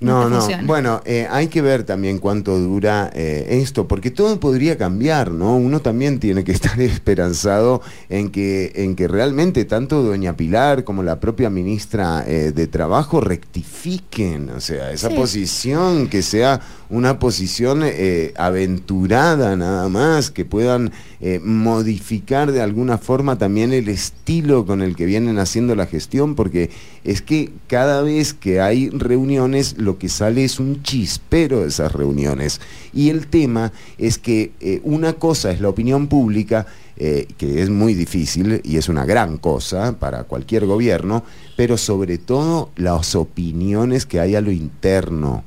[0.00, 0.44] No, no.
[0.64, 5.54] Bueno, eh, hay que ver también cuánto dura eh, esto, porque todo podría cambiar, ¿no?
[5.54, 11.04] Uno también tiene que estar esperanzado en que, en que realmente tanto doña Pilar como
[11.04, 15.14] la propia ministra eh, de Trabajo rectifiquen, o sea, esa Sí.
[15.14, 16.60] posición que sea
[16.92, 20.92] una posición eh, aventurada nada más, que puedan
[21.22, 26.34] eh, modificar de alguna forma también el estilo con el que vienen haciendo la gestión,
[26.34, 26.70] porque
[27.02, 31.92] es que cada vez que hay reuniones lo que sale es un chispero de esas
[31.92, 32.60] reuniones.
[32.92, 36.66] Y el tema es que eh, una cosa es la opinión pública,
[36.98, 41.24] eh, que es muy difícil y es una gran cosa para cualquier gobierno,
[41.56, 45.42] pero sobre todo las opiniones que hay a lo interno.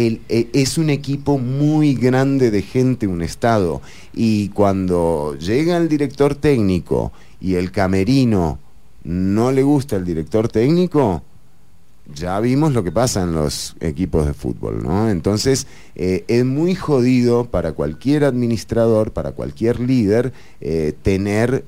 [0.00, 3.82] Eh, es un equipo muy grande de gente, un Estado,
[4.14, 7.10] y cuando llega el director técnico
[7.40, 8.60] y el camerino
[9.02, 11.24] no le gusta el director técnico,
[12.14, 15.10] ya vimos lo que pasa en los equipos de fútbol, ¿no?
[15.10, 15.66] Entonces,
[15.96, 21.64] eh, es muy jodido para cualquier administrador, para cualquier líder, eh, tener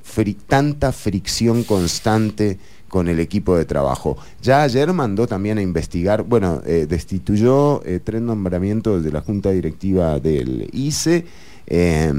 [0.47, 2.61] tanta fricción constante
[2.91, 4.19] con el equipo de trabajo.
[4.43, 9.51] Ya ayer mandó también a investigar, bueno, eh, destituyó eh, tres nombramientos de la Junta
[9.51, 11.25] Directiva del ICE
[11.69, 12.13] eh,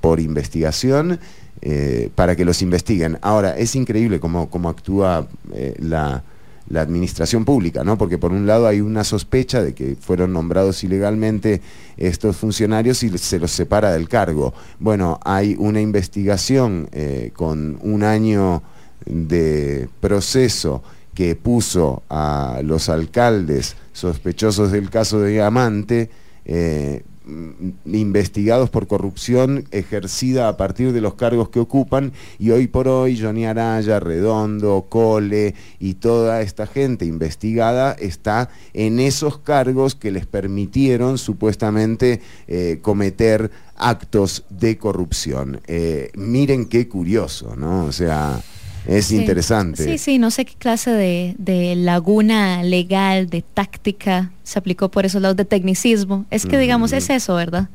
[0.00, 1.18] por investigación
[1.62, 3.18] eh, para que los investiguen.
[3.22, 5.28] Ahora, es increíble cómo, cómo actúa
[5.78, 6.24] la,
[6.68, 7.96] la administración pública, ¿no?
[7.96, 11.62] Porque por un lado hay una sospecha de que fueron nombrados ilegalmente
[11.96, 14.52] estos funcionarios y se los separa del cargo.
[14.80, 16.88] Bueno, hay una investigación
[17.34, 18.62] con un año
[19.04, 20.82] de proceso
[21.16, 26.10] que puso a los alcaldes sospechosos del caso de Diamante
[26.44, 32.66] eh, mm, investigados por corrupción ejercida a partir de los cargos que ocupan y hoy
[32.66, 39.94] por hoy Johnny Araya, Redondo, Cole y toda esta gente investigada está en esos cargos
[39.94, 45.62] que les permitieron supuestamente eh, cometer actos de corrupción.
[45.66, 47.86] Eh, miren qué curioso, ¿no?
[47.86, 48.42] O sea,
[48.86, 49.16] es Sí.
[49.16, 49.84] interesante.
[49.84, 55.04] Sí, sí, no sé qué clase de, de laguna legal, de táctica se aplicó por
[55.04, 56.24] esos lados de tecnicismo.
[56.30, 57.68] Es que, digamos, es eso, ¿verdad?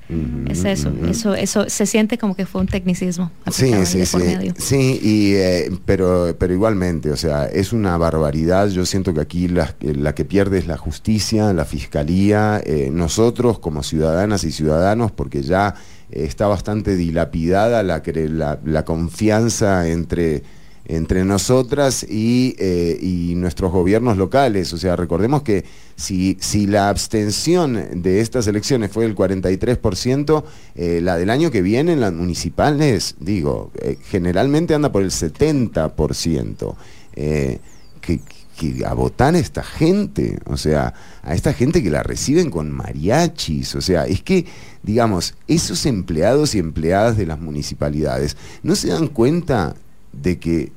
[0.50, 3.30] Es eso, eso, eso se siente como que fue un tecnicismo.
[3.52, 4.54] Sí, sí, sí, medio.
[4.58, 8.70] sí, y, eh, pero, pero igualmente, o sea, es una barbaridad.
[8.70, 13.60] Yo siento que aquí la, la que pierde es la justicia, la fiscalía, eh, nosotros
[13.60, 15.76] como ciudadanas y ciudadanos, porque ya
[16.10, 20.44] eh, está bastante dilapidada la, la, la confianza entre
[20.86, 24.74] entre nosotras y, eh, y nuestros gobiernos locales.
[24.74, 25.64] O sea, recordemos que
[25.96, 30.44] si, si la abstención de estas elecciones fue del 43%,
[30.76, 35.12] eh, la del año que viene en las municipales, digo, eh, generalmente anda por el
[35.12, 36.76] 70%.
[37.16, 37.60] Eh,
[38.02, 38.20] que,
[38.58, 42.72] que a votar a esta gente, o sea, a esta gente que la reciben con
[42.72, 44.46] mariachis, o sea, es que,
[44.82, 49.76] digamos, esos empleados y empleadas de las municipalidades no se dan cuenta
[50.14, 50.72] de que,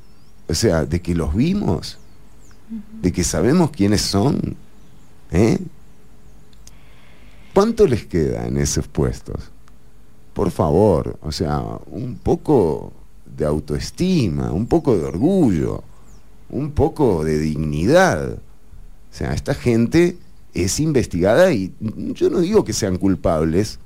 [0.48, 1.98] o sea, de que los vimos,
[3.00, 4.56] de que sabemos quiénes son,
[5.30, 5.58] ¿eh?
[7.52, 9.50] ¿Cuánto les queda en esos puestos?
[10.32, 12.92] Por favor, o sea, un poco
[13.24, 15.84] de autoestima, un poco de orgullo,
[16.50, 18.32] un poco de dignidad.
[18.32, 20.16] O sea, esta gente
[20.52, 21.72] es investigada y
[22.14, 23.78] yo no digo que sean culpables,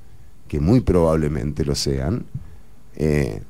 [0.48, 2.24] que muy probablemente lo sean,
[2.96, 3.42] eh,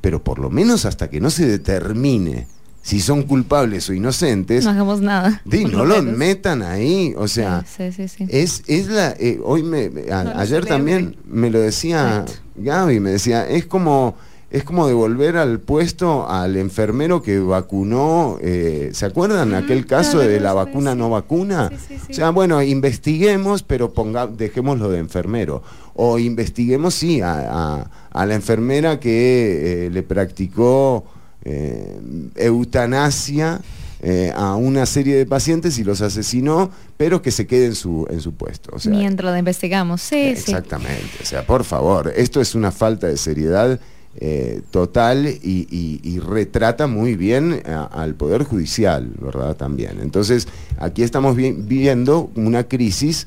[0.00, 2.46] pero por lo menos hasta que no se determine
[2.82, 5.42] si son culpables o inocentes, No hagamos nada.
[5.44, 6.18] no lo los menos.
[6.18, 8.26] metan ahí, o sea, Sí, sí, sí.
[8.30, 12.24] es, es la, eh, hoy me, a- No lo ayer también me lo decía
[12.56, 14.14] Gaby, me decía, es como,
[14.50, 20.40] es como devolver al puesto al enfermero que vacunó, eh, ¿se acuerdan aquel caso de
[20.40, 21.70] la vacuna no vacuna?
[22.08, 25.62] O sea, bueno, investiguemos, pero ponga, dejémoslo de enfermero.
[25.94, 31.04] O investiguemos, sí, a, a- a la enfermera que eh, le practicó
[31.44, 31.98] eh,
[32.36, 33.60] eutanasia
[34.00, 38.06] eh, a una serie de pacientes y los asesinó, pero que se quede en su,
[38.10, 38.70] en su puesto.
[38.74, 40.00] O sea, Mientras la investigamos.
[40.02, 40.50] Sí, sí.
[40.52, 43.80] Exactamente, o sea, por favor, esto es una falta de seriedad
[44.20, 49.56] eh, total y, y- y retrata muy bien a- al Poder Judicial, ¿verdad?
[49.56, 49.98] También.
[50.02, 50.48] Entonces,
[50.78, 53.26] aquí estamos vi- viendo una crisis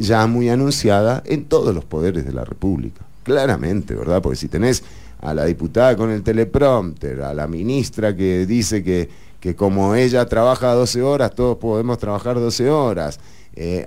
[0.00, 4.20] ya muy anunciada en todos los poderes de la República, claramente, ¿verdad?
[4.22, 4.82] Porque si tenés
[5.20, 9.08] a la diputada con el teleprompter, a la ministra que dice que,
[9.40, 13.20] que como ella trabaja 12 horas, todos podemos trabajar 12 horas,
[13.54, 13.86] eh,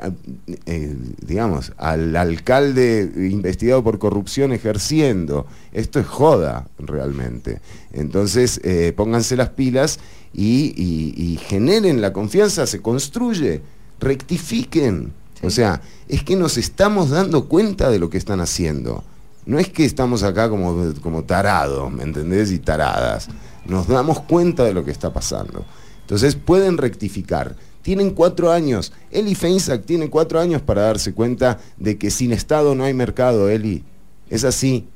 [0.68, 0.96] eh,
[1.26, 5.48] digamos, al alcalde investigado por corrupción ejerciendo.
[5.74, 7.60] Esto es joda, realmente.
[7.92, 10.00] Entonces, eh, pónganse las pilas
[10.34, 13.62] y, y- y generen la confianza, se construye,
[14.00, 15.14] rectifiquen.
[15.44, 19.04] O sea, es que nos estamos dando cuenta de lo que están haciendo.
[19.46, 22.52] No es que estamos acá como, como tarados, ¿me entendés?
[22.52, 23.28] Y taradas.
[23.66, 25.66] Nos damos cuenta de lo que está pasando.
[26.02, 27.56] Entonces pueden rectificar.
[27.82, 28.94] Tienen cuatro años.
[29.12, 33.50] Eli Feinsack tiene cuatro años para darse cuenta de que sin Estado no hay mercado,
[33.50, 33.84] Eli.
[34.30, 34.88] Es así.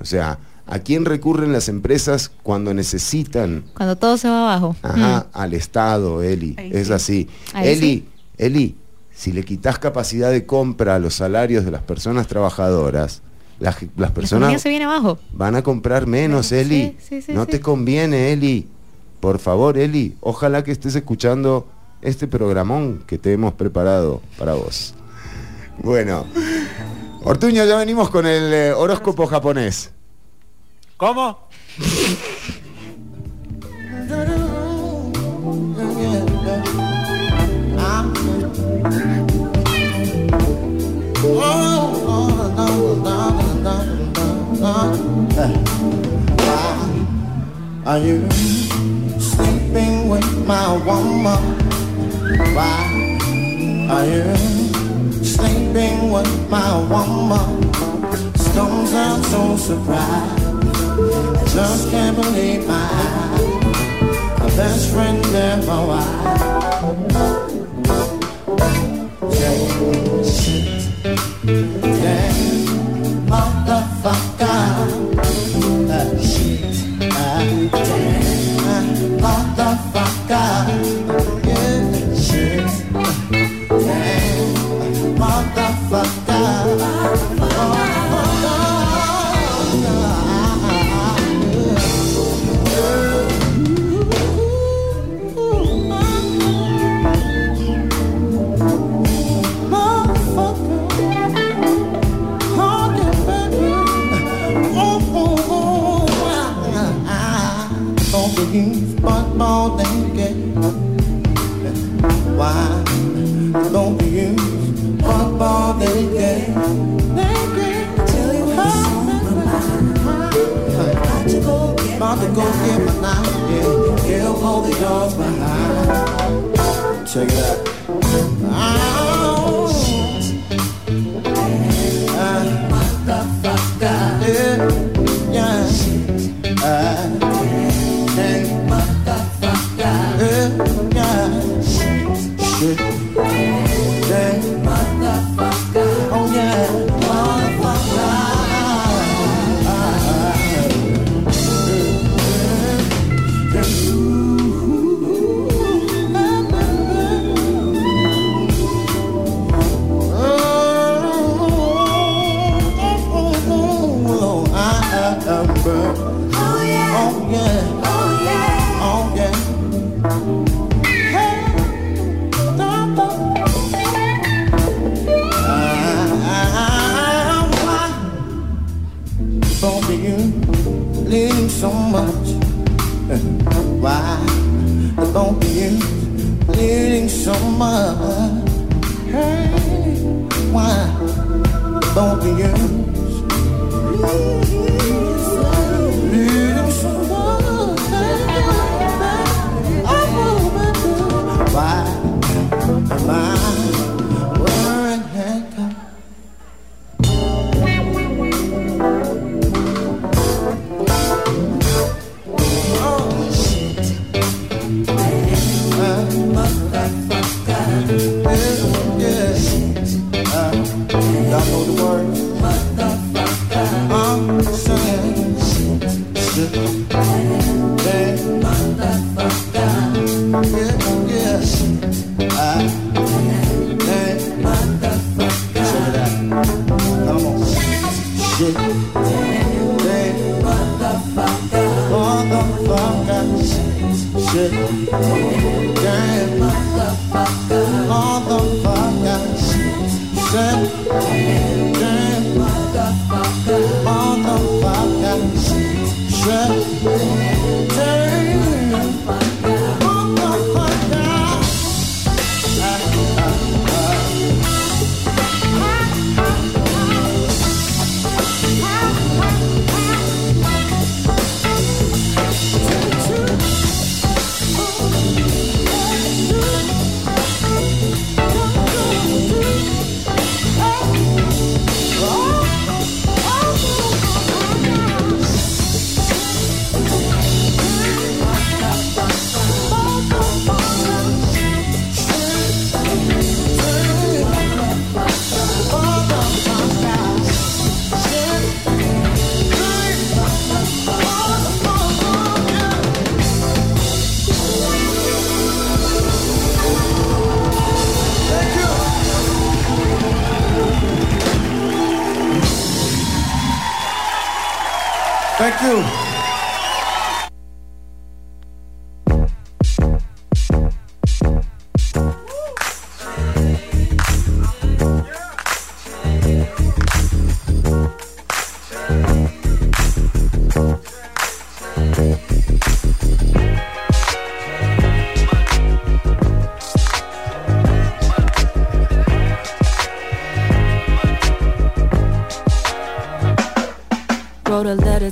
[0.00, 4.76] O sea, ¿a quién recurren las empresas cuando necesitan Cuando todo se va abajo.
[4.82, 6.54] Ajá, al Estado, Eli.
[6.56, 6.92] Ahí es sí.
[6.92, 7.28] así.
[7.52, 8.08] Ahí Eli, sí.
[8.38, 8.76] Eli,
[9.12, 13.22] si le quitas capacidad de compra a los salarios de las personas trabajadoras,
[13.58, 15.18] las, las La economía personas se viene abajo.
[15.32, 16.96] van a comprar menos, Eli.
[16.98, 17.52] sí, sí, no sí.
[17.52, 18.66] te conviene, Eli.
[19.20, 21.66] Por favor, Eli, ojalá que estés escuchando
[22.02, 24.94] este programón que te hemos preparado para vos.
[25.78, 26.26] Bueno,
[27.24, 29.90] Ortuño, ya venimos con el eh, horóscopo japonés.
[30.96, 31.48] ¿Cómo?
[47.86, 48.28] Are you
[49.18, 51.42] sleeping with my woman?
[52.54, 53.18] Why
[53.90, 54.36] are you
[55.24, 57.70] sleeping with my woman?
[58.54, 60.44] Don't sound so surprised.
[61.36, 63.40] I just can't believe my eyes.
[64.40, 66.56] My best friend ever wife.
[69.32, 70.24] Jane,
[72.02, 72.65] yeah
[73.30, 74.46] motherfucker.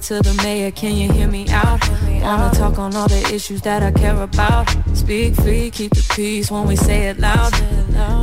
[0.04, 1.80] To the mayor, can you hear me out?
[2.20, 4.68] Wanna talk on all the issues that I care about.
[4.92, 7.52] Speak free, keep the peace when we say it loud.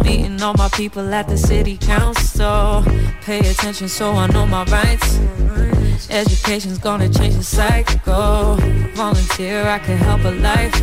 [0.04, 2.84] Meeting all my people at the city council.
[3.22, 5.20] Pay attention so I know my rights.
[6.12, 8.58] Education's gonna change the cycle.
[8.94, 10.76] Volunteer, I can help a life.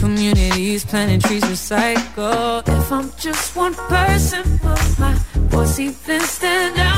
[0.00, 2.66] Communities planting trees recycle.
[2.66, 5.14] If I'm just one person, will my
[5.50, 6.95] voice even stand out?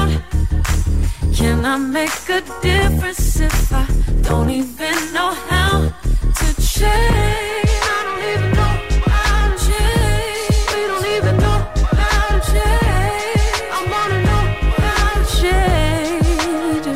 [1.39, 3.87] Can I make a difference if I
[4.23, 5.89] don't even know how
[6.39, 7.71] to change?
[7.95, 8.75] I don't even know
[9.07, 10.67] how to change.
[10.75, 11.59] We don't even know
[12.03, 13.55] how to change.
[13.71, 14.45] I wanna know
[14.83, 16.87] how to change.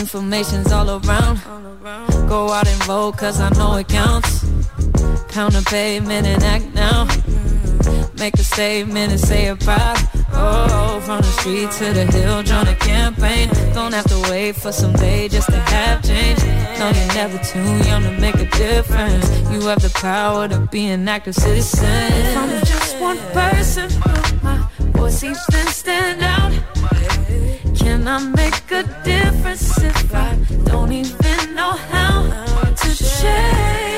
[0.00, 1.36] Information's all around.
[2.26, 4.46] Go out and vote cause I know it counts.
[5.28, 7.06] Pound the pavement and act now.
[8.18, 10.17] Make a statement and say it proud.
[10.40, 13.48] Oh, from the street to the hill, join a campaign.
[13.74, 16.38] Don't have to wait for someday just to have change.
[16.78, 19.28] No, you're never too young to make a difference.
[19.50, 21.84] You have the power to be an active citizen.
[21.86, 23.88] If I'm just one person,
[24.42, 26.52] my voice even stand out?
[27.76, 32.22] Can I make a difference if I don't even know how
[32.80, 33.97] to change?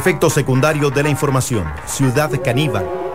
[0.00, 1.70] efecto secundario de la información.
[1.84, 3.09] Ciudad caníbal.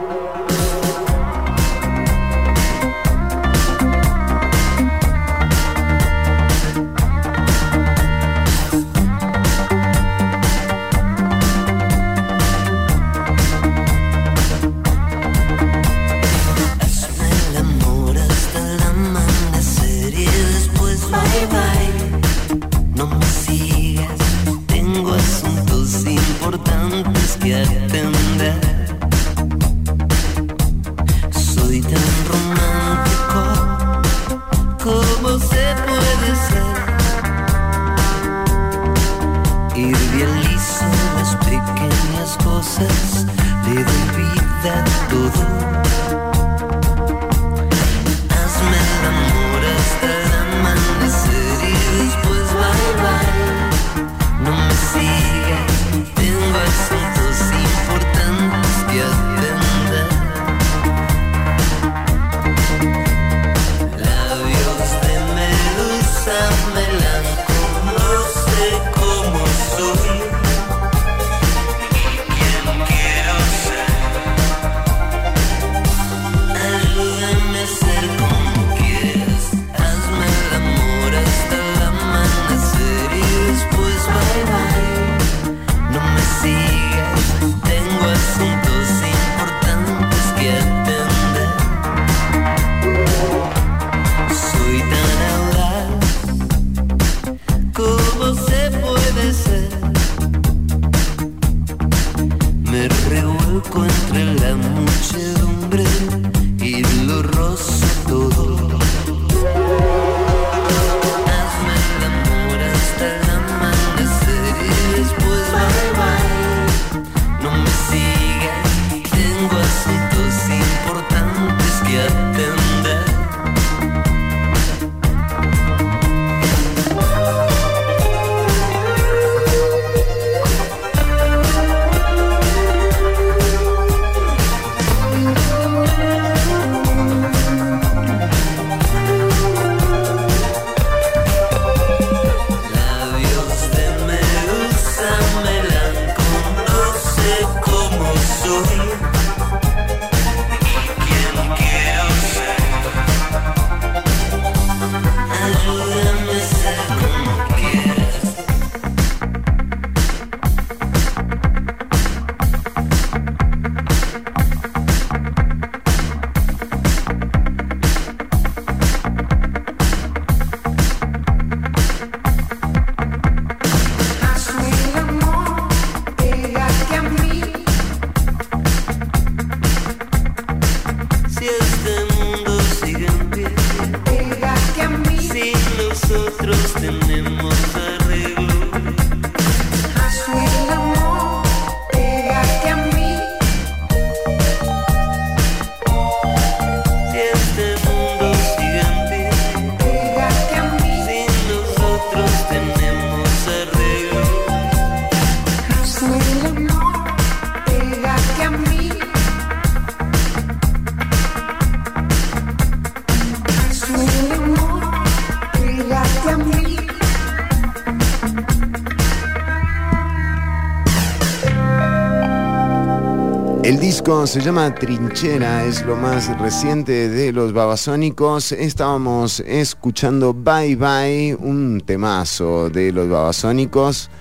[223.66, 228.52] El disco se llama Trinchera, es lo más reciente de los babasónicos.
[228.52, 234.12] Estábamos escuchando Bye Bye, un temazo de los babasónicos.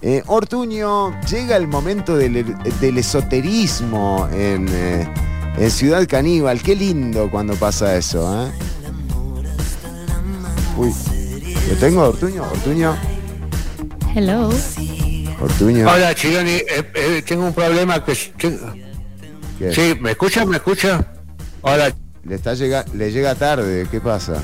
[0.00, 5.06] Eh, Ortuño, llega el momento del, del esoterismo en, eh,
[5.58, 6.62] en Ciudad Caníbal.
[6.62, 8.52] Qué lindo cuando pasa eso, ¿eh?
[10.78, 10.94] Uy,
[11.68, 12.42] ¿lo tengo, Ortuño?
[12.50, 12.96] Ortuño,
[14.14, 14.48] Hello.
[15.42, 15.90] Ortuño.
[15.90, 18.83] Hola, Chironi, eh, eh, tengo un problema que...
[19.58, 20.44] Sí, ¿me escucha?
[20.44, 21.04] ¿Me escucha?
[21.62, 21.92] Hola,
[22.24, 24.42] Le, está llega, le llega tarde, ¿qué pasa?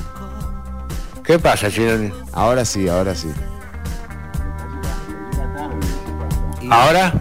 [1.23, 2.11] ¿qué pasa, Chironi?
[2.33, 3.29] Ahora sí, ahora sí.
[6.69, 7.13] ¿Ahora?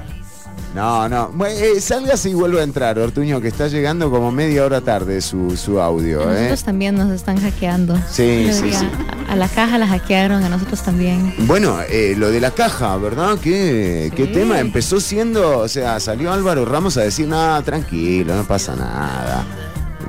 [0.75, 1.33] No, no.
[1.47, 5.57] Eh, sálgase y vuelva a entrar, Ortuño, que está llegando como media hora tarde su,
[5.57, 6.55] su audio, A ¿eh?
[6.65, 7.97] también nos están hackeando.
[8.09, 8.89] Sí, sí, sí.
[9.29, 11.35] A, a la caja la hackearon, a nosotros también.
[11.39, 13.39] Bueno, eh, lo de la caja, ¿verdad?
[13.43, 14.61] ¿Qué, qué tema?
[14.61, 19.45] Empezó siendo, o sea, salió Álvaro Ramos a decir, nada, tranquilo, no pasa nada,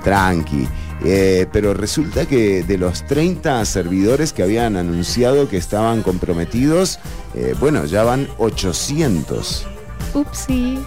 [0.04, 0.68] tranqui.
[1.04, 7.00] Eh, pero resulta que de los 30 servidores que habían anunciado que estaban comprometidos,
[7.34, 9.66] eh, bueno, ya van 800.
[10.14, 10.80] Upsi.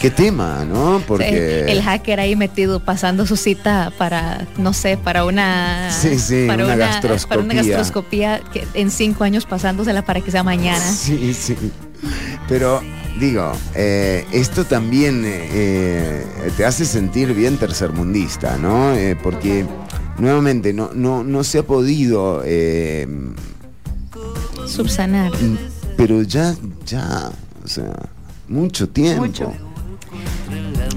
[0.00, 1.00] ¿Qué tema, no?
[1.06, 1.64] Porque...
[1.68, 5.92] El hacker ahí metido pasando su cita para, no sé, para una...
[5.92, 7.54] Sí, sí, para una Para una gastroscopía.
[7.62, 10.80] gastroscopía que en cinco años pasándosela para que sea mañana.
[10.80, 11.56] Sí, sí.
[12.48, 12.82] Pero
[13.20, 16.24] digo, eh, esto también eh,
[16.56, 18.92] te hace sentir bien tercermundista, ¿no?
[18.96, 19.64] Eh, porque
[20.18, 22.42] nuevamente no, no, no se ha podido,
[24.66, 25.30] Subsanar.
[25.96, 26.56] pero ya,
[26.86, 27.30] ya,
[27.64, 27.92] o sea,
[28.48, 29.24] mucho tiempo.
[29.26, 29.52] Mucho.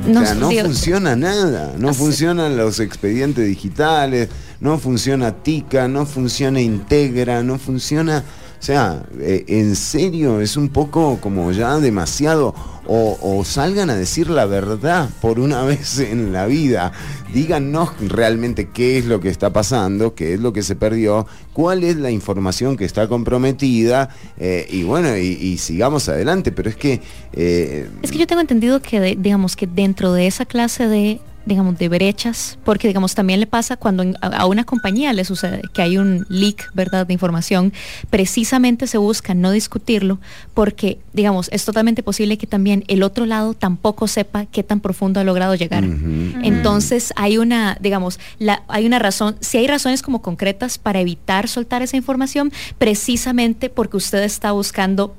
[0.06, 4.30] O No, sea, no digo- funciona nada, no funcionan los expedientes digitales,
[4.60, 8.24] no funciona TICA, no funciona Integra, no funciona,
[8.60, 12.54] o sea, eh, en serio, es un poco como ya demasiado,
[12.88, 16.92] o, o salgan a decir la verdad por una vez en la vida,
[17.34, 21.84] díganos realmente qué es lo que está pasando, qué es lo que se perdió, cuál
[21.84, 27.02] es la información que está comprometida, eh, y bueno, y, sigamos adelante, pero es que...
[27.34, 31.78] eh, Es que yo tengo entendido que, digamos, que dentro de esa clase de, digamos,
[31.78, 35.98] de brechas, porque, digamos, también le pasa cuando a una compañía le sucede que hay
[35.98, 37.74] un leak, ¿verdad?, de información,
[38.10, 40.20] precisamente se busca no discutirlo,
[40.54, 45.20] porque, digamos, es totalmente posible que también el otro lado tampoco sepa qué tan profundo
[45.20, 45.84] ha logrado llegar.
[45.84, 51.48] Entonces hay una, digamos, la, hay una razón, si hay razones como concretas para evitar
[51.48, 55.16] soltar esa información, precisamente porque usted está buscando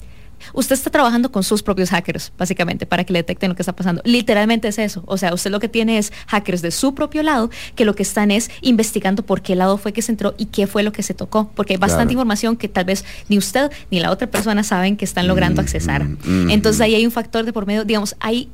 [0.53, 3.75] Usted está trabajando con sus propios hackers, básicamente, para que le detecten lo que está
[3.75, 4.03] pasando.
[4.05, 5.03] Literalmente es eso.
[5.07, 8.03] O sea, usted lo que tiene es hackers de su propio lado que lo que
[8.03, 11.03] están es investigando por qué lado fue que se entró y qué fue lo que
[11.03, 11.51] se tocó.
[11.55, 12.13] Porque hay bastante Claro.
[12.13, 16.05] información que tal vez ni usted ni la otra persona saben que están logrando accesar.
[16.05, 16.83] mm, Entonces mm.
[16.83, 18.49] ahí hay un factor de por medio, digamos, hay...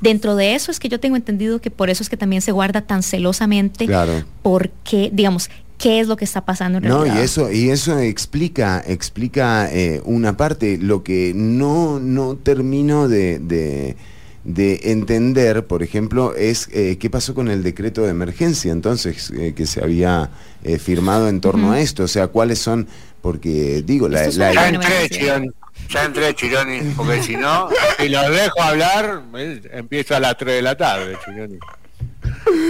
[0.00, 2.52] Dentro de eso es que yo tengo entendido que por eso es que también se
[2.52, 4.24] guarda tan celosamente Claro.
[4.42, 5.48] porque, digamos,
[5.78, 7.20] qué es lo que está pasando en No, realidad.
[7.20, 13.38] y eso, y eso explica, explica eh, una parte, lo que no, no termino de,
[13.38, 13.96] de-
[14.44, 19.54] de entender, por ejemplo, es eh, qué pasó con el decreto de emergencia entonces eh,
[19.56, 20.28] que se había
[20.64, 22.86] eh, firmado en torno a esto, o sea, cuáles son,
[23.22, 25.48] porque digo, la, la- ya entré, Chironi.
[25.88, 27.68] Ya entré, Chironi, porque si no,
[27.98, 31.58] si los dejo hablar, eh, empiezo a las 3 de la tarde, Chironi.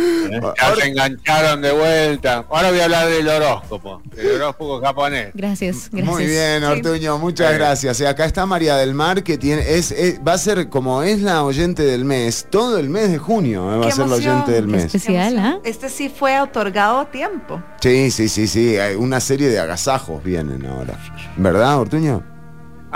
[0.04, 2.44] Eh, Ya se engancharon de vuelta.
[2.50, 5.30] Ahora voy a hablar del horóscopo, del horóscopo japonés.
[5.34, 6.06] Gracias, gracias.
[6.14, 7.54] Muy bien, Ortuño, muchas Sí.
[7.58, 8.00] gracias.
[8.00, 11.20] Y acá está María del Mar, que tiene, es, es- va a ser como es
[11.20, 14.52] la oyente del mes, todo el mes de junio eh, va a ser la oyente
[14.52, 14.84] del Qué mes.
[14.86, 15.58] Especial, ¿ah?
[15.64, 17.62] Este sí fue otorgado a tiempo.
[17.80, 18.76] Sí, sí, sí, sí.
[18.78, 20.98] hay Una serie de agasajos vienen ahora.
[21.36, 22.22] ¿Verdad, Ortuño?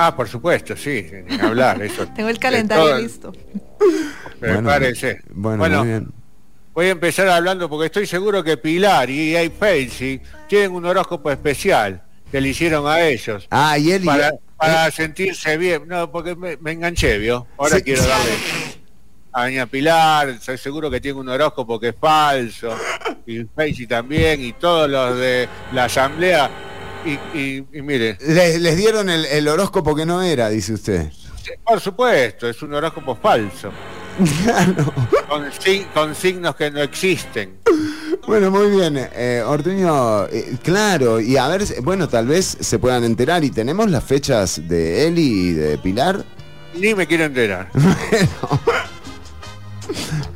[0.01, 1.07] Ah, por supuesto, sí,
[1.43, 1.83] hablar.
[1.83, 3.33] Eso, Tengo el calendario todo- listo.
[4.41, 5.21] Prepárese.
[5.31, 6.13] Bueno, Bueno, muy bien.
[6.79, 9.51] Voy a empezar hablando porque estoy seguro que Pilar y A.
[9.51, 12.01] Paisy tienen un horóscopo especial
[12.31, 13.49] que le hicieron a ellos.
[13.51, 15.89] Ah, y él para, para sentirse bien.
[15.89, 17.49] No, porque me, me enganché, ¿vio?
[17.57, 17.83] Ahora Sí.
[17.83, 18.31] quiero darle
[19.33, 22.73] a doña Pilar, estoy seguro que tiene un horóscopo que es falso,
[23.27, 26.49] y Paisy también, y todos los de la asamblea.
[27.05, 31.09] Y, y, y mire, Les, les dieron el, el horóscopo que no era, dice usted.
[31.65, 33.73] por supuesto, es un horóscopo falso.
[35.29, 37.59] Con, si- con signos que no existen.
[38.27, 43.05] Bueno, muy bien, eh, Ortuño, eh, claro, y a ver, bueno, tal vez se puedan
[43.05, 46.25] enterar y tenemos las fechas de Eli y de Pilar,
[46.75, 47.71] Ni me quiero enterar.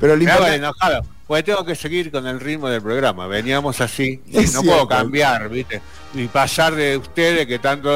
[0.00, 1.02] pero Me hago enojado.
[1.26, 3.26] Pues tengo que seguir con el ritmo del programa.
[3.26, 4.20] Veníamos así.
[4.26, 4.62] y no cierto.
[4.62, 5.80] puedo cambiar, ¿viste?
[6.14, 7.90] Y pasar de ustedes que tanto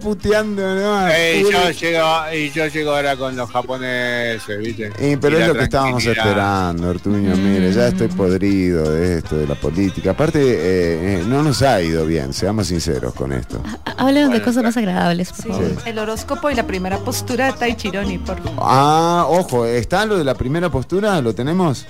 [0.00, 1.08] puteando, ¿no?
[1.08, 4.92] Eh, y, yo llego, y yo llego ahora con los japoneses, ¿viste?
[4.98, 7.34] Eh, pero Y es lo que estábamos esperando, Ortuño.
[7.34, 10.10] Mire, ya estoy podrido de esto, de la política.
[10.10, 13.62] Aparte, eh, eh, no nos ha ido bien, seamos sinceros con esto.
[13.96, 15.72] Háblenos de cosas más agradables, por favor.
[15.86, 18.58] El horóscopo y la primera postura de Tai Chironi, por favor.
[18.60, 21.20] Ah, ojo, ¿está lo de la primera postura?
[21.22, 21.86] ¿Lo tenemos?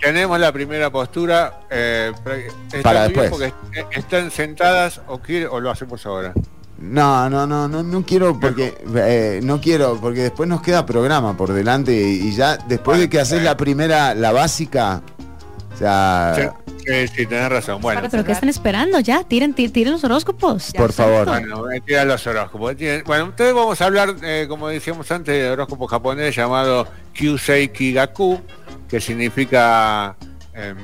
[0.00, 1.60] Tenemos la primera postura.
[1.70, 2.12] eh,
[2.82, 3.30] Para muy bien después.
[3.30, 6.32] porque est- están sentadas o, quiere, o lo hacemos ahora.
[6.78, 11.36] No, no, no, no, no quiero porque eh, no quiero porque después nos queda programa
[11.36, 15.02] por delante y, y ya después de que haces la primera, la básica,
[15.74, 17.82] o sea, Sí, sí, sí, tenés razón.
[17.82, 18.98] Bueno, ¿Pero qué están esperando?
[19.00, 20.72] Ya, tiren, ti- tiren los horóscopos.
[20.74, 21.26] por favor.
[21.28, 22.74] Bueno, me tiran los horóscopos.
[22.76, 27.68] Tienen- Bueno, entonces vamos a hablar, eh, como decíamos antes, de horóscopo japonés llamado Kyusei
[27.68, 28.40] Kigaku,
[28.90, 30.16] que significa
[30.52, 30.76] em,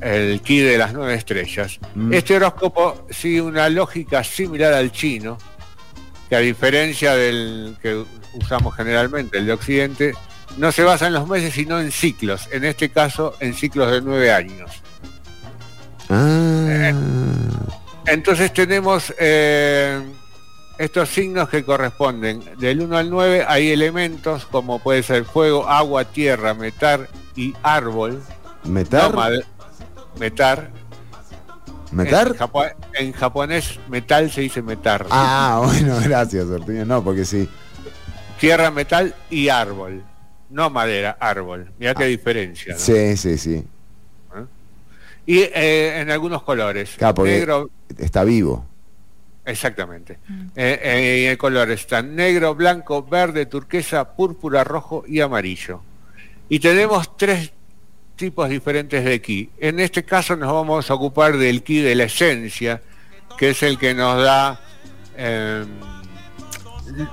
[0.00, 1.80] el ki de las nueve estrellas.
[1.94, 2.12] Mm.
[2.12, 5.36] Este horóscopo sigue una lógica similar al chino,
[6.28, 8.04] que a diferencia del que
[8.34, 10.14] usamos generalmente, el de Occidente,
[10.56, 12.48] no se basa en los meses, sino en ciclos.
[12.52, 14.70] En este caso, en ciclos de nueve años.
[16.08, 16.92] Ah,
[18.06, 20.00] Entonces tenemos eh,
[20.80, 26.04] estos signos que corresponden del 1 al 9, hay elementos como puede ser fuego, agua,
[26.06, 28.22] tierra, metal y árbol.
[28.64, 29.12] ¿Metar?
[29.12, 29.44] No, made-
[30.18, 30.70] metar.
[31.92, 32.28] ¿Metar?
[32.28, 35.06] En, japo- en japonés metal se dice metar.
[35.10, 36.84] Ah, bueno, gracias, Ortuño.
[36.86, 37.48] No, porque sí.
[38.38, 40.02] Tierra, metal y árbol.
[40.48, 41.70] No madera, árbol.
[41.78, 42.72] Mira qué diferencia.
[42.74, 42.78] ¿no?
[42.78, 42.82] Ah.
[42.82, 43.64] Sí, sí, sí.
[45.26, 46.94] Y eh, en algunos colores.
[46.96, 48.66] Claro, porque Negro, está vivo.
[49.50, 50.18] Exactamente.
[50.56, 55.82] Eh, eh, y en colores están negro, blanco, verde, turquesa, púrpura, rojo y amarillo.
[56.48, 57.52] Y tenemos tres
[58.16, 59.50] tipos diferentes de ki.
[59.58, 62.82] En este caso nos vamos a ocupar del ki de la esencia,
[63.38, 64.60] que es el que nos da
[65.16, 65.64] eh,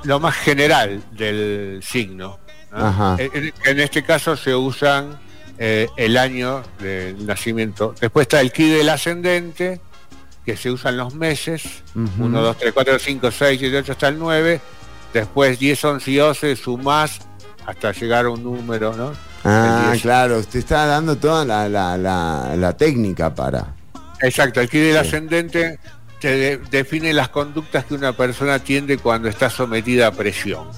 [0.03, 2.39] lo más general del signo.
[2.71, 2.77] ¿no?
[2.77, 3.15] Ajá.
[3.19, 5.19] En, en este caso se usan
[5.59, 7.95] eh, el año del nacimiento.
[7.99, 9.81] Después está el ki del ascendente,
[10.47, 11.61] que se usan los meses,
[11.93, 12.23] Ujú.
[12.23, 14.61] 1, 2, 3, 4, 5, 6, 7, 8 hasta el 9,
[15.13, 17.19] después 10, 11 y 12 sumás
[17.65, 19.11] hasta llegar a un número, ¿no?
[19.43, 23.73] Ah, claro, usted está dando toda la, la, la, la técnica para.
[24.21, 25.79] Exacto, el ki del ascendente
[26.21, 30.69] te de- define las conductas que una persona tiende cuando está sometida a presión.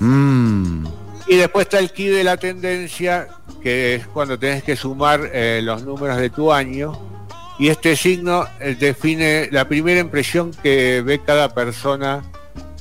[0.00, 0.86] Mm,
[1.26, 3.28] Y después está el ki de la tendencia,
[3.62, 6.98] que es cuando tenés que sumar eh, los números de tu año.
[7.58, 12.22] Y este signo eh, define la primera impresión que ve cada persona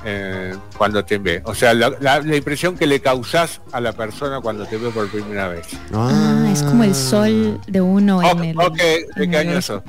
[0.06, 1.42] eh, cuando te ve.
[1.46, 4.90] O sea, la, la- la impresión que le causás a la persona cuando te ve
[4.92, 5.66] por primera vez.
[5.94, 8.60] Ah, es como el sol de uno en el.
[8.60, 8.78] Ok,
[9.16, 9.82] ¿de qué año sos?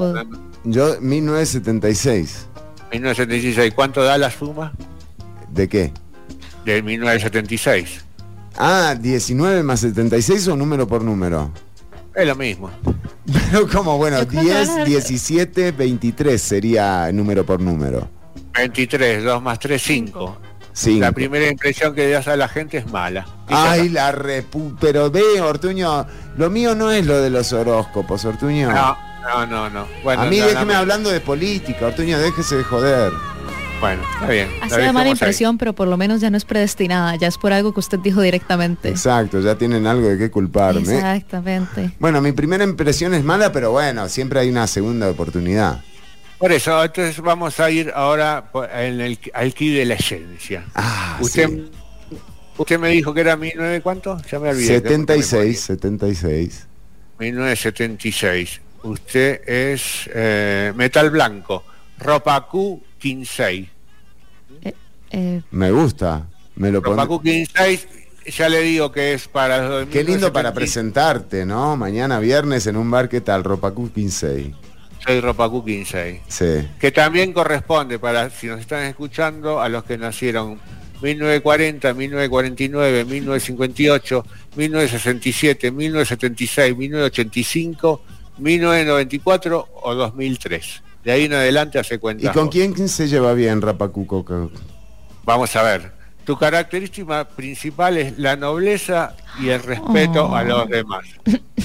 [0.64, 2.46] yo, 1976.
[2.90, 3.74] 1976.
[3.74, 4.72] ¿Cuánto da la suma?
[5.50, 5.92] ¿De qué?
[6.64, 8.04] De 1976.
[8.56, 11.50] Ah, 19 más 76 o número por número.
[12.18, 12.70] Es lo mismo.
[13.50, 17.60] Pero como, bueno, Yo creo que van a 10, dar- 17, 23 sería número por
[17.60, 18.08] número.
[18.54, 20.38] 23, 2 más 3, 5.
[20.72, 21.00] Cinco.
[21.00, 23.26] La primera impresión que le das a la gente es mala.
[23.48, 24.74] Ay, la repu...
[24.80, 28.70] Pero ve, Ortuño, lo mío no es lo de los horóscopos, Ortuño.
[28.72, 29.86] No, no, no, no.
[30.04, 33.12] Bueno, a mí no, déjeme no, hablando de política, Ortuño, déjese de joder.
[33.80, 34.48] Bueno, está bien.
[34.60, 35.12] Hace de mala ahí.
[35.12, 37.98] impresión, pero por lo menos ya no es predestinada, ya es por algo que usted
[38.00, 38.88] dijo directamente.
[38.88, 40.80] Exacto, ya tienen algo de qué culparme.
[40.80, 41.92] Exactamente.
[42.00, 45.82] Bueno, mi primera impresión es mala, pero bueno, siempre hay una segunda oportunidad.
[46.38, 50.64] Por eso, entonces vamos a ir ahora en el, al ki de la esencia.
[50.74, 51.70] Ah, usted, sí.
[52.56, 54.20] usted me dijo que era 19 cuánto?
[54.30, 54.66] Ya me olvidé.
[54.66, 56.66] 76, 76.
[57.18, 58.60] 1976.
[58.82, 61.64] Usted es eh, metal blanco.
[61.98, 63.70] Ropa Q 15.
[65.10, 66.26] Eh, Me gusta.
[66.56, 67.18] Me lo Ropa pone...
[67.18, 67.88] Q 15,
[68.36, 69.86] ya le digo que es para...
[69.90, 70.54] Qué lindo para 1976.
[70.54, 71.76] presentarte, ¿no?
[71.76, 73.44] Mañana viernes en un bar, ¿qué tal?
[73.44, 74.54] Ropa Q 15.
[75.06, 76.22] Soy Ropa Q 15.
[76.28, 76.68] Sí.
[76.78, 80.58] que también corresponde para, si nos están escuchando, a los que nacieron
[81.00, 84.26] 1940, 1949, 1958,
[84.56, 88.02] 1967, 1976, 1985,
[88.38, 90.82] 1994 o 2003.
[91.08, 92.32] De ahí en adelante hace ¿Y cuenta.
[92.34, 94.46] con quién se lleva bien Rapa Q Coca?
[95.24, 95.90] Vamos a ver.
[96.26, 100.36] Tu característica principal es la nobleza y el respeto Oh.
[100.36, 101.06] a los demás.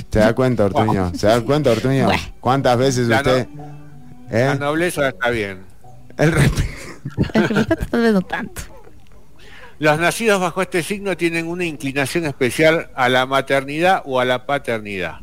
[0.09, 1.11] ¿Se da cuenta, Ortuño?
[1.13, 2.05] ¿Se da cuenta, Ortuño?
[2.05, 2.23] Bueno.
[2.39, 3.47] ¿Cuántas veces La usted...
[4.31, 4.57] La ¿Eh?
[4.57, 5.63] nobleza está bien.
[6.17, 6.71] El respeto...
[7.33, 8.61] el respeto tal vez no tanto.
[9.77, 14.45] Los nacidos bajo este signo tienen una inclinación especial a la maternidad o a la
[14.45, 15.17] paternidad,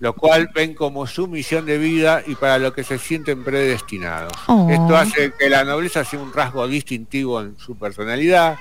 [0.00, 4.32] lo cual ven como su misión de vida y para lo que se sienten predestinados.
[4.46, 4.68] Oh.
[4.70, 8.56] Esto hace que la nobleza sea un rasgo distintivo en su personalidad.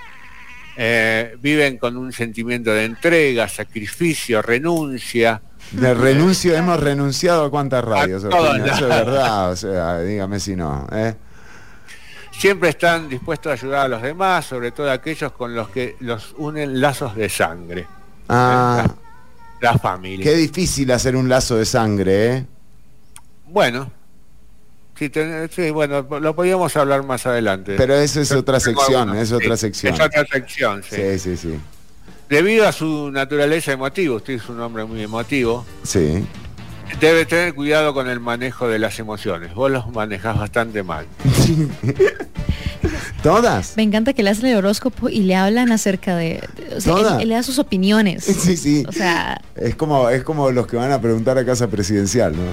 [0.78, 5.42] eh, viven con un sentimiento de entrega, sacrificio, renuncia.
[5.72, 8.66] De renuncio, hemos renunciado a cuántas radios, A todas Ortuño?
[8.74, 10.86] Eso es las- verdad, o sea, dígame si no.
[10.92, 11.16] ¿eh?
[12.38, 16.36] Siempre están dispuestos a ayudar a los demás, sobre todo aquellos con los que los
[16.38, 17.88] unen lazos de sangre.
[18.28, 18.86] Ah,
[19.74, 20.24] La familia.
[20.24, 22.46] qué difícil hacer un lazo de sangre, ¿eh?
[23.48, 23.90] Bueno,
[24.98, 27.76] sí, ten- sí, bueno, lo podíamos hablar más adelante.
[27.78, 29.94] Pero eso es otra sección, es otra Sí, sección.
[29.94, 30.96] Es otra sección, sí.
[30.96, 31.60] Sí, sí, sí.
[32.30, 36.26] Debido a su naturaleza emotiva, usted es un hombre muy emotivo, Sí.
[37.00, 39.54] debe tener cuidado con el manejo de las emociones.
[39.54, 41.06] Vos los manejás bastante mal.
[43.24, 43.76] ¿Todas?
[43.76, 46.42] Me encanta que le hacen el horóscopo y le hablan acerca de...
[46.70, 47.16] de- o sea, Todas.
[47.16, 48.24] él, él le da sus opiniones.
[48.46, 48.84] Sí, sí.
[48.88, 52.44] O sea, Es como, es como los que van a preguntar a casa presidencial, ¿no?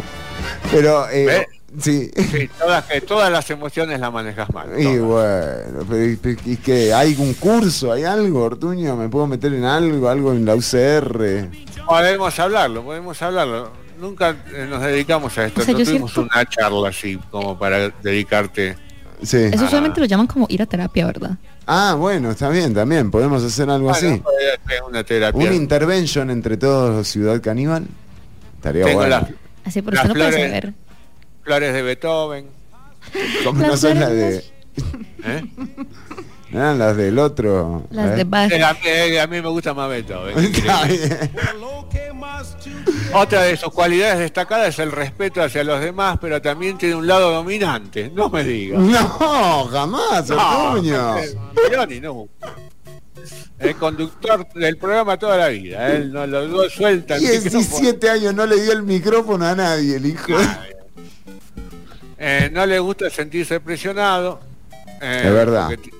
[0.71, 1.47] Pero, eh,
[1.79, 2.11] sí.
[2.17, 4.69] Sí, todas, que todas las emociones las manejas mal.
[4.81, 6.95] Y bueno, pero ¿y- pero ¿y qué?
[6.95, 7.93] ¿Hay un curso?
[7.93, 8.97] ¿Hay algo, Ortuño?
[8.97, 10.09] ¿Me puedo meter en algo?
[10.09, 11.49] ¿Algo en la UCR?
[11.87, 13.82] Podemos hablarlo, podemos hablarlo.
[14.03, 15.61] Nunca eh, nos dedicamos a esto.
[15.61, 18.77] O sea, no tuvimos siento- una charla así como para dedicarte.
[19.23, 19.37] Sí.
[19.37, 21.37] eso solamente lo llaman como ir a terapia, ¿verdad?
[21.69, 23.13] Ah, bueno, está bien, también.
[23.13, 24.21] Podemos hacer algo así.
[24.67, 25.49] ser una terapia.
[25.49, 27.87] Un intervention entre todos Ciudad Caníbal.
[28.57, 29.21] Estaría Tengo bueno.
[29.21, 29.31] las,
[29.65, 30.47] Así por usted no puede flores.
[30.49, 30.75] saber.
[31.45, 32.47] flores de Beethoven.
[33.45, 34.37] Como no son las de.
[35.25, 35.45] ¿eh?
[36.53, 37.85] ¿No eran las del otro.
[37.91, 38.17] Las ¿eh?
[38.17, 38.51] de Bach.
[38.53, 40.39] Eh, A, mí, eh, a mí me gusta más Beethoven.
[40.55, 41.31] Está bien.
[43.15, 47.07] Otra de sus cualidades destacadas es el respeto hacia los demás, pero también tiene un
[47.07, 48.11] lado dominante.
[48.15, 48.81] No me digas.
[48.83, 50.25] No, jamás.
[51.69, 52.27] Pironi, no.
[53.59, 55.93] El conductor del programa toda la vida.
[55.93, 57.17] Él no lo no suelta.
[57.17, 57.59] el micrófono.
[57.61, 60.33] 17 años no le dio el micrófono a nadie, el hijo.
[62.19, 64.41] Eh, no le gusta sentirse presionado.
[65.01, 65.67] eh, Es verdad.
[65.69, 65.91] porque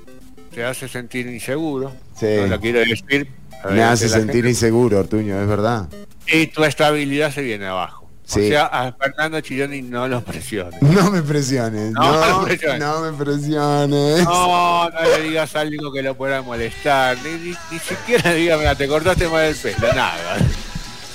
[0.55, 1.93] Te, hace sentir inseguro.
[2.19, 2.27] Sí.
[2.41, 3.29] No lo quiero decir.
[3.71, 5.89] Me hace sentir gente- inseguro, Ortuño, es verdad.
[6.27, 8.03] Y tu estabilidad se viene abajo.
[8.25, 8.41] Sí.
[8.47, 10.81] O sea, a Fernando Chironi no lo presiones.
[10.83, 11.93] No me presiones.
[11.93, 12.79] No, No, presiones.
[12.81, 14.25] no me presiones.
[14.25, 17.17] No, no le digas algo que lo pueda molestar.
[17.25, 19.77] Ni, ni, ni siquiera diga, mira, te cortaste mal el pelo.
[19.95, 20.39] Nada.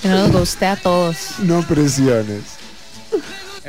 [0.04, 1.40] No nos guste a todos.
[1.40, 2.42] No presiones.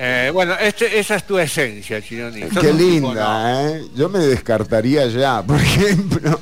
[0.00, 2.42] Eh, bueno, este, esa es tu esencia, Chironi.
[2.42, 2.78] Qué un tipo, ¿no?
[2.78, 3.82] linda, ¿eh?
[3.96, 6.38] Yo me descartaría ya, por ejemplo.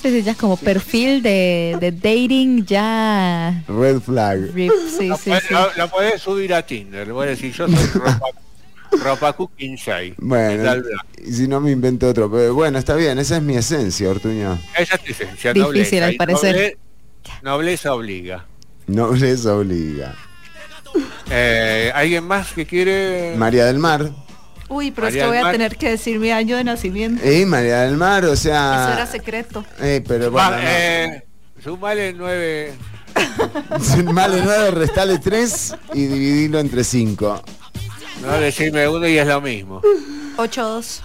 [0.00, 3.62] Sí, sí, ya como perfil de, de dating ya...
[3.68, 4.52] Red flag.
[4.54, 5.54] Rip, sí, Lo, sí, podés- sí.
[5.54, 7.12] lo- lo podés subir a Tinder.
[7.12, 8.20] Voy a decir, yo soy Ropa,
[9.04, 10.14] Ropacu 15.
[10.18, 10.82] Bueno,
[11.24, 12.30] y si no me invento otro.
[12.32, 14.58] Pero bueno, está bien, esa es mi esencia, Ortuño.
[14.78, 15.62] Esa es tu esencia, Difícil,
[16.00, 16.06] nobleza.
[16.06, 16.56] al parecer.
[16.56, 16.76] noble-
[17.42, 18.46] nobleza obliga.
[18.86, 20.16] No les obliga.
[21.30, 23.34] Eh, ¿Alguien más que quiere...?
[23.36, 24.10] María del Mar.
[24.68, 25.52] Uy, pero es María que voy a Mar.
[25.52, 27.22] tener que decir mi año de nacimiento.
[27.24, 29.06] Eh, María del Mar, o Eso era sea.
[29.06, 29.64] secreto.
[29.80, 30.62] Eh, pero Va, bueno.
[30.62, 30.68] no.
[30.68, 31.24] eh,
[31.62, 32.74] sumale nueve...
[34.04, 37.42] Male 9, restale 3 y dividilo entre 5.
[38.22, 39.82] No decirme uno y es lo mismo.
[40.38, 41.00] 8-2.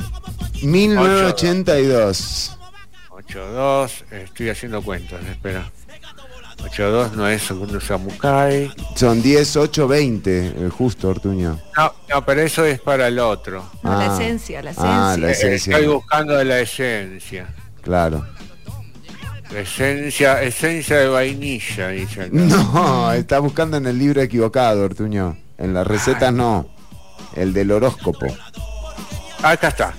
[0.63, 2.57] 1982.
[3.09, 5.69] 8-2, estoy haciendo cuentas, espera.
[6.57, 8.71] 8-2 no es segundo Samukai.
[8.95, 10.47] Son 10, 8, 20.
[10.47, 11.59] El justo, Ortuño.
[11.77, 13.63] No, no, pero eso es para el otro.
[13.83, 14.15] No, la Ah.
[14.15, 15.11] esencia, la esencia.
[15.13, 15.77] Ah, la Eh, esencia.
[15.77, 17.47] Estoy buscando la esencia.
[17.81, 18.25] Claro.
[19.51, 22.29] La esencia, esencia de vainilla, dice acá.
[22.33, 25.37] No, está buscando en el libro equivocado, Ortuño.
[25.57, 26.67] En las recetas no.
[27.35, 28.25] El del horóscopo.
[29.43, 29.93] Acá está.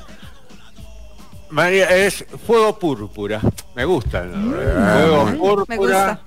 [1.51, 3.41] María, es fuego púrpura.
[3.75, 4.25] Me gusta.
[4.25, 4.61] nombre.
[4.71, 5.77] fuego Me púrpura.
[5.77, 6.21] gusta.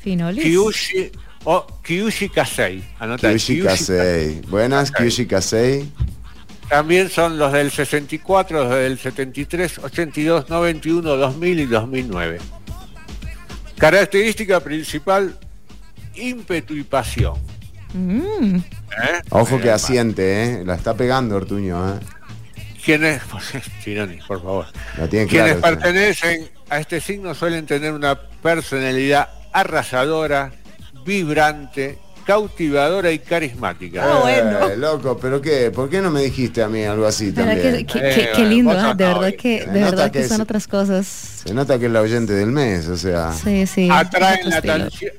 [0.00, 0.44] Finolis.
[0.44, 1.12] Kyushi
[1.44, 2.82] o Kyushi Kasei.
[2.98, 4.40] Anota, Kyushi Kasei.
[4.48, 4.90] Buenas.
[4.90, 5.88] Kyushi Kasei.
[6.68, 12.38] También son los del 64, los del 73, 82, 91, 2000 y 2009.
[13.76, 15.36] Característica principal,
[16.14, 17.34] ímpetu y pasión.
[17.92, 18.56] Mm.
[18.56, 18.62] ¿eh?
[19.30, 20.64] Ojo que asiente, ¿eh?
[20.64, 21.98] La está pegando, Ortuño, ¿eh?
[22.84, 23.20] Quienes,
[23.82, 24.66] Chironi, por favor.
[24.96, 30.52] La Quienes pertenecen a este signo suelen tener una personalidad arrasadora,
[31.04, 34.04] vibrante, cautivadora y carismática.
[34.04, 34.68] Ah, bueno.
[34.68, 37.86] Eh, loco, pero qué, ¿por qué no me dijiste a mí algo así ¿Verdad también?
[37.94, 38.94] Eh, qué lindo, ¿ah?
[38.94, 41.06] de verdad que, Se de nota verdad que que son es- otras cosas.
[41.06, 43.32] Se nota que es la oyente del mes, o sea.
[43.32, 43.88] Sí, sí.
[43.90, 44.74] atraen, la, estilo.
[44.74, 45.12] atención-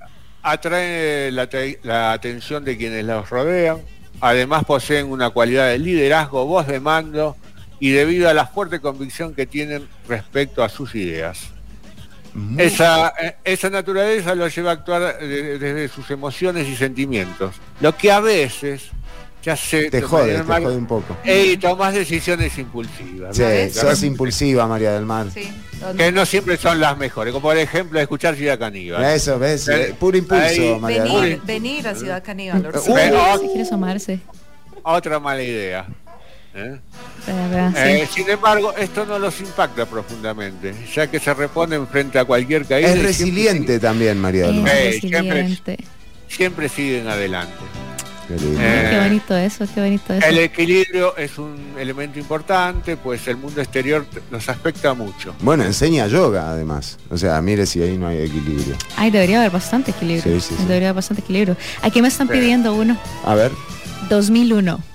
[0.44, 3.78] atraen la, te- la atención de quienes los rodean.
[4.22, 7.36] Además poseen una cualidad de liderazgo, voz de mando
[7.80, 11.40] y debido a la fuerte convicción que tienen respecto a sus ideas.
[12.58, 17.96] Esa, eh, esa naturaleza lo lleva a actuar de- desde sus emociones y sentimientos, lo
[17.98, 18.84] que a veces
[19.44, 21.18] ya se Te jode, te jode un poco.
[21.26, 23.36] y tomas decisiones impulsivas.
[23.36, 23.82] Sí, ¿no?
[23.82, 25.28] sos impulsiva, María del Mar.
[25.98, 29.04] que no siempre son las mejores, como por ejemplo escuchar Ciudad Caníbal.
[29.04, 31.22] Eso, ves, Eh, puro impulso, ahí- María del Mar.
[31.24, 32.68] Venir, venir a Ciudad Caníbal.
[32.68, 32.80] Uh,
[33.40, 34.20] Si quiere asomarse.
[34.84, 35.86] Otra mala idea.
[36.54, 36.80] ¿Eh?
[37.28, 42.66] Eh, sin embargo, esto no los impacta profundamente, ya que se reponen frente a cualquier
[42.66, 42.90] caída.
[42.90, 44.72] Es resiliente también, María del Mar.
[44.76, 45.58] Eh, siempre,
[46.28, 47.54] siempre siguen adelante.
[48.28, 48.60] Qué lindo.
[48.62, 50.26] Eh, Qué bonito eso, qué bonito eso.
[50.26, 55.36] El equilibrio es un elemento importante, pues el mundo exterior nos afecta mucho.
[55.42, 56.98] Bueno, enseña yoga además.
[57.10, 58.76] O sea, mire si ahí no hay equilibrio.
[58.96, 60.40] Ay, debería haber bastante equilibrio.
[60.40, 60.64] Sí, sí, sí.
[60.64, 61.58] Debería haber bastante equilibrio.
[61.82, 62.98] Aquí me están pidiendo uno.
[63.26, 63.52] A ver.
[64.10, 64.91] 2001.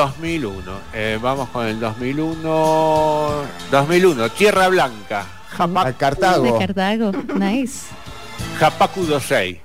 [0.00, 0.72] 2001.
[0.92, 3.44] Eh, vamos con el 2001.
[3.70, 4.28] 2001.
[4.30, 5.24] Tierra Blanca.
[5.58, 6.58] A Cartago.
[6.58, 7.12] De Cartago.
[7.34, 7.86] Nice.
[8.60, 9.62] Hapaku Dosei.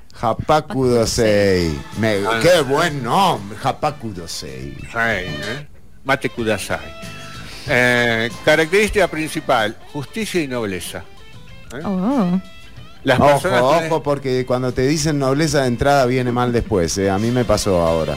[1.99, 2.40] Me- Ah.
[2.41, 4.78] Qué buen nombre, Hapaku Dosei.
[4.80, 5.68] Sí, ¿eh?
[6.06, 6.80] Mate Kudasai.
[7.68, 11.03] Eh, característica principal, justicia y nobleza.
[11.74, 11.82] ¿eh?
[11.84, 12.40] Oh.
[13.03, 16.98] Las ojo, ojo, porque cuando te dicen nobleza de entrada viene mal después.
[16.99, 17.10] eh.
[17.10, 18.16] A mí me pasó ahora.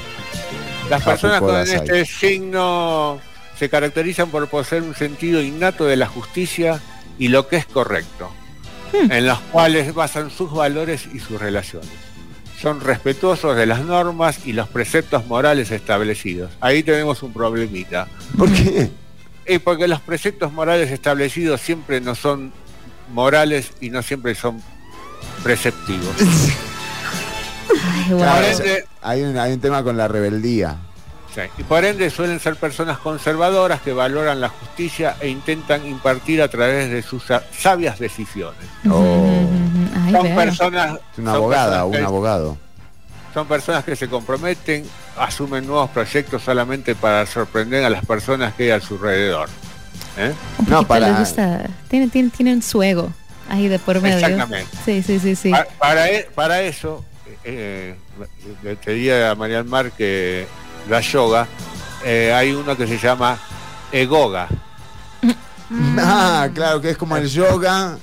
[0.91, 3.21] Las personas con este signo
[3.59, 6.81] se caracterizan por poseer un sentido innato de la justicia
[7.19, 8.31] y lo que es correcto,
[8.93, 11.91] en los cuales basan sus valores y sus relaciones.
[12.61, 16.53] Son respetuosos de las normas y los preceptos morales establecidos.
[16.61, 18.09] Ahí tenemos un problemita.
[18.37, 18.91] ¿Por qué?
[19.63, 22.53] Porque los preceptos morales establecidos siempre no son
[23.13, 24.63] morales y no siempre son
[25.43, 26.15] preceptivos.
[27.71, 28.19] Ay, wow.
[28.19, 30.77] Claro, Por o sea, ende- hay, un, hay un tema con la rebeldía.
[31.35, 36.41] Sí, Y por ende suelen ser personas conservadoras que valoran la justicia e intentan impartir
[36.41, 38.61] a través de sus sa- sabias decisiones.
[38.89, 39.45] Oh,
[40.07, 42.57] Ay, son personas, es una son abogada un que- abogado.
[43.33, 44.85] son personas que se comprometen,
[45.19, 49.49] asumen nuevos proyectos solamente para sorprender a las personas que hay a su alrededor.
[50.17, 50.33] ¿Eh?
[50.69, 51.63] No, para- les gusta.
[51.89, 53.11] Tienen, tienen, tienen su ego
[53.51, 54.19] ahí de por medio.
[54.19, 54.71] Exactamente.
[54.85, 55.51] Sí, sí, sí, sí.
[55.51, 57.05] Pa- Para, e- para eso,
[57.45, 57.95] eh,
[58.63, 60.47] le pedía a María del Mar que
[60.89, 61.47] la yoga,
[62.05, 63.39] eh, hay uno que se llama
[63.93, 64.49] Egoga,
[65.99, 67.97] Ah, claro, que es como el yoga.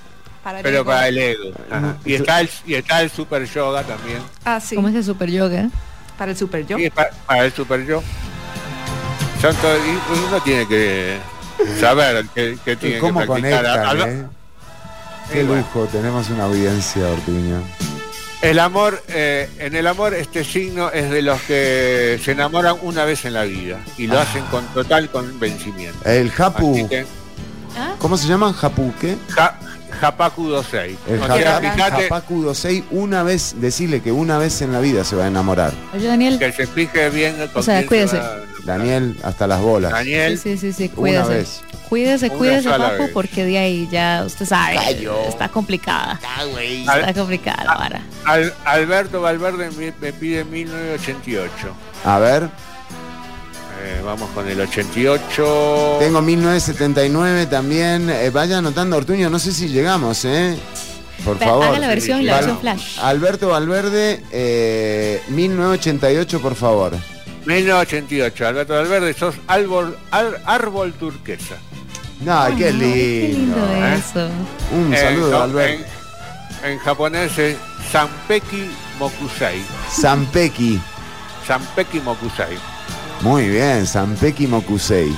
[0.43, 0.85] Para el pero ego.
[0.85, 1.51] para el ego.
[1.69, 1.97] Ajá.
[2.03, 4.17] Y está el, y está el super yoga también.
[4.43, 4.75] Ah, sí.
[4.75, 5.69] ¿Cómo es el super yoga?
[6.17, 6.77] Para el super yo.
[6.77, 8.01] Sí, pa- para el super yo.
[9.39, 11.17] Son todo- y uno tiene que
[11.79, 13.63] saber que, que tiene ¿Cómo que practicar.
[13.63, 14.25] conectan, eh?
[15.31, 15.61] Qué Y bueno.
[15.61, 17.61] lujo, tenemos una audiencia, Ortuño.
[18.41, 23.05] El amor, eh, en el amor este signo es de los que se enamoran una
[23.05, 24.23] vez en la vida y lo Ah.
[24.23, 26.09] hacen con total convencimiento.
[26.09, 27.05] El Japu, que,
[27.99, 28.53] ¿cómo se llaman?
[28.53, 29.15] ¿Japu qué?
[29.29, 29.59] ja,
[29.99, 30.97] Japaku Dosei.
[31.07, 35.03] El O sea, fíjate Japaku Dosei, una vez, decirle que una vez en la vida
[35.03, 35.73] se va a enamorar.
[35.93, 36.39] Oye, Daniel.
[36.39, 38.17] que se fije bien con O sea, se cuídese.
[38.17, 39.91] va- Daniel, hasta las bolas.
[39.91, 41.29] Daniel, Sí, sí, sí, sí, Una cuídese.
[41.29, 41.61] vez.
[41.89, 45.19] Cuídese, cuídese, papu, porque de ahí ya, usted sabe, Callo.
[45.27, 46.19] está complicada.
[46.37, 48.01] Al- Está complicada la vara.
[48.25, 51.51] Al- Alberto Valverde me, me pide 1988.
[52.05, 52.49] A ver,
[53.83, 55.97] Eh, vamos con el 88.
[55.99, 58.09] tengo 1979 también.
[58.11, 60.55] Eh, vaya anotando, Ortuño, no sé si llegamos, ¿eh?
[61.25, 61.65] Por Ve, favor.
[61.65, 62.99] Haga la versión, la Val- versión flash.
[63.01, 66.93] Alberto Valverde, eh, 1988, por favor.
[67.45, 68.47] 1988.
[68.47, 71.55] Alberto Valverde, sos árbol, ar- árbol turquesa.
[72.27, 72.85] Ay, qué lindo.
[72.95, 73.95] Qué lindo ¿eh?
[73.99, 74.29] eso.
[74.71, 75.85] Un saludo, no, Alberto.
[76.63, 77.57] En, en japonés es
[77.91, 78.69] Sanpeki
[78.99, 79.61] Mokusei.
[79.89, 80.79] Sanpeki.
[81.47, 82.57] Sanpeki Mokusei.
[83.21, 85.11] Muy bien, Sanpeki Mokusei.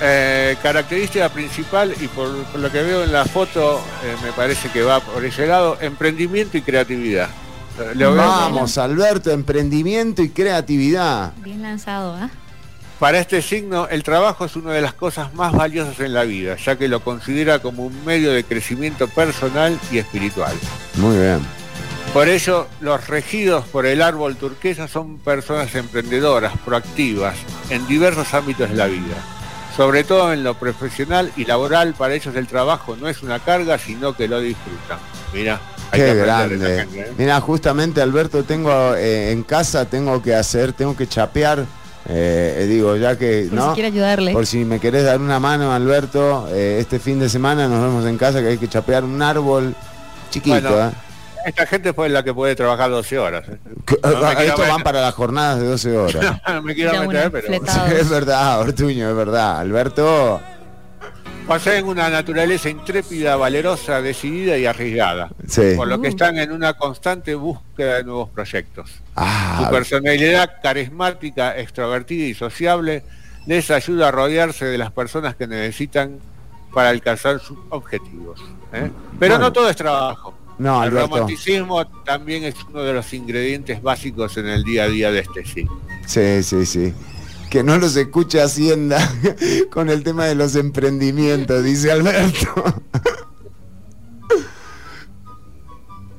[0.00, 4.68] Eh, característica principal, y por, por lo que veo en la foto, eh, me parece
[4.70, 7.28] que va por ese lado, emprendimiento y creatividad.
[7.80, 11.32] Eh, veo- Vamos, Alberto, emprendimiento y creatividad.
[11.38, 12.30] Bien lanzado, ¿ah?
[12.98, 16.56] Para este signo, el trabajo es una de las cosas más valiosas en la vida,
[16.56, 20.52] ya que lo considera como un medio de crecimiento personal y espiritual.
[20.96, 21.38] Muy bien.
[22.12, 27.36] Por ello, los regidos por el árbol turquesa son personas emprendedoras, proactivas,
[27.70, 29.14] en diversos ámbitos de la vida.
[29.76, 33.78] Sobre todo en lo profesional y laboral, para ellos el trabajo no es una carga,
[33.78, 34.98] sino que lo disfrutan.
[35.32, 35.60] Mira,
[35.92, 36.80] Qué grande.
[36.82, 37.12] ¿eh?
[37.16, 41.64] Mira, justamente Alberto, tengo eh, en casa, tengo que hacer, tengo que chapear.
[42.08, 43.68] eh, digo, ya que, Por ¿no?
[43.68, 44.32] si quiere ayudarle.
[44.32, 48.06] Por si me querés dar una mano, Alberto, eh, este fin de semana nos vemos
[48.06, 49.74] en casa que hay que chapear un árbol
[50.30, 50.92] chiquito, Bueno, ¿eh?
[51.46, 53.44] esta gente fue la que puede trabajar 12 horas.
[53.48, 53.58] ¿eh?
[54.02, 56.40] No ah, Estos van para las jornadas de 12 horas.
[56.48, 57.48] No me quiero meter, pero
[57.96, 59.58] es verdad, Ortuño, es verdad.
[59.58, 60.40] Alberto,
[61.48, 65.30] poseen una naturaleza intrépida, valerosa, decidida y arriesgada.
[65.48, 65.72] Sí.
[65.76, 68.90] Por lo que están en una constante búsqueda de nuevos proyectos.
[68.90, 73.02] Su ah, personalidad carismática, extrovertida y sociable
[73.46, 76.18] les ayuda a rodearse de las personas que necesitan
[76.74, 78.38] para alcanzar sus objetivos.
[78.74, 78.90] ¿eh?
[79.18, 79.38] Pero Bueno.
[79.38, 80.34] no todo es trabajo.
[80.58, 81.08] no, el Alberto.
[81.16, 85.46] romanticismo también es uno de los ingredientes básicos en el día a día de este
[85.46, 85.80] signo.
[86.06, 86.92] Sí, sí, sí.
[87.50, 88.98] Que no los escuche Hacienda
[89.70, 92.64] con el tema de los emprendimientos, dice Alberto.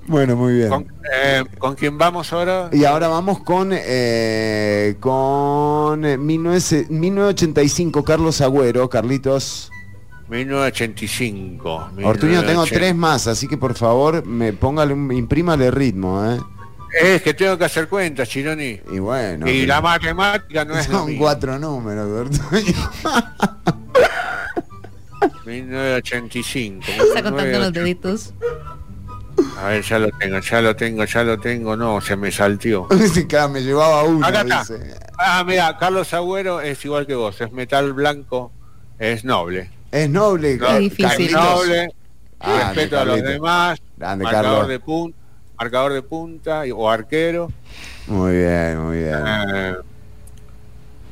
[0.09, 0.69] Bueno, muy bien.
[0.69, 2.71] ¿Con, eh, ¿con quién vamos ahora?
[2.73, 9.71] Y ahora vamos con eh, con eh, 19 1985, Carlos Agüero, Carlitos.
[10.27, 11.89] 1985.
[12.03, 12.75] Ortuño, tengo 1980.
[12.75, 16.39] tres más, así que por favor, me póngale imprímale ritmo, ¿eh?
[16.91, 18.79] Es que tengo que hacer cuentas, Chironi.
[18.91, 19.47] Y bueno.
[19.47, 22.89] y la matemática no es son cuatro números, Ortuño.
[25.45, 26.85] 1985.
[26.87, 27.79] Está contando los 1985.
[27.79, 28.33] deditos.
[29.57, 31.75] A ver, ya lo tengo, ya lo tengo, ya lo tengo.
[31.77, 32.87] No, se me saltió.
[33.51, 34.59] Me llevaba uno, Acá está.
[34.59, 34.95] dice.
[35.17, 38.51] Ah, mira, Carlos Agüero es igual que vos, es metal blanco,
[38.97, 39.69] es noble.
[39.91, 41.05] Es noble, No, difícil.
[41.05, 41.41] es Carlitos.
[41.43, 41.89] noble,
[42.41, 44.67] Ah, respeto a los demás, Grande, marcador Carlos.
[44.69, 45.17] de punta,
[45.59, 47.51] marcador de punta y- o arquero,
[48.07, 49.19] Muy bien, muy bien.
[49.27, 49.75] eh,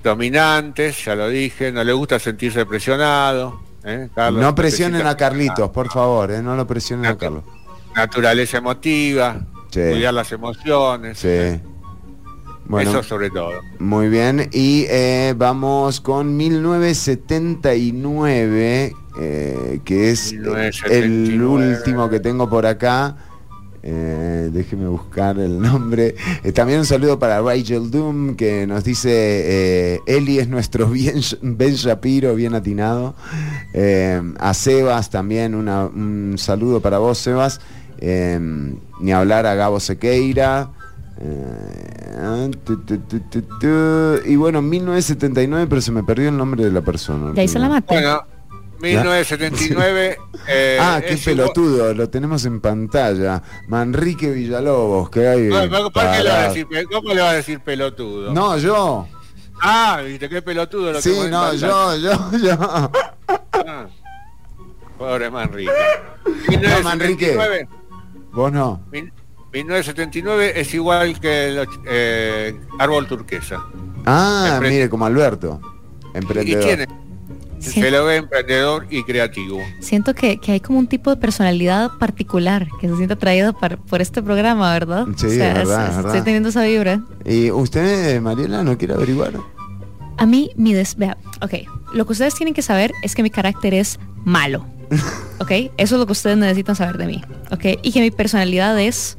[0.04, 3.60] dominantes, ya lo dije, no le gusta sentirse presionado.
[3.84, 4.10] ¿eh?
[4.16, 6.42] Carlos no presionen necesita a Carlitos, por favor, ¿eh?
[6.42, 7.44] No lo presionen a Carlos.
[7.96, 9.82] Naturaleza emotiva, Sí.
[9.92, 11.60] cuidar las emociones, Sí.
[12.66, 13.52] Bueno, eso sobre todo.
[13.80, 14.50] muy bien.
[14.52, 20.42] Y eh, vamos con 1979, eh, que es eh, el
[21.10, 21.78] 1979.
[21.78, 23.16] último que tengo por acá.
[23.84, 26.16] Eh, déjeme buscar el nombre.
[26.44, 31.22] Eh, también un saludo para Rachel Doom que nos dice eh, Eli es nuestro bien,
[31.42, 33.16] Ben Shapiro, bien atinado.
[33.74, 37.60] Eh, a Sebas también una- un saludo para vos, Sebas.
[38.00, 38.40] Eh,
[39.00, 40.70] ni hablar a Gabo Sequeira.
[41.20, 43.68] Eh, tu, tu, tu, tu, tu.
[44.26, 47.34] y bueno, 1979, pero se me perdió el nombre de la persona.
[47.36, 47.94] La mate.
[47.94, 48.22] Bueno,
[48.80, 50.18] 1979.
[50.48, 53.42] eh, ah, qué pelotudo, lo tenemos en pantalla.
[53.68, 55.42] Manrique Villalobos, que hay.
[55.48, 58.34] No, ¿por qué le va a decir, ¿Cómo le va a decir pelotudo?
[58.34, 59.08] No, yo.
[59.62, 62.58] Ah, viste qué pelotudo lo Sí, que en no, yo, yo, yo.
[62.60, 63.88] Ah,
[64.98, 65.72] pobre Manrique.
[66.62, 67.36] No, Manrique.
[67.36, 67.68] 1979,
[68.34, 68.82] Vos no.
[68.92, 69.12] mil-
[69.52, 73.64] 1979 es igual que el eh, árbol turquesa.
[74.06, 75.60] Ah, Empre- mire, como Alberto.
[76.14, 76.64] Y Emprendedor.
[76.64, 76.88] tiene,
[77.60, 77.82] Sí.
[77.82, 79.60] se lo ve emprendedor y creativo.
[79.80, 83.78] Siento que, que hay como un tipo de personalidad particular que se siente atraído par-
[83.78, 85.06] por este programa, ¿verdad?
[85.18, 87.02] Sí, es verdad, es Estoy teniendo esa vibra.
[87.26, 89.34] ¿Y usted, Mariela, no quiere averiguar?
[90.18, 90.96] A mí, mi des...
[90.98, 91.54] Vea, ok.
[91.94, 94.66] Lo que ustedes tienen que saber es que mi carácter es malo.
[95.40, 95.52] ¿Ok?
[95.78, 97.24] Eso es lo que ustedes necesitan saber de mí.
[97.52, 97.66] ¿Ok?
[97.84, 99.18] Y que mi personalidad es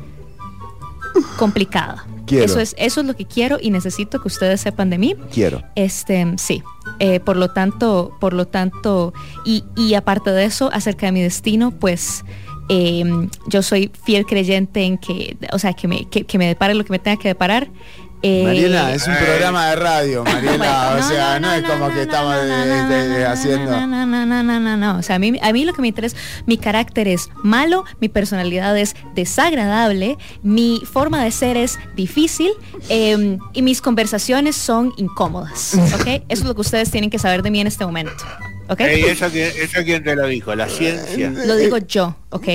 [1.36, 2.05] complicada.
[2.29, 2.45] Quiero.
[2.45, 5.17] Eso es, eso es lo que quiero y necesito que ustedes sepan de mí.
[5.33, 5.63] Quiero.
[5.75, 6.63] Este, sí.
[7.01, 9.13] Eh, por lo tanto, por lo tanto,
[9.45, 12.25] y, y aparte de eso, acerca de mi destino, pues
[12.69, 13.05] eh,
[13.47, 16.85] yo soy fiel creyente en que, o sea, que me, que, que me depare lo
[16.85, 17.69] que me tenga que deparar.
[18.23, 20.90] Eh, Mariela, es un programa de radio, Mariela.
[20.93, 23.70] Bueno, o sea, no, es como que estamos eh, eh, haciendo.
[23.70, 24.99] No, no, no, no, no, no, no.
[24.99, 26.16] O sea, a mí, a mí lo que me interesa,
[26.47, 32.51] mi carácter es malo, mi personalidad es desagradable, mi forma de ser es difícil
[32.89, 35.74] eh, y mis conversaciones son incómodas.
[35.95, 36.07] ¿Ok?
[36.28, 38.24] Eso es lo que ustedes tienen que saber de mí en este momento.
[38.69, 38.81] ¿Ok?
[38.81, 40.55] Ey, ¿eso, quién, ¿Eso quién te lo dijo?
[40.55, 41.31] La ciencia.
[41.31, 42.49] Lo digo yo, ¿ok?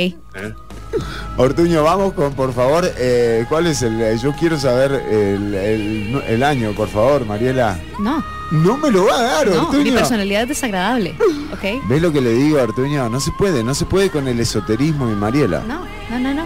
[1.38, 4.00] Ortuño, vamos con, por favor, eh, ¿cuál es el?
[4.02, 7.80] eh, Yo quiero saber el, el- el año, por favor, Mariela.
[8.00, 9.96] No, No me lo va a dar, no, mi Ortuño.
[9.96, 11.16] personalidad es desagradable.
[11.52, 11.84] ¿Ok?
[11.90, 13.10] ¿Ves lo que le digo, Ortuño?
[13.10, 15.64] No se puede, no se puede con el esoterismo y Mariela.
[15.68, 16.44] No, no, no, no.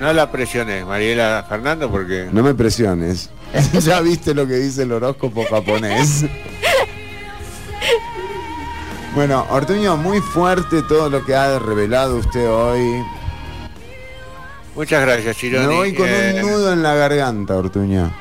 [0.00, 3.28] No la presiones, Mariela Fernando, porque No me presiones.
[3.82, 6.24] ya viste lo que dice el horóscopo japonés.
[9.14, 13.02] bueno, Ortuño, muy fuerte todo lo que ha revelado usted hoy.
[14.78, 15.66] Muchas gracias, Chironi.
[15.66, 18.12] Me voy con Eh, un nudo en la garganta, Ortuño.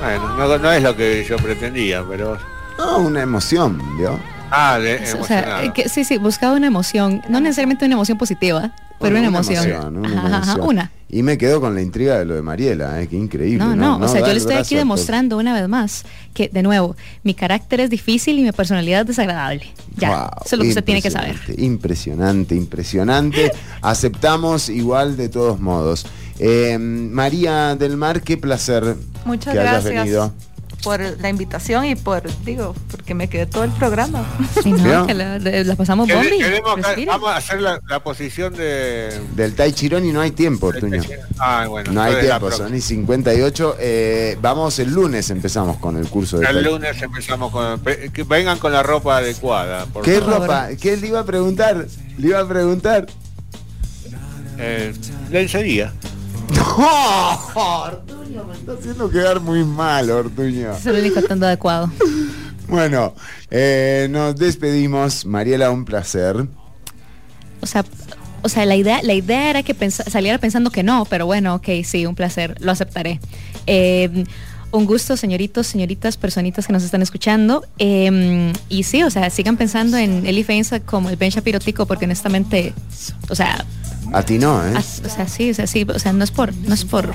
[0.00, 2.38] Bueno, no, no es lo que yo pretendía, pero...
[2.78, 4.18] No, una emoción, ¿vio?
[4.50, 8.16] Ah, de, O sea, eh, que, sí, sí, buscaba una emoción, no necesariamente una emoción
[8.16, 8.70] positiva,
[9.02, 9.64] pero una, Una emoción.
[9.64, 10.90] emoción, una Ajá, una.
[11.08, 13.06] Y me quedo con la intriga de lo de Mariela, ¿eh?
[13.06, 13.58] qué increíble.
[13.58, 16.62] No, no, o sea, yo le estoy aquí a demostrando una vez más que, de
[16.62, 19.66] nuevo, mi carácter es difícil y mi personalidad es desagradable.
[19.96, 21.36] Ya, Wow, eso es lo que usted tiene que saber.
[21.58, 23.52] Impresionante, impresionante.
[23.82, 26.06] Aceptamos igual de todos modos.
[26.38, 28.96] Eh, María del Mar, qué placer
[29.26, 30.32] Muchas que hayas gracias venido.
[30.82, 34.24] Por la invitación y por, digo, porque me quedé todo el programa.
[34.62, 35.06] Sí, no, ¿Vio?
[35.06, 36.38] que la, de- la pasamos bombi.
[36.38, 36.76] queremos
[37.06, 39.20] vamos a hacer la, la posición de.
[39.36, 41.02] Del Tai Chirón y no hay tiempo, Ortuño.
[41.38, 41.92] Ah, bueno.
[41.92, 43.76] No hay tiempo, son y 58.
[43.78, 47.80] Eh, vamos el lunes, empezamos con el curso de El Tai- lunes empezamos con.
[48.12, 49.86] Que vengan con la ropa adecuada.
[49.86, 50.40] por ¿Qué favor.
[50.40, 50.68] ropa?
[50.80, 51.86] ¿Qué le iba a preguntar?
[52.18, 53.06] Le iba a preguntar.
[54.58, 54.92] Eh,
[55.30, 55.92] lencería.
[57.54, 58.11] No,
[58.54, 60.72] está haciendo quedar muy mal, Ortuño.
[60.76, 61.90] Es el único tanto adecuado.
[62.68, 63.12] Bueno,
[63.50, 65.26] eh, nos despedimos.
[65.26, 66.46] Mariela, un placer.
[67.60, 67.84] O sea,
[68.40, 71.56] o sea, la idea, la idea era que pensa- saliera pensando que no, pero bueno,
[71.56, 73.20] ok, sí, un placer, lo aceptaré.
[73.66, 74.24] Eh,
[74.70, 77.62] un gusto, señoritos, señoritas, personitas que nos están escuchando.
[77.78, 82.06] Eh, y sí, o sea, sigan pensando en Eli Feinza como el Ben Shapirotico, porque
[82.06, 82.72] honestamente,
[83.28, 83.66] o sea,
[84.14, 84.72] Atinó, ¿eh?
[84.76, 87.12] as- o sea, sí, o sea, sí, o sea, no es por, no es por,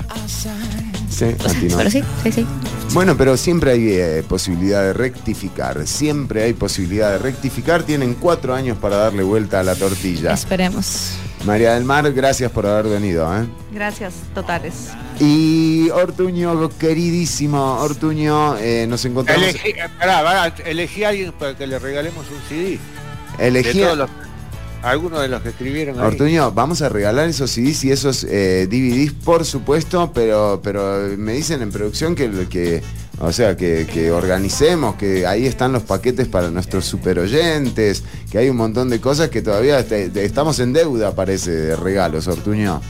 [1.18, 1.76] Sí, atinó.
[1.76, 2.46] pero sí, sí, sí.
[2.92, 5.84] Bueno, pero siempre hay eh, posibilidad de rectificar.
[5.86, 7.82] Siempre hay posibilidad de rectificar.
[7.82, 10.34] Tienen cuatro años para darle vuelta a la tortilla.
[10.34, 11.18] Esperemos.
[11.44, 13.26] María del Mar, gracias por haber venido.
[13.36, 13.46] ¿eh?
[13.72, 14.90] Gracias, totales.
[15.18, 19.48] Y Ortuño, queridísimo Ortuño, eh, nos encontramos.
[19.48, 22.78] Elegí, pará, pará, elegí a alguien para que le regalemos un CD.
[23.38, 24.10] Elegí De todos los,
[24.82, 26.06] algunos de los que escribieron ahí.
[26.06, 31.32] Ortuño, vamos a regalar esos CDs y esos eh, DVDs, por supuesto, pero, pero me
[31.32, 32.82] dicen en producción que, que
[33.20, 38.38] o sea, que, que organicemos, que ahí están los paquetes para nuestros super oyentes, que
[38.38, 42.28] hay un montón de cosas que todavía te- te- estamos en deuda, parece, de regalos,
[42.28, 42.80] Ortuño.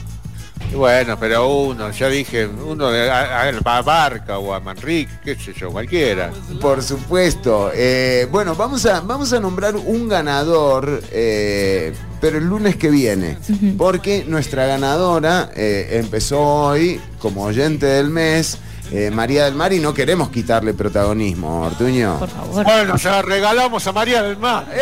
[0.73, 5.51] Bueno, pero uno, ya dije, uno de, a, a- Barca o a Manrique, qué sé
[5.53, 6.31] yo, cualquiera.
[6.61, 7.71] Por supuesto.
[7.73, 13.37] Eh, bueno, vamos a, vamos a nombrar un ganador, eh, pero el lunes que viene.
[13.77, 18.59] Porque nuestra ganadora eh, empezó hoy como oyente del mes,
[18.91, 22.19] eh, María del Mar, y no queremos quitarle protagonismo, Ortuño.
[22.19, 22.63] Por favor.
[22.63, 24.67] Bueno, la regalamos a María del Mar.
[24.71, 24.79] ¡Eh!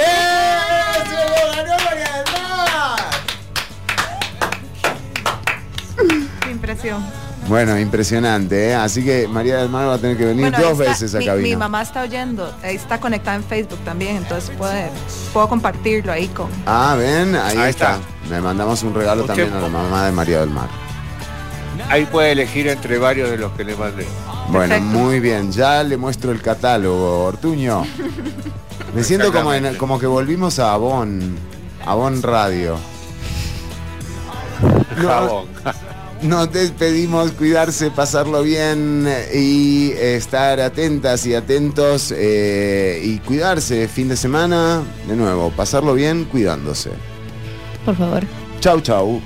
[1.06, 2.07] ¡Se lo ganó María
[6.58, 7.04] impresión.
[7.48, 8.76] Bueno, impresionante, ¿eh?
[8.76, 11.20] Así que María del Mar va a tener que venir Bueno, dos está, veces a
[11.20, 11.48] mi, cabina.
[11.48, 14.90] mi mamá está oyendo, está conectada en Facebook también, entonces puede,
[15.32, 16.48] puedo compartirlo ahí con...
[16.66, 17.96] Ah, ven, ahí, Ahí está.
[17.96, 18.00] está.
[18.36, 20.68] Le mandamos un regalo Usted también a la mamá de María del Mar.
[21.90, 24.06] Ahí puede elegir entre varios de los que le mandé.
[24.50, 24.84] Bueno, Perfecto.
[24.98, 25.52] muy bien.
[25.52, 27.84] Ya le muestro el catálogo, Ortuño.
[28.96, 31.38] Me siento como, en- como que volvimos a Avon,
[31.86, 32.78] Avon Radio.
[34.98, 35.46] No, Jabón.
[36.22, 44.18] Nos despedimos, cuidarse, pasarlo bien y estar atentas y atentos eh, y cuidarse fin de
[44.18, 44.82] semana.
[45.08, 46.90] De nuevo, pasarlo bien cuidándose.
[47.86, 48.24] Por favor.
[48.60, 49.22] Chau, chau.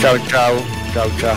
[0.00, 0.54] Chau, chau,
[0.92, 1.36] chau, chau.